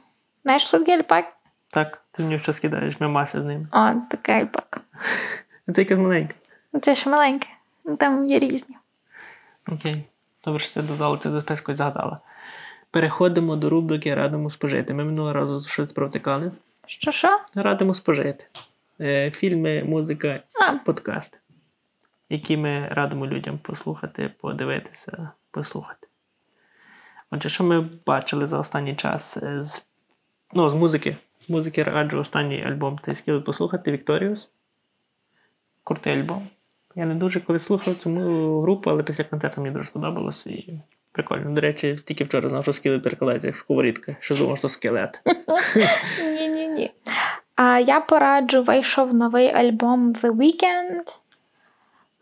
Знаєш, 0.43 0.63
що 0.63 0.79
таке 0.79 0.97
альпак? 0.97 1.25
Так, 1.71 2.03
ти 2.11 2.23
мені 2.23 2.39
що 2.39 2.53
скидаєш, 2.53 3.01
ми 3.01 3.09
маса 3.09 3.43
з 3.43 3.45
ними. 3.45 3.67
О, 3.73 3.93
така 4.11 4.33
альпака. 4.33 4.81
Це 5.75 5.83
якась 5.83 5.99
маленька. 5.99 6.35
Ну, 6.73 6.81
Це 6.81 6.95
ще 6.95 7.11
маленьке. 7.11 7.49
Ну, 7.85 7.97
Там 7.97 8.27
є 8.27 8.39
різні. 8.39 8.77
Окей. 9.69 10.05
Добре, 10.45 10.61
що 10.61 10.75
ти 10.75 10.83
додала 10.83 11.19
це 11.19 11.31
до 11.31 11.41
списку 11.41 11.77
згадала. 11.77 12.19
Переходимо 12.91 13.57
до 13.57 13.71
рубрики 13.71 14.15
Радимо 14.15 14.51
спожити. 14.51 14.95
Ми 14.95 15.05
минулого 15.05 15.33
разу 15.33 15.69
щось 15.69 15.93
провтикали. 15.93 16.53
Що 16.87 17.13
що? 17.13 17.41
Радимо 17.55 17.95
спожити. 17.95 18.47
Е, 19.01 19.31
Фільми, 19.31 19.85
музика, 19.85 20.41
А, 20.61 20.73
подкасти, 20.73 21.39
які 22.31 22.57
ми 22.57 22.89
радимо 22.91 23.27
людям 23.27 23.59
послухати, 23.59 24.31
подивитися, 24.41 25.31
послухати. 25.51 26.09
Отже, 27.35 27.49
що 27.49 27.65
ми 27.65 27.89
бачили 28.07 28.47
за 28.47 28.59
останній 28.59 28.95
час 28.95 29.37
е, 29.37 29.61
з, 29.61 29.89
ну, 30.53 30.69
з 30.69 30.75
музики. 30.75 31.17
Музики 31.49 31.83
раджу 31.83 32.19
останній 32.19 32.65
альбом 32.65 32.99
скіл 33.13 33.43
послухати 33.45 33.93
Victorious. 33.93 34.49
Крутий 35.85 36.21
альбом. 36.21 36.49
Я 36.95 37.07
не 37.07 37.15
дуже 37.15 37.41
коли 37.41 37.59
слухав 37.59 37.97
цю 37.97 38.11
групу, 38.61 38.91
але 38.91 39.03
після 39.03 39.25
концерту 39.25 39.61
мені 39.61 39.75
дуже 39.75 39.85
сподобалось 39.85 40.47
і 40.47 40.81
прикольно. 41.13 41.51
До 41.51 41.61
речі, 41.61 41.97
тільки 42.05 42.25
вчора 42.25 42.49
знав, 42.49 42.63
що 42.63 42.73
скіли 42.73 42.99
перекладається 42.99 43.49
як 43.49 43.57
сковорідка, 43.57 44.17
що 44.21 44.35
думав, 44.35 44.59
що 44.59 44.69
скелет. 44.69 45.23
Ні, 46.35 46.49
ні, 46.49 46.69
ні. 46.69 46.93
А 47.55 47.79
я 47.79 48.01
пораджу, 48.01 48.63
вийшов 48.63 49.15
новий 49.15 49.49
альбом 49.49 50.13
The 50.13 50.31
Weeknd. 50.31 51.22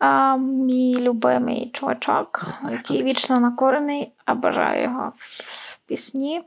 А, 0.01 0.37
мій 0.37 0.99
любимий 0.99 1.69
чувачок, 1.73 2.45
знаю, 2.51 2.75
який 2.75 3.03
вічно 3.03 3.39
накорений, 3.39 4.11
а 4.25 4.35
бажаю 4.35 4.83
його 4.83 5.13
в 5.15 5.87
пісні. 5.87 6.43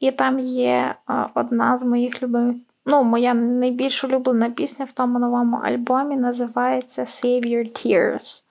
І 0.00 0.12
там 0.12 0.38
є 0.38 0.94
а, 1.06 1.26
одна 1.34 1.78
з 1.78 1.84
моїх 1.84 2.22
любимих. 2.22 2.56
Ну, 2.86 3.04
моя 3.04 3.34
найбільш 3.34 4.04
улюблена 4.04 4.50
пісня 4.50 4.84
в 4.84 4.92
тому 4.92 5.18
новому 5.18 5.56
альбомі 5.56 6.16
називається 6.16 7.02
Save 7.02 7.46
Your 7.46 7.86
Tears. 7.86 8.44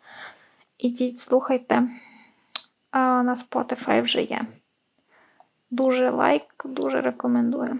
Ідіть, 0.77 1.19
слухайте. 1.19 1.83
А, 2.91 2.99
на 3.23 3.33
Spotify 3.33 4.01
вже 4.01 4.21
є. 4.21 4.41
Дуже 5.71 6.09
лайк, 6.09 6.43
дуже 6.65 7.01
рекомендую. 7.01 7.79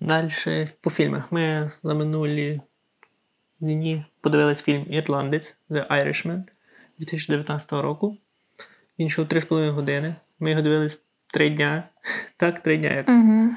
Далі 0.00 0.68
по 0.80 0.90
фільмах. 0.90 1.32
Ми 1.32 1.70
за 1.82 1.94
минулі 1.94 2.60
дні 3.72 4.04
подивились 4.20 4.62
фільм 4.62 4.86
Ірландець 4.90 5.56
The 5.70 5.88
Irishman 5.88 6.42
2019 6.98 7.72
року. 7.72 8.16
Він 8.98 9.06
йшов 9.06 9.26
3,5 9.26 9.70
години. 9.70 10.14
Ми 10.40 10.50
його 10.50 10.62
дивились 10.62 11.02
3 11.26 11.50
дня. 11.50 11.88
Так, 12.36 12.60
3 12.60 12.76
дня 12.76 12.92
якось. 12.92 13.24
Угу. 13.24 13.50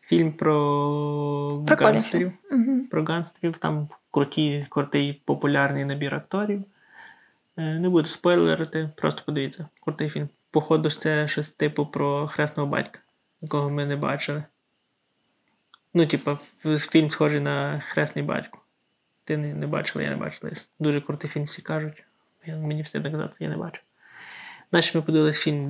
Фільм 0.00 0.32
про 0.32 1.64
Прикольний 1.66 1.92
гангстерів. 1.92 2.32
Угу. 2.50 2.80
Про 2.90 3.04
гангстерів. 3.04 3.56
Там 3.56 3.88
круті, 4.10 4.66
крутий, 4.68 5.22
популярний 5.24 5.84
набір 5.84 6.14
акторів. 6.14 6.64
Е, 7.56 7.78
Не 7.78 7.88
буду 7.88 8.08
спойлерити, 8.08 8.90
просто 8.96 9.22
подивіться. 9.26 9.68
Крутий 9.80 10.08
фільм. 10.08 10.28
Походу, 10.50 10.90
це 10.90 11.28
щось 11.28 11.48
типу 11.48 11.86
про 11.86 12.28
хресного 12.28 12.68
батька, 12.68 13.00
якого 13.40 13.70
ми 13.70 13.86
не 13.86 13.96
бачили. 13.96 14.44
Ну, 15.94 16.06
типа, 16.06 16.38
фільм 16.90 17.10
схожий 17.10 17.40
на 17.40 17.80
хресний 17.80 18.24
батько. 18.24 18.59
Ти 19.24 19.36
не, 19.36 19.54
не 19.54 19.66
бачила, 19.66 20.04
я 20.04 20.10
не 20.10 20.16
бачила. 20.16 20.52
Дуже 20.78 21.00
крутий 21.00 21.30
фільм, 21.30 21.44
всі 21.44 21.62
кажуть. 21.62 22.04
Я, 22.46 22.56
мені 22.56 22.82
все 22.82 23.00
так 23.00 23.12
казати, 23.12 23.36
я 23.40 23.48
не 23.48 23.56
бачу. 23.56 23.82
Далі 24.72 24.84
ми 24.94 25.02
подивились 25.02 25.38
фільм 25.38 25.68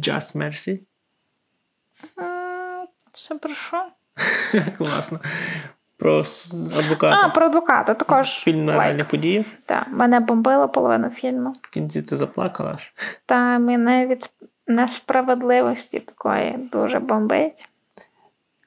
Just 0.00 0.36
Mercy. 0.36 0.80
Це 3.12 3.34
про 3.34 3.54
що? 3.54 3.86
Класно. 4.78 5.20
Про 5.96 6.22
адвоката. 6.78 7.20
А, 7.24 7.28
про 7.28 7.46
адвоката 7.46 7.94
також. 7.94 8.28
Фільм 8.28 8.64
на 8.64 8.72
лайк. 8.72 8.82
реальних 8.82 9.08
подіях. 9.08 9.46
Так, 9.66 9.86
мене 9.90 10.20
бомбило 10.20 10.68
половину 10.68 11.10
фільму. 11.10 11.52
В 11.62 11.70
кінці 11.70 12.02
ти 12.02 12.16
заплакала 12.16 12.70
аж. 12.70 12.92
Та 13.26 13.58
мене 13.58 14.06
від 14.06 14.30
несправедливості 14.66 16.00
такої 16.00 16.68
дуже 16.72 16.98
бомбить. 16.98 17.68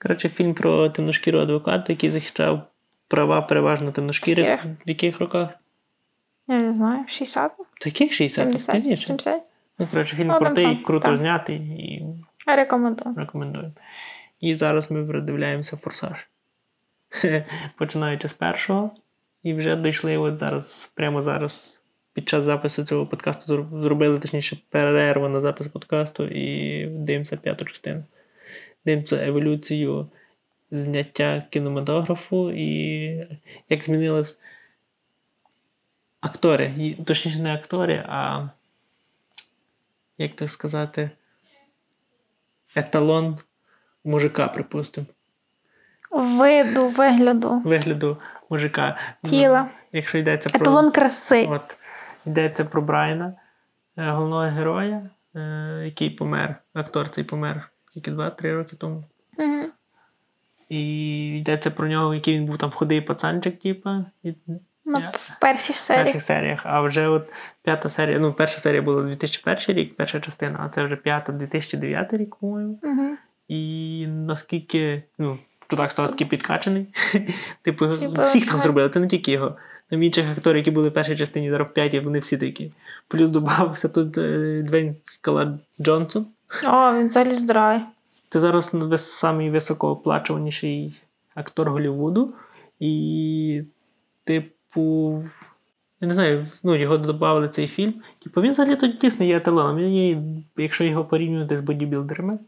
Коротше, 0.02 0.30
фільм 0.30 0.54
про 0.54 0.90
темношкіру 0.90 1.40
адвоката, 1.40 1.94
який 1.94 2.10
захищав 2.10 2.68
права 3.12 3.42
переважно 3.42 3.92
темношкірих. 3.92 4.48
Яких? 4.48 4.66
В 4.86 4.90
яких 4.90 5.20
роках? 5.20 5.50
Я 6.48 6.58
не 6.58 6.74
знаю, 6.74 7.06
60? 7.08 7.52
Таких 7.82 8.14
60 8.14 8.46
70? 8.46 8.76
пізніше. 8.76 9.06
70? 9.06 9.42
Ну, 9.80 9.88
коротше, 9.92 10.16
фільм 10.16 10.28
Ну, 10.28 10.40
крутий, 10.40 10.64
сам, 10.64 10.84
круто 10.84 11.08
так. 11.08 11.18
знятий 11.18 11.58
і 11.58 12.06
Рекомендую. 12.48 13.16
рекомендую. 13.18 13.74
І 14.40 14.56
зараз 14.56 14.92
ми 14.92 15.06
передивляємося 15.06 15.78
форсаж. 15.78 16.28
Починаючи 17.78 18.28
з 18.28 18.34
першого, 18.34 18.92
і 19.44 19.54
вже 19.54 19.76
дійшли 19.76 20.18
от 20.18 20.38
зараз, 20.38 20.94
прямо 20.96 21.22
зараз, 21.22 21.80
під 22.14 22.30
час 22.30 22.44
запису 22.44 22.84
цього 22.84 23.06
подкасту, 23.06 23.68
зробили 23.82 24.20
точніше 24.20 24.58
перерву 24.70 25.30
на 25.30 25.42
запис 25.42 25.68
подкасту 25.68 26.28
і 26.28 26.86
дивимося 26.86 27.38
п'яту 27.38 27.66
частину. 27.66 28.04
Дивимося 28.86 29.26
еволюцію 29.26 30.08
зняття 30.72 31.44
кінематографу 31.50 32.52
і 32.52 32.68
як 33.70 33.84
змінились 33.84 34.40
актори. 36.22 36.96
Точніше, 37.06 37.40
не 37.40 37.54
актори, 37.54 38.06
а 38.10 38.50
як 40.18 40.36
так 40.36 40.50
сказати, 40.50 41.12
еталон 42.76 43.40
мужика, 44.04 44.48
припустимо. 44.48 45.08
Виду, 46.12 46.88
вигляду, 46.88 47.62
Вигляду 47.66 48.18
мужика. 48.50 48.98
тіла. 49.24 49.70
Якщо 49.92 50.18
йдеться 50.18 50.50
про. 50.50 50.62
Еталон 50.62 50.92
краси. 50.92 51.48
От, 51.52 51.78
йдеться 52.26 52.66
про 52.66 52.82
Брайана, 52.82 53.34
е, 53.98 54.10
головного 54.12 54.44
героя, 54.44 55.10
е, 55.36 55.40
який 55.86 56.10
помер. 56.10 56.56
Актор 56.74 57.10
цей 57.10 57.24
помер 57.24 57.72
тільки 57.94 58.12
2-3 58.12 58.54
роки 58.54 58.76
тому. 58.76 59.04
І 60.72 61.38
йдеться 61.38 61.72
про 61.72 61.88
нього, 61.88 62.16
який 62.16 62.36
він 62.36 62.46
був 62.46 62.58
там 62.58 62.72
худий 62.72 63.02
пацанчик, 63.02 63.60
типа. 63.60 64.06
І, 64.24 64.34
Ну, 64.86 64.98
Я- 65.00 65.10
в 65.10 65.40
першій 65.42 65.74
в 65.74 65.88
перших 65.88 66.22
серіях. 66.22 66.62
А 66.64 66.82
вже 66.82 67.08
от 67.08 67.28
п'ята 67.64 67.90
серія, 67.90 68.20
ну, 68.20 68.34
перша 68.34 68.60
серія 68.60 68.82
була 68.82 69.02
2001 69.02 69.76
рік, 69.76 69.96
перша 69.96 70.20
частина, 70.20 70.60
а 70.66 70.70
це 70.70 70.84
вже 70.84 70.96
п'ята 70.96 71.32
2009 71.32 72.18
рік, 72.18 72.36
по-моєму. 72.36 72.80
Угу. 72.84 73.18
І 73.48 74.06
наскільки, 74.08 75.04
ну, 75.18 75.38
чудак 75.68 75.92
став 75.92 76.12
такий 76.12 76.28
підкачаний. 76.28 76.88
типу, 77.62 77.88
Типу, 77.88 78.22
всіх 78.22 78.46
там 78.46 78.54
так. 78.54 78.62
зробили, 78.62 78.90
це 78.90 79.00
не 79.00 79.08
тільки 79.08 79.32
його. 79.32 79.56
Там 79.90 80.04
інших 80.04 80.26
акторів, 80.38 80.58
які 80.58 80.72
були 80.72 80.90
в 80.90 80.94
першій 80.94 81.16
частині, 81.16 81.52
зараз 81.52 81.68
в 81.68 81.74
п'ятій, 81.74 82.00
вони 82.00 82.20
всі 82.20 82.38
такі. 82.38 82.72
Плюс 83.08 83.30
додався 83.30 83.90
тут 83.90 84.18
е, 84.18 84.62
Двейн 84.68 84.96
Скала 85.04 85.60
Джонсон. 85.82 86.26
О, 86.64 86.94
він 86.94 87.08
взагалі 87.08 87.34
здоровий. 87.34 87.82
Це 88.32 88.40
зараз 88.40 88.74
вис- 88.74 88.98
самий 88.98 89.50
високооплачуваніший 89.50 90.94
актор 91.36 91.70
Голлівуду. 91.70 92.34
І, 92.80 93.64
типу, 94.24 95.20
я 96.02 96.08
не 96.08 96.14
знаю, 96.14 96.48
ну, 96.64 96.76
його 96.76 96.98
додавали 96.98 97.50
цей 97.50 97.68
фільм. 97.68 97.94
Типу, 98.24 98.42
він 98.42 98.52
взагалі 98.52 98.76
тут 98.76 98.98
дійсно 98.98 99.26
є 99.26 99.38
еталоном. 99.38 99.78
Він 99.78 99.94
є, 99.96 100.22
якщо 100.58 100.84
його 100.84 101.06
порівнювати 101.06 101.58
з 101.58 101.62
бодібілдерами, 101.62 102.40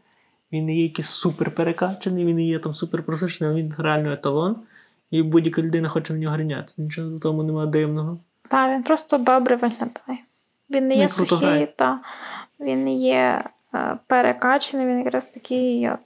він 0.52 0.64
не 0.64 0.76
є 0.76 0.82
якийсь 0.82 1.08
супер 1.08 1.50
перекачаний, 1.54 2.24
він 2.24 2.36
не 2.36 2.44
є 2.44 2.58
там 2.58 2.74
супер 2.74 3.02
просичений, 3.02 3.52
але 3.52 3.62
він 3.62 3.74
реально 3.78 4.12
еталон. 4.12 4.56
І 5.10 5.22
будь-яка 5.22 5.62
людина 5.62 5.88
хоче 5.88 6.12
на 6.12 6.18
нього 6.18 6.36
ринятися. 6.36 6.82
Нічого 6.82 7.16
в 7.16 7.20
тому 7.20 7.42
немає 7.42 7.66
дивного. 7.68 8.18
Та, 8.48 8.74
він 8.74 8.82
просто 8.82 9.18
добре 9.18 9.56
виглядає. 9.56 10.18
Він 10.70 10.88
не 10.88 10.94
Ну, 10.94 11.00
є 11.02 11.08
сухий, 11.08 11.68
та 11.76 12.00
він 12.60 12.84
не 12.84 12.94
є 12.94 13.40
перекачаний, 14.06 14.86
він 14.86 14.98
якраз 14.98 15.28
такий. 15.28 15.90
От. 15.90 15.98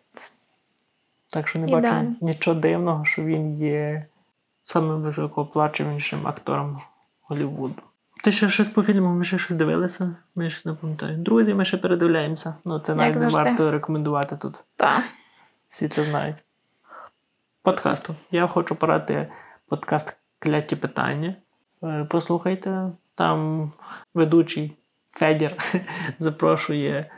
Так 1.31 1.49
що 1.49 1.59
не 1.59 1.69
Ідеально. 1.69 2.11
бачу 2.11 2.17
нічого 2.21 2.61
дивного, 2.61 3.05
що 3.05 3.23
він 3.23 3.59
є 3.59 4.07
самим 4.63 5.03
високооплачуванішим 5.03 6.27
актором 6.27 6.81
Голлівуду. 7.23 7.83
Ти 8.25 8.33
ще 8.33 8.49
щось 8.49 8.69
по 8.69 8.83
фільму, 8.83 9.15
ми 9.15 9.25
ще 9.25 9.39
щось 9.39 9.57
дивилися? 9.57 10.17
Ми 10.35 10.51
ще 10.51 10.69
не 10.69 10.75
пам'ятаю. 10.75 11.17
Друзі, 11.17 11.55
ми 11.55 11.65
ще 11.65 11.77
передивляємося. 11.77 12.55
Ну, 12.65 12.79
це 12.79 12.93
Як 12.93 12.99
навіть 12.99 13.17
не 13.17 13.29
варто 13.29 13.71
рекомендувати 13.71 14.37
тут. 14.37 14.65
Та. 14.77 14.91
Всі 15.69 15.89
це 15.89 16.05
знають. 16.05 16.37
Подкасту. 17.63 18.15
Я 18.31 18.47
хочу 18.47 18.75
порадити 18.75 19.29
подкаст 19.69 20.19
Кляті 20.39 20.77
питання. 20.77 21.35
Е, 21.83 22.07
Послухайте. 22.11 22.91
Там 23.15 23.73
ведучий 24.15 24.77
Федір 25.13 25.55
запрошує 26.19 27.11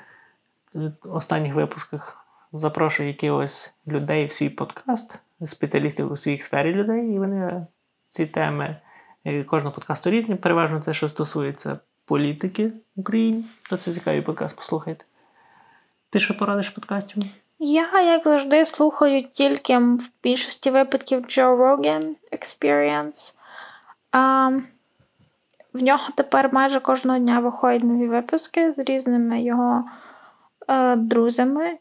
останніх 1.03 1.55
випусках 1.55 2.27
запрошує 2.53 3.09
якихось 3.09 3.75
людей 3.87 4.27
в 4.27 4.33
свій 4.33 4.49
подкаст, 4.49 5.19
спеціалістів 5.45 6.13
у 6.13 6.17
своїй 6.17 6.39
сфері 6.39 6.75
людей, 6.75 7.15
і 7.15 7.19
вони 7.19 7.67
ці 8.09 8.27
теми 8.27 8.77
е, 9.25 9.45
кожного 9.45 9.75
подкасту 9.75 10.11
різні. 10.11 10.35
Переважно 10.35 10.81
це, 10.81 10.93
що 10.93 11.09
стосується 11.09 11.79
політики 12.05 12.73
в 12.97 13.01
Україні, 13.01 13.45
то 13.71 13.77
це 13.77 13.93
цікавий 13.93 14.23
подкаст, 14.23 14.57
послухайте. 14.57 15.05
Ти 16.11 16.21
що 16.21 16.37
порадиш 16.37 16.71
подкастів? 16.71 17.23
Я, 17.59 18.01
як 18.01 18.25
завжди, 18.25 18.65
слухаю 18.65 19.25
тільки 19.33 19.79
в 19.79 20.11
більшості 20.23 20.71
випадків 20.71 21.21
Joe 21.21 21.57
Rogan 21.57 22.15
Experience. 22.33 23.37
А, 24.13 24.51
в 25.73 25.83
нього 25.83 26.09
тепер 26.17 26.53
майже 26.53 26.81
кожного 26.81 27.19
дня 27.19 27.41
виходять 27.41 27.85
нові 27.85 28.09
випуски 28.09 28.73
з 28.73 28.79
різними 28.79 29.43
його 29.43 29.85
друзями. 30.97 31.79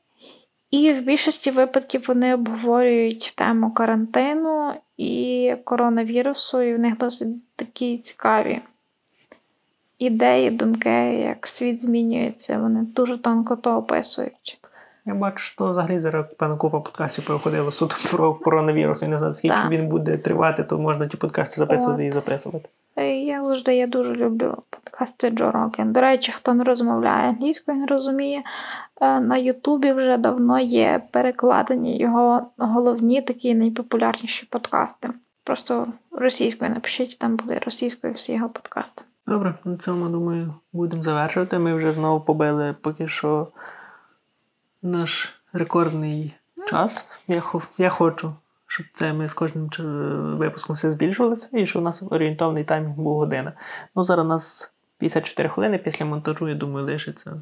І 0.71 0.93
в 0.93 1.01
більшості 1.01 1.51
випадків 1.51 2.05
вони 2.07 2.33
обговорюють 2.33 3.33
тему 3.35 3.71
карантину 3.71 4.73
і 4.97 5.53
коронавірусу, 5.63 6.61
і 6.61 6.75
в 6.75 6.79
них 6.79 6.97
досить 6.97 7.55
такі 7.55 7.97
цікаві 7.97 8.61
ідеї, 9.99 10.51
думки, 10.51 10.89
як 11.13 11.47
світ 11.47 11.81
змінюється. 11.81 12.59
Вони 12.59 12.81
дуже 12.81 13.17
тонко 13.17 13.55
то 13.55 13.75
описують. 13.75 14.59
Я 15.09 15.15
бачу, 15.15 15.37
що 15.37 15.71
взагалі 15.71 15.99
зараз 15.99 16.25
певна 16.37 16.55
купа 16.55 16.79
подкастів 16.79 17.25
проходило 17.25 17.71
суто 17.71 17.95
про 18.11 18.33
коронавірус. 18.33 19.01
І 19.01 19.07
не 19.07 19.17
знаю, 19.17 19.33
скільки 19.33 19.55
Так. 19.55 19.71
він 19.71 19.87
буде 19.87 20.17
тривати, 20.17 20.63
то 20.63 20.77
можна 20.77 21.07
ті 21.07 21.17
подкасти 21.17 21.55
записувати 21.55 22.03
От. 22.03 22.09
і 22.09 22.11
записувати. 22.11 22.69
Я 23.25 23.45
завжди 23.45 23.75
я 23.75 23.87
дуже 23.87 24.15
люблю 24.15 24.57
подкасти 24.69 25.29
Джо 25.29 25.51
Роген. 25.51 25.93
До 25.93 26.01
речі, 26.01 26.31
хто 26.31 26.53
не 26.53 26.63
розмовляє 26.63 27.29
англійською, 27.29 27.77
не 27.77 27.85
розуміє, 27.85 28.43
е, 29.01 29.19
на 29.19 29.37
Ютубі 29.37 29.91
вже 29.91 30.17
давно 30.17 30.59
є 30.59 31.01
перекладені 31.11 31.97
його 31.97 32.41
головні 32.57 33.21
такі 33.21 33.55
найпопулярніші 33.55 34.47
подкасти. 34.49 35.09
Просто 35.43 35.87
російською 36.11 36.71
напишіть, 36.71 37.19
там 37.19 37.35
буде 37.35 37.59
російською 37.65 38.13
всі 38.13 38.33
його 38.33 38.49
подкасти. 38.49 39.01
Добре, 39.27 39.53
на 39.63 39.77
цьому, 39.77 40.09
думаю, 40.09 40.53
будемо 40.73 41.03
завершувати. 41.03 41.59
Ми 41.59 41.73
вже 41.73 41.91
знову 41.91 42.21
побили 42.21 42.75
поки 42.81 43.07
що 43.07 43.47
наш 44.81 45.41
рекордний 45.53 46.35
час. 46.69 47.21
Я, 47.27 47.43
я 47.77 47.89
хочу, 47.89 48.35
щоб 48.67 48.85
це 48.93 49.13
ми 49.13 49.29
з 49.29 49.33
кожним 49.33 49.69
випуском 50.37 50.75
все 50.75 50.91
збільшувалося, 50.91 51.49
і 51.53 51.65
щоб 51.65 51.81
у 51.81 51.85
нас 51.85 52.03
орієнтовний 52.09 52.63
таймінг 52.63 52.95
був 52.95 53.17
година. 53.17 53.53
Ну, 53.95 54.03
зараз 54.03 54.25
у 54.25 54.29
нас 54.29 54.73
54 54.97 55.49
хвилини 55.49 55.77
після 55.77 56.05
монтажу, 56.05 56.49
я 56.49 56.55
думаю, 56.55 56.85
лишиться 56.85 57.41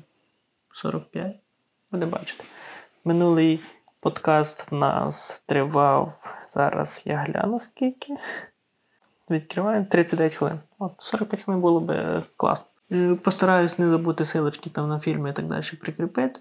45. 0.73 1.35
Будемо 1.91 2.11
бачити. 2.11 2.43
Минулий 3.05 3.59
подкаст 3.99 4.71
в 4.71 4.75
нас 4.75 5.43
тривав. 5.45 6.13
Зараз 6.49 7.03
я 7.05 7.17
гляну 7.17 7.59
скільки. 7.59 8.13
Відкриваємо 9.29 9.85
39 9.85 10.35
хвилин. 10.35 10.59
От, 10.79 10.91
45 10.97 11.41
хвилин 11.41 11.61
було 11.61 11.79
б 11.79 11.91
е, 11.91 12.23
класно. 12.37 12.67
Е, 12.91 13.15
Постараюсь 13.15 13.79
не 13.79 13.89
забути 13.89 14.25
силочки 14.25 14.69
там 14.69 14.89
на 14.89 14.99
фільми 14.99 15.29
і 15.29 15.33
так 15.33 15.47
далі 15.47 15.63
прикріпити. 15.81 16.39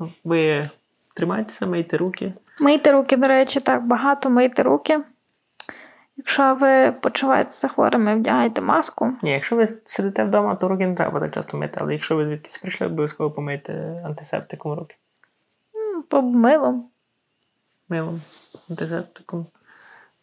Ну, 0.00 0.12
Ви 0.24 0.68
тримайтеся, 1.14 1.66
мийте 1.66 1.96
руки. 1.96 2.34
Мийте 2.60 2.92
руки, 2.92 3.16
до 3.16 3.28
речі, 3.28 3.60
так, 3.60 3.86
багато 3.86 4.30
мийте 4.30 4.62
руки. 4.62 5.00
Якщо 6.16 6.54
ви 6.54 6.92
почуваєтеся 6.92 7.68
хворими, 7.68 8.16
вдягайте 8.16 8.60
маску. 8.60 9.12
Ні, 9.22 9.30
якщо 9.30 9.56
ви 9.56 9.66
сидите 9.66 10.24
вдома, 10.24 10.54
то 10.54 10.68
руки 10.68 10.86
не 10.86 10.94
треба 10.94 11.20
так 11.20 11.34
часто 11.34 11.56
мити, 11.56 11.78
але 11.82 11.92
якщо 11.92 12.16
ви 12.16 12.26
звідкись 12.26 12.58
прийшли, 12.58 12.86
обов'язково 12.86 13.30
помийте 13.30 14.02
антисептиком 14.06 14.72
руки. 14.72 14.96
М, 15.74 16.02
По 16.02 16.22
милом. 16.22 16.88
Милом, 17.88 18.20
антисептиком. 18.70 19.46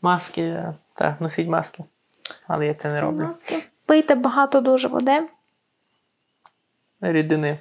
Маски, 0.01 0.63
так, 0.93 1.21
носіть 1.21 1.47
маски. 1.47 1.83
Але 2.47 2.67
я 2.67 2.73
це 2.73 2.89
не 2.89 3.01
роблю. 3.01 3.23
Маски. 3.23 3.55
Пийте 3.85 4.15
багато 4.15 4.61
дуже 4.61 4.87
води, 4.87 5.27
Рідини. 7.01 7.59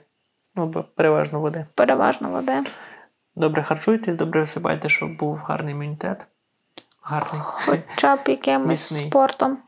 Ну, 0.56 0.84
переважно 0.94 1.40
води. 1.40 1.66
переважно 1.74 2.30
води. 2.30 2.62
Добре 3.36 3.62
харчуйтесь, 3.62 4.16
добре 4.16 4.40
висипайте, 4.40 4.88
щоб 4.88 5.16
був 5.16 5.36
гарний 5.38 5.74
імунітет. 5.74 6.26
Гарний. 7.02 7.42
Хоча 7.42 8.16
б 8.16 8.20
якимось 8.26 9.06
спортом. 9.06 9.58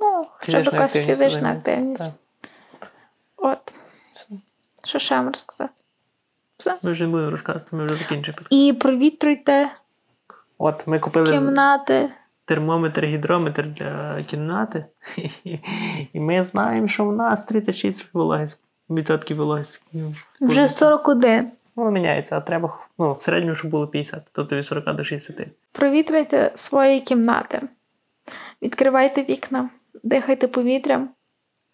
Ну, 0.00 0.26
хоча 0.30 0.60
б 0.60 0.64
якась 0.64 0.92
фізична 0.92 1.52
активність. 1.52 2.22
От. 3.36 3.72
Що 4.84 4.98
ще 4.98 5.16
вам 5.16 5.30
розказати? 5.30 5.72
Все. 6.56 6.76
Ми 6.82 6.92
вже 6.92 7.04
не 7.04 7.10
будемо 7.10 7.30
розказувати, 7.30 7.76
ми 7.76 7.84
вже 7.84 7.94
закінчили. 7.94 8.38
І 8.50 8.72
провітрюйте 8.72 9.70
От 10.58 10.86
ми 10.86 10.98
купили 10.98 11.30
кімнати. 11.38 12.10
термометр, 12.44 13.04
гідрометр 13.04 13.66
для 13.66 14.22
кімнати. 14.22 14.84
І 16.12 16.20
ми 16.20 16.42
знаємо, 16.42 16.88
що 16.88 17.04
в 17.04 17.12
нас 17.16 17.42
36 17.42 18.14
вологість, 18.14 18.60
відсотків 18.90 19.36
вологість. 19.36 19.84
Вже 20.40 20.68
41. 20.68 21.50
Воно 21.76 21.90
міняється, 21.90 22.36
а 22.36 22.40
треба 22.40 22.78
ну, 22.98 23.12
в 23.12 23.22
середньому, 23.22 23.54
щоб 23.54 23.70
було 23.70 23.86
50, 23.86 24.22
тобто 24.32 24.56
від 24.56 24.66
40 24.66 24.96
до 24.96 25.04
60. 25.04 25.46
Провітрюйте 25.72 26.52
свої 26.54 27.00
кімнати. 27.00 27.62
Відкривайте 28.62 29.22
вікна, 29.22 29.70
дихайте 30.02 30.48
повітрям. 30.48 31.08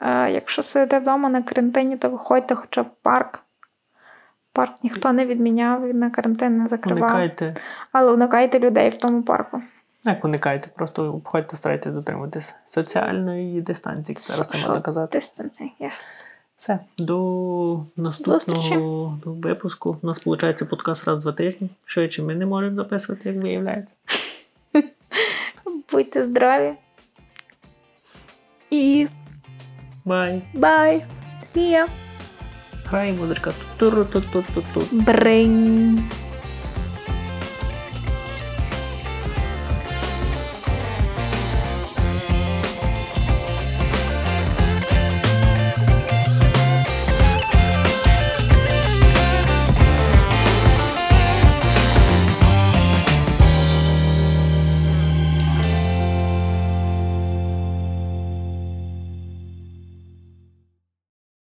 Е, 0.01 0.31
якщо 0.31 0.63
сидите 0.63 0.99
вдома 0.99 1.29
на 1.29 1.43
карантині, 1.43 1.97
то 1.97 2.11
виходьте 2.11 2.55
хоча 2.55 2.83
б 2.83 2.87
в 2.87 3.03
парк. 3.03 3.41
Парк 4.53 4.73
ніхто 4.83 5.13
не 5.13 5.27
відміняв, 5.27 5.87
він 5.87 5.99
на 5.99 6.11
карантин 6.11 6.59
не 6.59 6.69
закривав. 6.69 7.11
Уникайте. 7.11 7.57
Але 7.93 8.13
уникайте 8.13 8.59
людей 8.59 8.91
в 8.91 8.99
тому 8.99 9.23
парку. 9.23 9.63
Як 10.05 10.25
уникайте, 10.25 10.69
просто 10.75 11.15
обходьте, 11.15 11.57
старайтеся 11.57 11.95
дотримуватись 11.95 12.55
соціальної 12.67 13.61
дистанції, 13.61 14.15
як 14.15 14.21
зараз 14.21 14.49
це 14.49 14.59
можна 14.59 14.81
казати. 14.81 15.19
distancing, 15.19 15.71
yes. 15.81 16.28
Все, 16.59 16.81
до 16.99 17.87
наступного 17.97 19.21
випуску. 19.25 19.99
У 20.03 20.07
нас 20.07 20.27
виходить 20.27 20.69
подкаст 20.69 21.05
раз 21.05 21.19
в 21.19 21.23
два 21.23 21.33
тижні. 21.33 21.69
Швидше 21.85 22.23
ми 22.23 22.35
не 22.35 22.47
можемо 22.47 22.77
записувати, 22.77 23.29
як 23.29 23.43
виявляється. 23.43 23.95
Будьте 25.93 26.25
здраві. 26.25 26.73
І 28.71 29.09
Бай! 30.05 30.43
бай! 30.55 31.05
See 31.55 31.71
ya! 31.71 31.87
Грає 32.85 33.13
музичка. 33.13 33.53
Бринь! 34.93 36.11